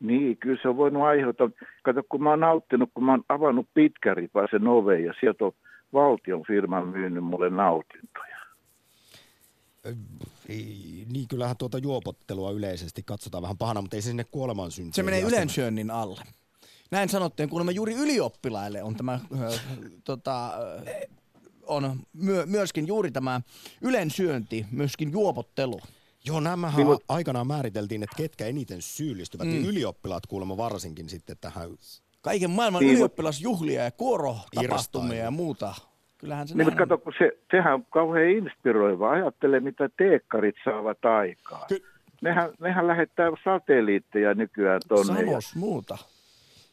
Niin, 0.01 0.37
kyllä 0.37 0.59
se 0.63 0.69
on 0.69 0.77
voinut 0.77 1.03
aiheuttaa. 1.03 1.51
Kato, 1.83 2.03
kun 2.09 2.23
mä 2.23 2.31
oon 2.31 2.41
nauttinut, 2.41 2.91
kun 2.95 3.05
mä 3.05 3.13
oon 3.13 3.25
avannut 3.29 3.67
pitkäripaisen 3.75 4.69
oven 4.69 5.05
ja 5.05 5.15
sieltä 5.21 5.45
on 5.45 5.53
valtion 5.93 6.43
firman 6.47 6.89
myynyt 6.89 7.25
mulle 7.25 7.51
nautintoja. 7.51 8.37
Ei, 10.49 11.05
niin 11.13 11.29
kyllähän 11.29 11.57
tuota 11.57 11.79
juopottelua 11.79 12.51
yleisesti 12.51 13.03
katsotaan 13.03 13.43
vähän 13.43 13.59
pahana, 13.59 13.81
mutta 13.83 13.97
ei 13.97 14.03
se 14.03 14.07
sinne 14.07 14.25
kuolemaan 14.25 14.71
syntyä. 14.71 14.93
Se 14.97 15.03
menee 15.03 15.21
ylensyönnin 15.21 15.91
alle. 15.91 16.23
Näin 16.91 17.09
sanottiin, 17.09 17.49
kuulemma 17.49 17.71
juuri 17.73 17.95
ylioppilaille 17.95 18.83
on 18.83 18.97
tämä, 18.97 19.21
ö, 19.41 19.59
tota, 20.05 20.49
ö, 20.59 21.07
on 21.67 22.01
myö, 22.13 22.47
myöskin 22.47 22.87
juuri 22.87 23.11
tämä 23.11 23.41
ylensyönti, 23.81 24.67
myöskin 24.71 25.13
juopottelu. 25.13 25.81
Joo, 26.25 26.41
nämähän 26.41 26.77
Niin, 26.87 26.87
mut- 26.97 27.05
aikanaan 27.09 27.47
määriteltiin, 27.47 28.03
että 28.03 28.17
ketkä 28.17 28.47
eniten 28.47 28.83
syyllistyvät, 28.83 29.47
mm. 29.47 29.51
niin 29.53 29.63
Mm. 29.63 29.69
ylioppilaat 29.69 30.27
kuulemma 30.27 30.57
varsinkin 30.57 31.09
sitten 31.09 31.37
tähän. 31.41 31.71
Kaiken 32.21 32.51
maailman 32.51 32.81
Niin, 32.81 32.91
mut- 32.91 32.95
ylioppilasjuhlia 32.97 33.85
ja 33.85 33.91
kuorotapahtumia 33.91 35.25
ja 35.25 35.31
muuta. 35.31 35.75
Kyllähän 36.19 36.49
se 36.49 36.55
Niin, 36.55 36.67
mutta 36.67 36.79
kato, 36.79 36.99
kun 36.99 37.13
se, 37.19 37.39
sehän 37.51 37.75
on 37.75 37.85
kauhean 37.91 38.29
inspiroiva. 38.31 39.11
Ajattele, 39.11 39.61
mitä 39.61 39.89
teekkarit 39.97 40.55
saavat 40.65 41.05
aikaan. 41.05 41.65
Ky- 41.69 41.83
Nehän, 42.23 42.51
nehän 42.61 42.87
lähettää 42.87 43.31
satelliitteja 43.45 44.35
nykyään 44.35 44.81
tonne. 44.89 45.21
ja 45.21 45.27
Sanos 45.27 45.57
muuta. 45.57 45.99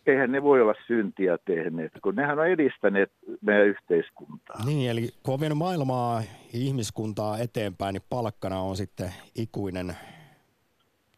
Eihän 0.05 0.31
ne 0.31 0.43
voi 0.43 0.61
olla 0.61 0.73
syntiä 0.87 1.37
tehneet, 1.45 1.91
kun 2.03 2.15
nehän 2.15 2.39
on 2.39 2.47
edistäneet 2.47 3.11
meidän 3.41 3.67
yhteiskuntaa. 3.67 4.65
Niin, 4.65 4.89
eli 4.89 5.09
kun 5.23 5.33
on 5.33 5.39
vienyt 5.39 5.57
maailmaa 5.57 6.21
ja 6.21 6.27
ihmiskuntaa 6.53 7.37
eteenpäin, 7.37 7.93
niin 7.93 8.03
palkkana 8.09 8.59
on 8.59 8.77
sitten 8.77 9.13
ikuinen 9.35 9.97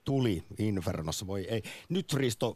tuli 0.05 0.43
Infernossa. 0.57 1.27
Voi 1.27 1.45
ei. 1.49 1.61
Nyt 1.89 2.13
Risto, 2.13 2.55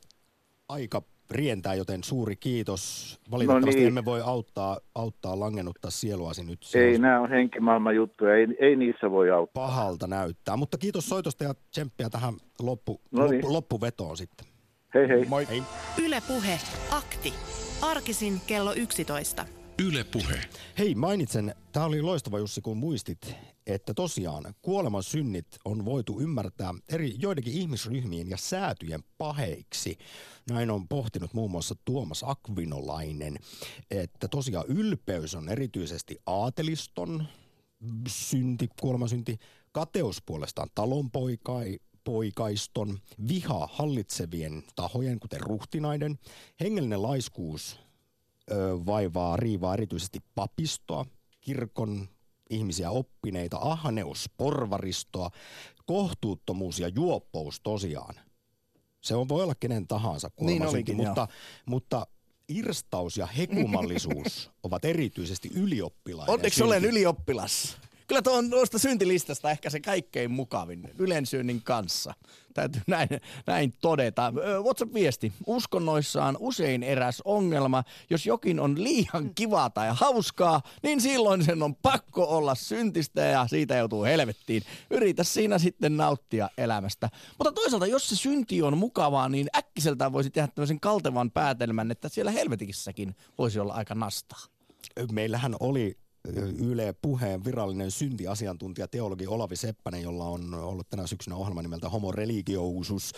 aika 0.69 1.01
rientää, 1.31 1.73
joten 1.73 2.03
suuri 2.03 2.35
kiitos. 2.35 3.19
Valitettavasti 3.31 3.69
No 3.69 3.75
niin. 3.75 3.87
emme 3.87 4.05
voi 4.05 4.21
auttaa, 4.21 4.77
auttaa 4.95 5.39
langennutta 5.39 5.89
sieluasi 5.91 6.43
nyt. 6.43 6.59
Ei, 6.75 6.95
on 6.95 7.01
nämä 7.01 7.21
on 7.21 7.29
henkimaailman 7.29 7.95
juttuja, 7.95 8.35
ei, 8.35 8.47
ei 8.59 8.75
niissä 8.75 9.11
voi 9.11 9.31
auttaa. 9.31 9.63
pahalta 9.67 10.07
näyttää. 10.07 10.57
Mutta 10.57 10.77
kiitos 10.77 11.09
soitosta 11.09 11.43
ja 11.43 11.53
tsemppiä 11.71 12.09
tähän 12.09 12.33
loppu, 12.61 13.01
No 13.11 13.27
niin. 13.27 13.33
loppu, 13.35 13.53
loppuvetoon 13.53 14.17
sitten. 14.17 14.47
Hei 14.93 15.07
hei. 15.07 15.25
Moi. 15.25 15.47
Hei. 15.49 15.63
Yle 16.05 16.21
Puhe. 16.27 16.59
Akti. 16.91 17.33
Arkisin 17.81 18.41
kello 18.47 18.73
11. 18.73 19.45
Yle 19.87 20.03
Puhe. 20.11 20.35
Hei, 20.77 20.95
mainitsen, 20.95 21.55
tämä 21.71 21.85
oli 21.85 22.01
loistava 22.01 22.39
Jussi, 22.39 22.61
kun 22.61 22.77
muistit, 22.77 23.35
että 23.69 23.93
tosiaan 23.93 24.53
kuoleman 24.61 25.03
synnit 25.03 25.47
on 25.65 25.85
voitu 25.85 26.19
ymmärtää 26.19 26.73
eri 26.89 27.15
joidenkin 27.19 27.53
ihmisryhmien 27.53 28.29
ja 28.29 28.37
säätyjen 28.37 29.03
paheiksi. 29.17 29.97
Näin 30.49 30.71
on 30.71 30.87
pohtinut 30.87 31.33
muun 31.33 31.51
muassa 31.51 31.75
Tuomas 31.85 32.23
Akvinolainen, 32.27 33.37
että 33.91 34.27
tosiaan 34.27 34.65
ylpeys 34.67 35.35
on 35.35 35.49
erityisesti 35.49 36.17
aateliston 36.25 37.27
synti, 38.07 38.69
kuolemansynti, 38.81 39.39
kateus 39.71 40.21
puolestaan 40.25 40.69
talonpoikai, 40.75 41.79
poikaiston, 42.03 42.99
viha 43.27 43.69
hallitsevien 43.71 44.63
tahojen, 44.75 45.19
kuten 45.19 45.41
ruhtinaiden, 45.41 46.19
hengellinen 46.59 47.01
laiskuus 47.01 47.79
ö, 48.51 48.85
vaivaa, 48.85 49.37
riivaa 49.37 49.73
erityisesti 49.73 50.19
papistoa, 50.35 51.05
kirkon 51.41 52.07
ihmisiä 52.49 52.91
oppineita, 52.91 53.57
ahneus, 53.61 54.29
porvaristoa, 54.37 55.29
kohtuuttomuus 55.85 56.79
ja 56.79 56.87
juoppous 56.87 57.59
tosiaan. 57.59 58.15
Se 59.01 59.15
on, 59.15 59.29
voi 59.29 59.43
olla 59.43 59.55
kenen 59.55 59.87
tahansa 59.87 60.29
kuolemansynti, 60.29 60.75
olikin, 60.91 60.95
mutta, 60.95 61.27
mutta 61.65 62.07
irstaus 62.47 63.17
ja 63.17 63.25
hekumallisuus 63.25 64.51
ovat 64.63 64.85
erityisesti 64.85 65.49
ylioppilaiden 65.53 66.33
Onneksi 66.33 66.63
olen 66.63 66.85
ylioppilas. 66.85 67.77
Kyllä 68.09 68.21
tuo 68.21 68.37
on 68.37 68.49
tuosta 68.49 68.79
syntilistasta 68.79 69.51
ehkä 69.51 69.69
se 69.69 69.79
kaikkein 69.79 70.31
mukavin 70.31 70.89
ylensyönnin 70.97 71.61
kanssa. 71.63 72.13
Täytyy 72.53 72.81
näin, 72.87 73.09
näin 73.47 73.73
todeta. 73.81 74.33
WhatsApp-viesti. 74.63 75.33
Uskonnoissaan 75.47 76.37
usein 76.39 76.83
eräs 76.83 77.21
ongelma. 77.25 77.83
Jos 78.09 78.25
jokin 78.25 78.59
on 78.59 78.83
liian 78.83 79.35
kivaa 79.35 79.69
tai 79.69 79.89
hauskaa, 79.91 80.61
niin 80.83 81.01
silloin 81.01 81.43
sen 81.43 81.63
on 81.63 81.75
pakko 81.75 82.23
olla 82.23 82.55
syntistä 82.55 83.21
ja 83.21 83.47
siitä 83.47 83.75
joutuu 83.75 84.03
helvettiin. 84.03 84.63
Yritä 84.89 85.23
siinä 85.23 85.57
sitten 85.57 85.97
nauttia 85.97 86.49
elämästä. 86.57 87.09
Mutta 87.37 87.51
toisaalta, 87.51 87.87
jos 87.87 88.09
se 88.09 88.15
synti 88.15 88.61
on 88.61 88.77
mukavaa, 88.77 89.29
niin 89.29 89.47
äkkiseltään 89.57 90.13
voisi 90.13 90.29
tehdä 90.29 90.47
tämmöisen 90.47 90.79
kaltevan 90.79 91.31
päätelmän, 91.31 91.91
että 91.91 92.09
siellä 92.09 92.31
helvetikissäkin 92.31 93.15
voisi 93.37 93.59
olla 93.59 93.73
aika 93.73 93.95
nastaa. 93.95 94.39
Meillähän 95.11 95.55
oli 95.59 95.97
Yle 96.59 96.93
Puheen 97.01 97.45
virallinen 97.45 97.91
syntiasiantuntija 97.91 98.87
teologi 98.87 99.27
Olavi 99.27 99.55
Seppänen, 99.55 100.01
jolla 100.01 100.25
on 100.25 100.53
ollut 100.53 100.89
tänä 100.89 101.07
syksynä 101.07 101.35
ohjelma 101.35 101.61
nimeltä 101.61 101.89
Homo 101.89 102.11
Religiousus. 102.11 103.11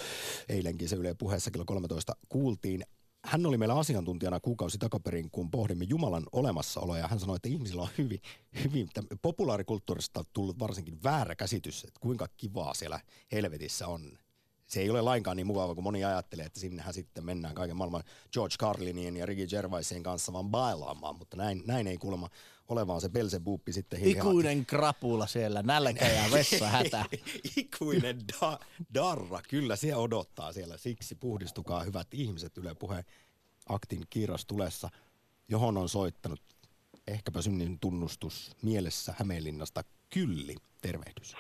Eilenkin 0.50 0.90
se 0.90 0.96
Yle 0.96 1.14
Puheessa 1.14 1.52
kello 1.52 1.66
13 1.66 2.16
kuultiin. 2.30 2.84
Hän 3.26 3.46
oli 3.46 3.58
meillä 3.58 3.76
asiantuntijana 3.76 4.40
kuukausi 4.40 4.78
takaperin, 4.78 5.32
kun 5.32 5.52
pohdimme 5.52 5.86
Jumalan 5.90 6.24
olemassaoloa, 6.32 6.98
ja 6.98 7.08
hän 7.08 7.20
sanoi, 7.20 7.36
että 7.36 7.50
ihmisillä 7.50 7.82
on 7.82 7.90
hyvin, 7.98 8.22
hyvin 8.64 8.90
populaarikulttuurista 9.22 10.24
tullut 10.34 10.60
varsinkin 10.60 11.04
väärä 11.04 11.36
käsitys, 11.36 11.84
että 11.84 12.00
kuinka 12.00 12.28
kivaa 12.38 12.74
siellä 12.74 13.00
helvetissä 13.32 13.88
on. 13.88 14.18
Se 14.68 14.80
ei 14.82 14.90
ole 14.90 15.02
lainkaan 15.02 15.38
niin 15.38 15.48
mukava, 15.48 15.76
kun 15.76 15.84
moni 15.84 16.04
ajattelee, 16.04 16.46
että 16.46 16.60
sinnehän 16.60 16.94
sitten 16.94 17.26
mennään 17.26 17.56
kaiken 17.56 17.78
maailman 17.78 18.04
George 18.34 18.56
Carlinien 18.60 19.18
ja 19.18 19.26
Ricky 19.26 19.48
Gervaisien 19.48 20.04
kanssa 20.04 20.34
vaan 20.34 20.50
bailaamaan, 20.50 21.18
mutta 21.18 21.38
näin, 21.38 21.64
näin 21.66 21.88
ei 21.88 21.98
kuulemma 21.98 22.30
ole, 22.68 22.88
vaan 22.88 23.02
se 23.02 23.10
Belzebubi 23.10 23.74
sitten 23.74 24.00
hiljaa. 24.00 24.24
Ikuinen 24.24 24.66
krapula 24.66 25.28
siellä, 25.28 25.64
nälkä 25.64 26.06
ja 26.06 26.24
vessahätä. 26.32 27.06
Ikuinen 27.58 28.20
da, 28.28 28.60
darra, 28.94 29.40
kyllä 29.50 29.76
se 29.76 29.96
odottaa 29.96 30.54
siellä. 30.54 30.78
Siksi 30.78 31.16
puhdistukaa 31.16 31.84
hyvät 31.84 32.08
ihmiset 32.14 32.58
Yle 32.58 32.76
Puheen 32.76 33.04
aktin 33.70 34.04
kiiras 34.10 34.46
tulessa, 34.46 34.90
johon 35.48 35.78
on 35.78 35.90
soittanut 35.90 36.42
ehkäpä 37.08 37.42
synnin 37.42 37.80
tunnustus 37.80 38.52
mielessä 38.62 39.14
Hämeenlinnasta 39.18 39.84
Kylli. 40.10 40.56
Tervehdys. 40.82 41.36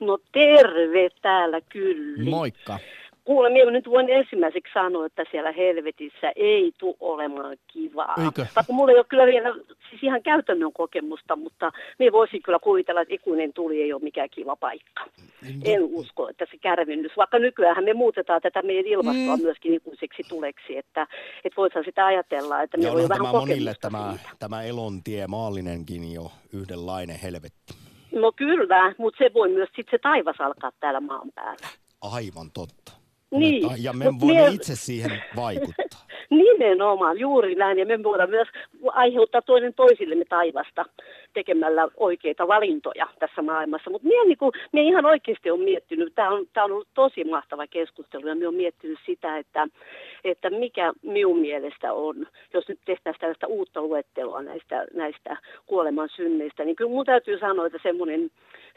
No 0.00 0.18
terve 0.32 1.10
täällä 1.22 1.60
kyllä. 1.60 2.30
Moikka. 2.30 2.78
Kuule, 3.24 3.50
minä 3.50 3.70
nyt 3.70 3.88
voin 3.88 4.10
ensimmäiseksi 4.10 4.72
sanoa, 4.74 5.06
että 5.06 5.24
siellä 5.30 5.52
helvetissä 5.52 6.32
ei 6.36 6.72
tule 6.78 6.96
olemaan 7.00 7.56
kivaa. 7.72 8.14
Eikö? 8.24 8.46
Vaikka 8.56 8.72
mulla 8.72 8.92
ei 8.92 8.98
ole 8.98 9.04
kyllä 9.08 9.26
vielä 9.26 9.54
siis 9.90 10.02
ihan 10.02 10.22
käytännön 10.22 10.72
kokemusta, 10.72 11.36
mutta 11.36 11.72
minä 11.98 12.12
voisin 12.12 12.42
kyllä 12.42 12.58
kuvitella, 12.58 13.00
että 13.00 13.14
ikuinen 13.14 13.52
tuli 13.52 13.82
ei 13.82 13.92
ole 13.92 14.02
mikään 14.02 14.30
kiva 14.30 14.56
paikka. 14.56 15.04
En 15.64 15.82
usko, 15.82 16.28
että 16.28 16.46
se 16.50 16.58
kärvennys, 16.58 17.16
vaikka 17.16 17.38
nykyään 17.38 17.84
me 17.84 17.94
muutetaan 17.94 18.42
tätä 18.42 18.62
meidän 18.62 18.86
ilmastoa 18.86 19.36
mm. 19.36 19.42
myöskin 19.42 19.74
ikuiseksi 19.74 20.22
tuleksi, 20.28 20.76
että, 20.76 21.06
että 21.44 21.56
voisihan 21.56 21.84
sitä 21.84 22.06
ajatella, 22.06 22.62
että 22.62 22.76
me 22.78 22.92
voi 22.92 23.08
vähän 23.08 23.26
tämä 23.26 23.32
monille 23.32 23.74
tämä, 23.80 24.14
siitä. 24.14 24.30
tämä 24.38 24.62
elontie 24.62 25.26
maallinenkin 25.26 26.12
jo 26.12 26.30
yhdenlainen 26.52 27.18
helvetti. 27.18 27.74
No 28.12 28.32
kyllä, 28.32 28.94
mutta 28.98 29.18
se 29.18 29.30
voi 29.34 29.48
myös 29.48 29.68
sitten 29.76 29.98
se 29.98 29.98
taivas 30.02 30.36
alkaa 30.38 30.70
täällä 30.80 31.00
maan 31.00 31.30
päällä. 31.34 31.66
Aivan 32.00 32.50
totta. 32.54 33.03
Niin, 33.38 33.62
Ja 33.78 33.92
me 33.92 34.10
mut 34.10 34.20
voimme 34.20 34.42
mie- 34.42 34.50
itse 34.50 34.76
siihen 34.76 35.22
vaikuttaa. 35.36 36.04
Nimenomaan, 36.30 37.18
juuri 37.18 37.54
näin. 37.54 37.78
Ja 37.78 37.86
me 37.86 38.02
voidaan 38.02 38.30
myös 38.30 38.48
aiheuttaa 38.92 39.42
toinen 39.42 39.74
toisillemme 39.74 40.24
taivasta 40.28 40.84
tekemällä 41.34 41.88
oikeita 41.96 42.48
valintoja 42.48 43.06
tässä 43.18 43.42
maailmassa. 43.42 43.90
Mutta 43.90 44.08
minä, 44.08 44.24
niin 44.24 44.38
minä 44.72 44.88
ihan 44.88 45.06
oikeasti 45.06 45.50
olen 45.50 45.64
miettinyt, 45.64 46.14
tämä 46.14 46.30
on, 46.30 46.46
tämä 46.52 46.64
on 46.64 46.72
ollut 46.72 46.88
tosi 46.94 47.24
mahtava 47.24 47.66
keskustelu, 47.66 48.28
ja 48.28 48.34
minä 48.34 48.48
olen 48.48 48.56
miettinyt 48.56 48.98
sitä, 49.06 49.38
että, 49.38 49.66
että 50.24 50.50
mikä 50.50 50.92
minun 51.02 51.38
mielestä 51.38 51.92
on, 51.92 52.26
jos 52.54 52.68
nyt 52.68 52.78
tehtäisiin 52.84 53.20
tällaista 53.20 53.46
uutta 53.46 53.82
luettelua 53.82 54.42
näistä, 54.42 54.86
näistä 54.94 55.36
kuoleman 55.66 56.08
synneistä, 56.16 56.64
niin 56.64 56.76
kyllä 56.76 56.88
minun 56.88 57.06
täytyy 57.06 57.38
sanoa, 57.38 57.66
että 57.66 57.78
semmoinen, 57.82 58.30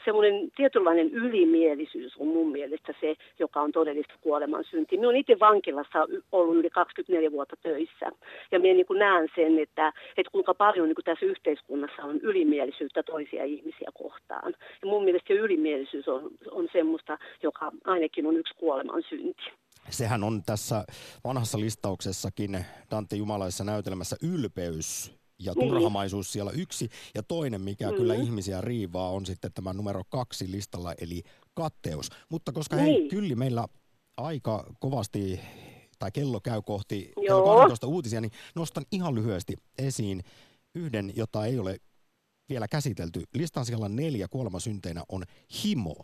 semmoinen 0.05 0.51
tietynlainen 0.55 1.09
ylimielisyys 1.09 2.17
on 2.17 2.27
mun 2.27 2.51
mielestä 2.51 2.93
se, 3.01 3.15
joka 3.39 3.61
on 3.61 3.71
todellista 3.71 4.13
kuoleman 4.21 4.63
syntiä. 4.63 4.99
Minä 4.99 5.07
olen 5.07 5.19
itse 5.19 5.39
vankilassa 5.39 6.07
ollut 6.31 6.55
yli 6.55 6.69
24 6.69 7.31
vuotta 7.31 7.55
töissä. 7.61 8.11
Ja 8.51 8.59
minä 8.59 8.73
niin 8.73 8.85
näen 8.99 9.27
sen, 9.35 9.59
että, 9.59 9.93
että 10.17 10.31
kuinka 10.31 10.53
paljon 10.53 10.87
niin 10.87 10.95
kuin 10.95 11.05
tässä 11.05 11.25
yhteiskunnassa 11.25 12.03
on 12.03 12.19
ylimielisyyttä 12.21 13.03
toisia 13.03 13.43
ihmisiä 13.43 13.89
kohtaan. 13.93 14.53
Ja 14.81 14.87
mun 14.87 15.03
mielestä 15.03 15.33
ylimielisyys 15.33 16.07
on, 16.07 16.31
on 16.51 16.67
semmoista, 16.71 17.17
joka 17.43 17.71
ainakin 17.85 18.25
on 18.25 18.37
yksi 18.37 18.53
kuoleman 18.57 19.03
synti. 19.09 19.43
Sehän 19.89 20.23
on 20.23 20.43
tässä 20.45 20.85
vanhassa 21.23 21.59
listauksessakin 21.59 22.65
Dante 22.91 23.15
Jumalaisessa 23.15 23.63
näytelmässä 23.63 24.15
ylpeys 24.21 25.11
ja 25.39 25.53
Niin. 25.53 25.69
turhamaisuus 25.69 26.33
siellä 26.33 26.51
yksi. 26.51 26.89
Ja 27.15 27.23
toinen, 27.23 27.61
mikä 27.61 27.91
kyllä 27.91 28.15
ihmisiä 28.15 28.61
riivaa, 28.61 29.09
on 29.09 29.25
sitten 29.25 29.53
tämä 29.53 29.73
numero 29.73 30.03
kaksi 30.09 30.51
listalla, 30.51 30.93
eli 31.01 31.23
katteus. 31.53 32.09
Mutta 32.29 32.51
koska 32.51 32.75
hei, 32.75 32.85
Niin. 32.93 33.09
kyllä 33.09 33.35
meillä 33.35 33.67
aika 34.17 34.73
kovasti, 34.79 35.39
tai 35.99 36.11
kello 36.11 36.39
käy 36.39 36.61
kohti 36.61 37.11
kello 37.15 37.45
Joo. 37.45 37.55
12 37.55 37.87
uutisia, 37.87 38.21
niin 38.21 38.31
nostan 38.55 38.85
ihan 38.91 39.15
lyhyesti 39.15 39.53
esiin 39.77 40.23
yhden, 40.75 41.13
jota 41.15 41.45
ei 41.45 41.59
ole 41.59 41.77
vielä 42.49 42.67
käsitelty. 42.67 43.23
Listan 43.33 43.65
siellä 43.65 43.89
neljä 43.89 44.27
kuolemasynteinä 44.27 45.03
on 45.09 45.23
himo. 45.63 45.95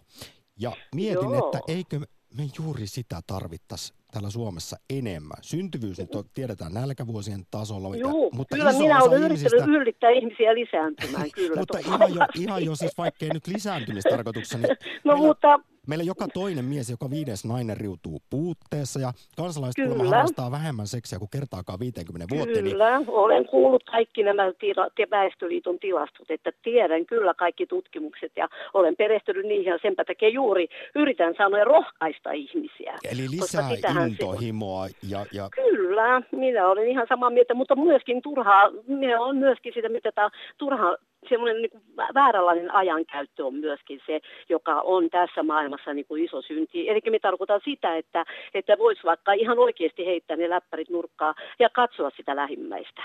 Ja 0.60 0.76
mietin, 0.96 1.24
Joo. 1.24 1.46
että 1.46 1.60
eikö 1.68 2.00
me 2.38 2.44
juuri 2.60 2.88
sitä 2.88 3.20
tarvittaisi 3.28 3.94
täällä 4.12 4.30
Suomessa 4.30 4.78
enemmän. 4.90 5.38
Syntyvyys 5.42 6.00
nyt 6.00 6.16
on, 6.16 6.24
tiedetään 6.34 6.74
nälkävuosien 6.74 7.44
tasolla, 7.52 7.96
Joo, 7.96 8.30
mutta 8.32 8.56
kyllä 8.56 8.74
minä 8.74 9.04
olen 9.04 9.24
ihmisistä, 9.24 9.48
yrittänyt 9.48 9.82
yllittää 9.82 10.10
ihmisiä 10.10 10.56
lisääntymään, 10.56 11.32
kyllä. 11.32 11.60
mutta 11.60 11.80
ihan 11.80 12.16
jo, 12.16 12.26
ihan 12.40 12.66
jo 12.66 12.76
siis 12.76 12.98
vaikkei 12.98 13.30
nyt 13.30 13.48
lisääntymistarkoituksessa, 13.48 14.58
niin 14.58 14.78
No 15.04 15.14
meillä, 15.14 15.28
mutta 15.28 15.60
meillä 15.88 16.04
joka 16.04 16.28
toinen 16.34 16.66
mies, 16.66 16.90
joka 16.90 17.10
viides 17.10 17.46
nainen 17.46 17.78
riutuu 17.78 18.20
puutteessa 18.30 19.00
ja 19.00 19.12
kansalaiset 19.38 19.76
Kyllä. 19.76 19.90
kuulemma 19.90 20.16
harrastaa 20.16 20.52
vähemmän 20.52 20.88
seksiä 20.88 21.20
kuin 21.20 21.30
kertaakaan 21.30 21.80
50 21.80 22.36
vuoteen. 22.36 22.64
Niin 22.64 22.74
Kyllä, 22.74 23.02
olen 23.08 23.46
kuullut 23.46 23.84
kaikki 23.84 24.24
nämä 24.24 24.52
tila, 24.60 24.88
Väestöliiton 25.12 25.80
tilastot, 25.80 26.32
että 26.32 26.52
tiedän 26.64 27.06
kyllä 27.06 27.34
kaikki 27.34 27.66
tutkimukset 27.66 28.32
ja 28.36 28.50
olen 28.74 28.96
perehtynyt 28.96 29.46
niihin 29.46 29.72
ja 29.72 29.78
senpä 29.82 30.06
takia 30.06 30.30
juuri 30.30 30.68
yritän 30.96 31.34
sanoa 31.38 31.60
ja 31.60 31.66
rohkaista 31.66 32.32
ihmisiä. 32.32 32.94
Eli 33.12 33.30
lisää 33.30 33.70
intohimoa 34.08 34.88
ja, 35.10 35.26
ja 35.32 35.50
Kyllä, 35.50 36.22
minä 36.32 36.68
olen 36.68 36.88
ihan 36.88 37.06
samaa 37.10 37.30
mieltä, 37.30 37.54
mutta 37.54 37.76
myöskin 37.76 38.22
turhaa, 38.22 38.70
minä 38.88 39.22
olen 39.22 39.36
myöskin 39.36 39.74
sitä, 39.76 39.90
mitä 39.90 40.12
tämä 40.12 40.30
turha, 40.58 40.98
semmoinen 41.30 41.62
niin 41.62 41.70
kuin 41.72 41.84
vääränlainen 42.14 42.74
ajankäyttö 42.74 43.46
on 43.46 43.56
myöskin 43.56 44.00
se, 44.06 44.20
joka 44.50 44.82
on 44.82 45.10
tässä 45.10 45.44
maailmassa 45.44 45.94
niin 45.94 46.06
kuin 46.06 46.24
iso 46.26 46.42
synti. 46.42 46.90
Eli 46.90 47.02
me 47.12 47.20
tarkoitan 47.20 47.62
sitä, 47.66 47.98
että, 47.98 48.26
että 48.54 48.78
voisi 48.78 49.02
vaikka 49.04 49.34
ihan 49.34 49.60
oikeasti 49.60 50.06
heittää 50.06 50.38
ne 50.38 50.50
läppärit 50.50 50.90
nurkkaa 50.90 51.34
ja 51.60 51.70
katsoa 51.70 52.10
sitä 52.18 52.36
lähimmäistä. 52.36 53.02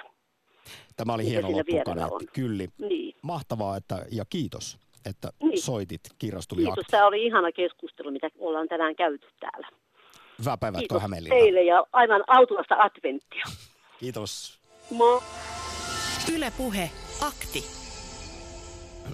tämä 0.97 1.15
oli 1.15 1.25
hieno 1.25 1.53
loppukaneetti. 1.53 2.27
Kyllä. 2.33 2.65
Niin. 2.79 3.15
Mahtavaa 3.23 3.77
että, 3.77 4.07
ja 4.13 4.25
kiitos, 4.31 4.79
että 5.11 5.29
Niin. 5.43 5.63
soitit. 5.63 6.01
Kirjas 6.19 6.49
tuli 6.49 6.61
Kiitos, 6.61 6.79
akti. 6.79 6.91
tämä 6.91 7.07
oli 7.07 7.25
ihana 7.27 7.53
keskustelu, 7.53 8.11
mitä 8.11 8.29
ollaan 8.39 8.69
tänään 8.69 8.97
käyty 8.97 9.27
täällä. 9.41 9.69
Hyvää 10.39 10.57
päivää 10.57 10.79
Kiitos 10.79 11.03
Hämeenlinna. 11.03 11.37
teille 11.37 11.63
ja 11.63 11.85
aivan 11.93 12.25
autulasta 12.27 12.75
adventtia. 12.79 13.45
Kiitos. 14.01 14.59
Moi. 14.91 15.21
Yle 16.37 16.53
Puhe, 16.57 16.91
akti. 17.27 17.88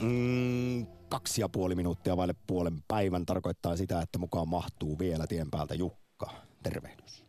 Mm, 0.02 0.86
kaksi 1.08 1.40
ja 1.40 1.48
puoli 1.48 1.74
minuuttia 1.74 2.16
vaille 2.16 2.34
puolen 2.46 2.72
päivän 2.88 3.26
tarkoittaa 3.26 3.76
sitä, 3.76 4.00
että 4.00 4.18
mukaan 4.18 4.48
mahtuu 4.48 4.98
vielä 4.98 5.26
tien 5.26 5.50
päältä 5.50 5.74
Jukka. 5.74 6.30
Tervehdys. 6.62 7.24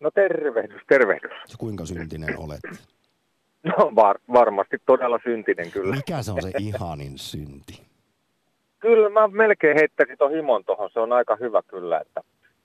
No 0.00 0.10
tervehdys, 0.10 0.82
tervehdys. 0.88 1.56
Kuinka 1.58 1.86
syntinen 1.86 2.38
olet? 2.38 2.60
No 3.64 3.92
var, 3.94 4.18
varmasti 4.32 4.76
todella 4.86 5.18
syntinen 5.24 5.70
kyllä. 5.70 5.96
Mikä 5.96 6.22
se 6.22 6.32
on 6.32 6.42
se 6.42 6.50
ihanin 6.58 7.18
synti? 7.18 7.82
Kyllä 8.78 9.10
mä 9.10 9.28
melkein 9.28 9.76
heittäisin 9.76 10.18
tuon 10.18 10.30
himon 10.30 10.64
tuohon, 10.64 10.90
se 10.92 11.00
on 11.00 11.12
aika 11.12 11.36
hyvä 11.40 11.62
kyllä, 11.62 12.00
että 12.00 12.20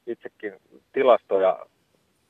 itsekin 0.07 0.53
tilastoja, 0.93 1.65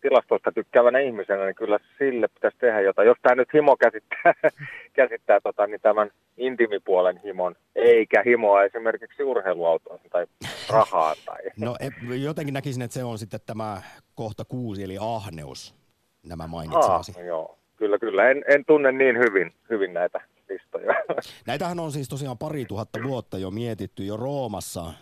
tilastoista 0.01 0.51
tykkäävänä 0.51 0.99
ihmisenä, 0.99 1.45
niin 1.45 1.55
kyllä 1.55 1.79
sille 1.97 2.27
pitäisi 2.27 2.57
tehdä 2.57 2.81
jotain. 2.81 3.07
Jos 3.07 3.17
tämä 3.21 3.35
nyt 3.35 3.53
himo 3.53 3.77
käsittää, 3.77 4.33
käsittää 4.99 5.39
tota, 5.41 5.67
niin 5.67 5.81
tämän 5.81 6.11
intimipuolen 6.37 7.19
himon, 7.23 7.55
eikä 7.75 8.23
himoa 8.25 8.63
esimerkiksi 8.63 9.23
urheiluautoon 9.23 9.99
tai 10.11 10.25
rahaa 10.69 11.13
tai... 11.25 11.41
No 11.65 11.75
jotenkin 12.15 12.53
näkisin, 12.53 12.81
että 12.81 12.93
se 12.93 13.03
on 13.03 13.17
sitten 13.17 13.39
tämä 13.45 13.81
kohta 14.15 14.45
kuusi, 14.45 14.83
eli 14.83 14.97
ahneus, 14.99 15.75
nämä 16.23 16.47
mainitsemasi. 16.47 17.13
Ah, 17.17 17.25
joo, 17.25 17.57
kyllä, 17.75 17.99
kyllä. 17.99 18.29
En, 18.29 18.43
en 18.47 18.65
tunne 18.65 18.91
niin 18.91 19.17
hyvin, 19.17 19.53
hyvin 19.69 19.93
näitä 19.93 20.21
listoja. 20.49 20.93
Näitähän 21.47 21.79
on 21.79 21.91
siis 21.91 22.09
tosiaan 22.09 22.37
pari 22.37 22.65
tuhatta 22.65 22.99
vuotta 23.03 23.37
jo 23.37 23.51
mietitty. 23.51 24.05
Jo 24.05 24.17
Roomassa 24.17 24.93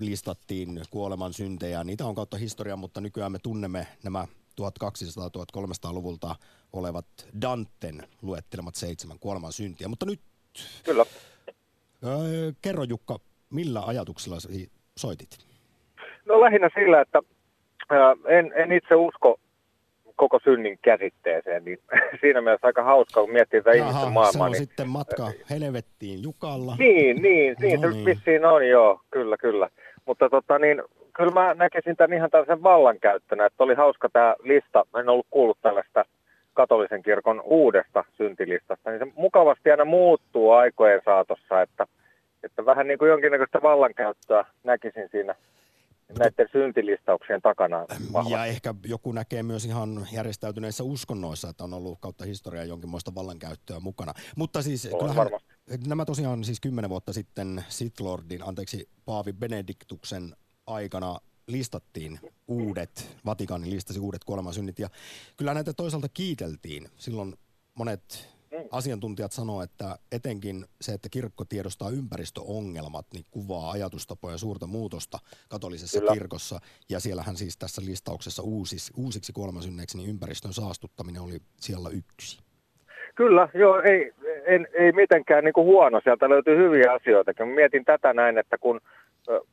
listattiin 0.00 0.80
kuoleman 0.90 1.32
syntejä. 1.32 1.84
Niitä 1.84 2.06
on 2.06 2.14
kautta 2.14 2.36
historiaa, 2.36 2.76
mutta 2.76 3.00
nykyään 3.00 3.32
me 3.32 3.38
tunnemme 3.42 3.86
nämä 4.04 4.26
1200-1300-luvulta 4.60 6.34
olevat 6.72 7.06
Danten 7.42 8.02
luettelemat 8.22 8.74
seitsemän 8.74 9.18
kuoleman 9.18 9.52
syntiä. 9.52 9.88
Mutta 9.88 10.06
nyt 10.06 10.20
Kyllä. 10.84 11.04
öö, 12.04 12.52
kerro 12.62 12.82
Jukka, 12.84 13.18
millä 13.50 13.82
ajatuksella 13.86 14.38
soitit? 14.96 15.38
No 16.26 16.40
lähinnä 16.40 16.70
sillä, 16.74 17.00
että 17.00 17.22
ää, 17.90 18.16
en, 18.38 18.52
en 18.56 18.72
itse 18.72 18.94
usko 18.94 19.40
koko 20.16 20.40
synnin 20.44 20.78
käsitteeseen, 20.82 21.64
niin 21.64 21.78
siinä 22.20 22.40
mielessä 22.40 22.66
aika 22.66 22.82
hauska, 22.84 23.20
kun 23.20 23.32
miettii 23.32 23.60
tätä 23.62 23.76
ihmisten 23.76 24.04
se 24.04 24.10
maailmaa. 24.10 24.46
on 24.46 24.52
Niin, 24.52 24.58
sitten 24.58 24.88
matka 24.88 25.30
helvettiin 25.50 26.22
Jukalla. 26.22 26.76
niin, 26.78 27.22
niin, 27.22 27.56
niin 27.60 27.80
No 27.80 27.88
se 27.90 27.94
niin. 27.94 28.04
vissiin 28.06 28.44
on, 28.44 28.68
joo, 28.68 29.00
kyllä, 29.10 29.36
kyllä. 29.36 29.68
Mutta 30.06 30.30
tota 30.30 30.58
niin, 30.58 30.82
kyllä 31.12 31.30
mä 31.30 31.54
näkisin 31.54 31.96
tämän 31.96 32.16
ihan 32.16 32.30
tällaisen 32.30 32.62
vallankäyttönä, 32.62 33.46
että 33.46 33.64
oli 33.64 33.74
hauska 33.74 34.08
tämä 34.08 34.36
lista, 34.42 34.84
en 35.00 35.08
ollut 35.08 35.26
kuullut 35.30 35.58
tällaista 35.62 36.04
katolisen 36.54 37.02
kirkon 37.02 37.40
uudesta 37.44 38.04
syntilistasta, 38.16 38.90
niin 38.90 38.98
se 38.98 39.12
mukavasti 39.16 39.70
aina 39.70 39.84
muuttuu 39.84 40.50
aikojen 40.50 41.00
saatossa, 41.04 41.62
että, 41.62 41.86
että 42.42 42.66
vähän 42.66 42.86
niin 42.86 42.98
kuin 42.98 43.08
jonkinnäköistä 43.08 43.62
vallankäyttöä 43.62 44.44
näkisin 44.64 45.08
siinä 45.10 45.34
näiden 46.18 46.48
syntilistauksien 46.52 47.42
takana 47.42 47.86
vahvasti. 48.12 48.32
Ja 48.32 48.44
ehkä 48.44 48.74
joku 48.84 49.12
näkee 49.12 49.42
myös 49.42 49.64
ihan 49.64 50.06
järjestäytyneissä 50.12 50.84
uskonnoissa, 50.84 51.48
että 51.48 51.64
on 51.64 51.74
ollut 51.74 51.98
kautta 52.00 52.24
historiaa 52.24 52.64
jonkinlaista 52.64 53.14
vallankäyttöä 53.14 53.80
mukana. 53.80 54.12
Mutta 54.36 54.62
siis 54.62 54.88
kyllähän 54.98 55.16
varmasti. 55.16 55.54
nämä 55.86 56.04
tosiaan 56.04 56.44
siis 56.44 56.60
kymmenen 56.60 56.90
vuotta 56.90 57.12
sitten 57.12 57.64
Sith 57.68 58.02
Lordin, 58.02 58.42
anteeksi, 58.42 58.88
Paavi 59.04 59.32
Benediktuksen 59.32 60.22
aikana 60.66 61.18
listattiin 61.46 62.20
uudet, 62.48 63.16
Vatikaani 63.26 63.70
listasi 63.70 64.00
uudet 64.00 64.24
kuolemansynnit 64.24 64.78
ja 64.78 64.88
kyllä 65.36 65.54
näitä 65.54 65.72
toisaalta 65.72 66.08
kiiteltiin. 66.08 66.88
Silloin 66.96 67.34
monet 67.74 68.32
Mm. 68.52 68.68
asiantuntijat 68.70 69.32
sanoo, 69.32 69.62
että 69.62 69.98
etenkin 70.12 70.64
se, 70.80 70.92
että 70.92 71.08
kirkko 71.08 71.44
tiedostaa 71.44 71.90
ympäristöongelmat, 71.90 73.06
niin 73.12 73.24
kuvaa 73.30 73.70
ajatustapoja 73.70 74.38
suurta 74.38 74.66
muutosta 74.66 75.18
katolisessa 75.48 75.98
Kyllä. 76.00 76.12
kirkossa. 76.12 76.60
Ja 76.88 77.00
siellähän 77.00 77.36
siis 77.36 77.56
tässä 77.56 77.82
listauksessa 77.84 78.42
uusis, 78.42 78.92
uusiksi 78.96 79.32
kuolemansynneiksi, 79.32 79.96
niin 79.98 80.10
ympäristön 80.10 80.52
saastuttaminen 80.52 81.22
oli 81.22 81.38
siellä 81.56 81.88
yksi. 81.88 82.42
Kyllä, 83.14 83.48
joo, 83.54 83.80
ei, 83.80 84.12
en, 84.46 84.68
ei 84.74 84.92
mitenkään 84.92 85.44
niin 85.44 85.52
kuin 85.54 85.64
huono. 85.64 86.00
Sieltä 86.04 86.28
löytyy 86.28 86.56
hyviä 86.56 86.92
asioita. 86.92 87.46
Mietin 87.46 87.84
tätä 87.84 88.14
näin, 88.14 88.38
että 88.38 88.58
kun 88.58 88.80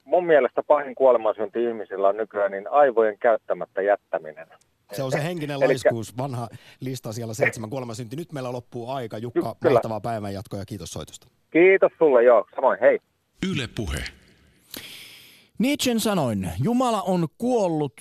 mun 0.03 0.25
mielestä 0.25 0.63
pahin 0.63 0.95
kuolemansynti 0.95 1.63
ihmisillä 1.63 2.07
on 2.07 2.17
nykyään 2.17 2.51
niin 2.51 2.71
aivojen 2.71 3.19
käyttämättä 3.19 3.81
jättäminen. 3.81 4.47
Se 4.91 5.03
on 5.03 5.11
se 5.11 5.23
henkinen 5.23 5.55
Elikkä- 5.55 5.67
laiskuus, 5.67 6.17
vanha 6.17 6.47
lista 6.79 7.13
siellä 7.13 7.33
seitsemän 7.33 7.69
kuolemansynti. 7.69 8.15
Nyt 8.15 8.31
meillä 8.31 8.51
loppuu 8.51 8.89
aika. 8.89 9.17
Jukka, 9.17 9.55
Kyllä. 9.59 9.73
mahtavaa 9.73 10.01
päivänjatkoa 10.01 10.59
ja 10.59 10.65
kiitos 10.65 10.91
soitosta. 10.91 11.27
Kiitos 11.51 11.91
sulle, 11.97 12.23
joo, 12.23 12.45
samoin, 12.55 12.79
hei. 12.79 12.99
Yle 13.51 13.67
Puhe. 13.75 14.03
Nietzschen 15.59 15.99
sanoin, 15.99 16.51
Jumala 16.63 17.01
on 17.01 17.27
kuollut 17.37 17.93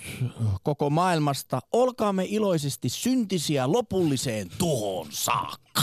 koko 0.62 0.90
maailmasta, 0.90 1.60
olkaamme 1.72 2.24
iloisesti 2.28 2.88
syntisiä 2.88 3.72
lopulliseen 3.72 4.48
tuhoon 4.58 5.06
saakka. 5.10 5.82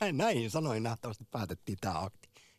Näin, 0.00 0.16
näin 0.16 0.50
sanoin 0.50 0.82
nähtävästi 0.82 1.24
päätettiin 1.30 1.78
tämä 1.80 1.98
akti. 2.02 2.25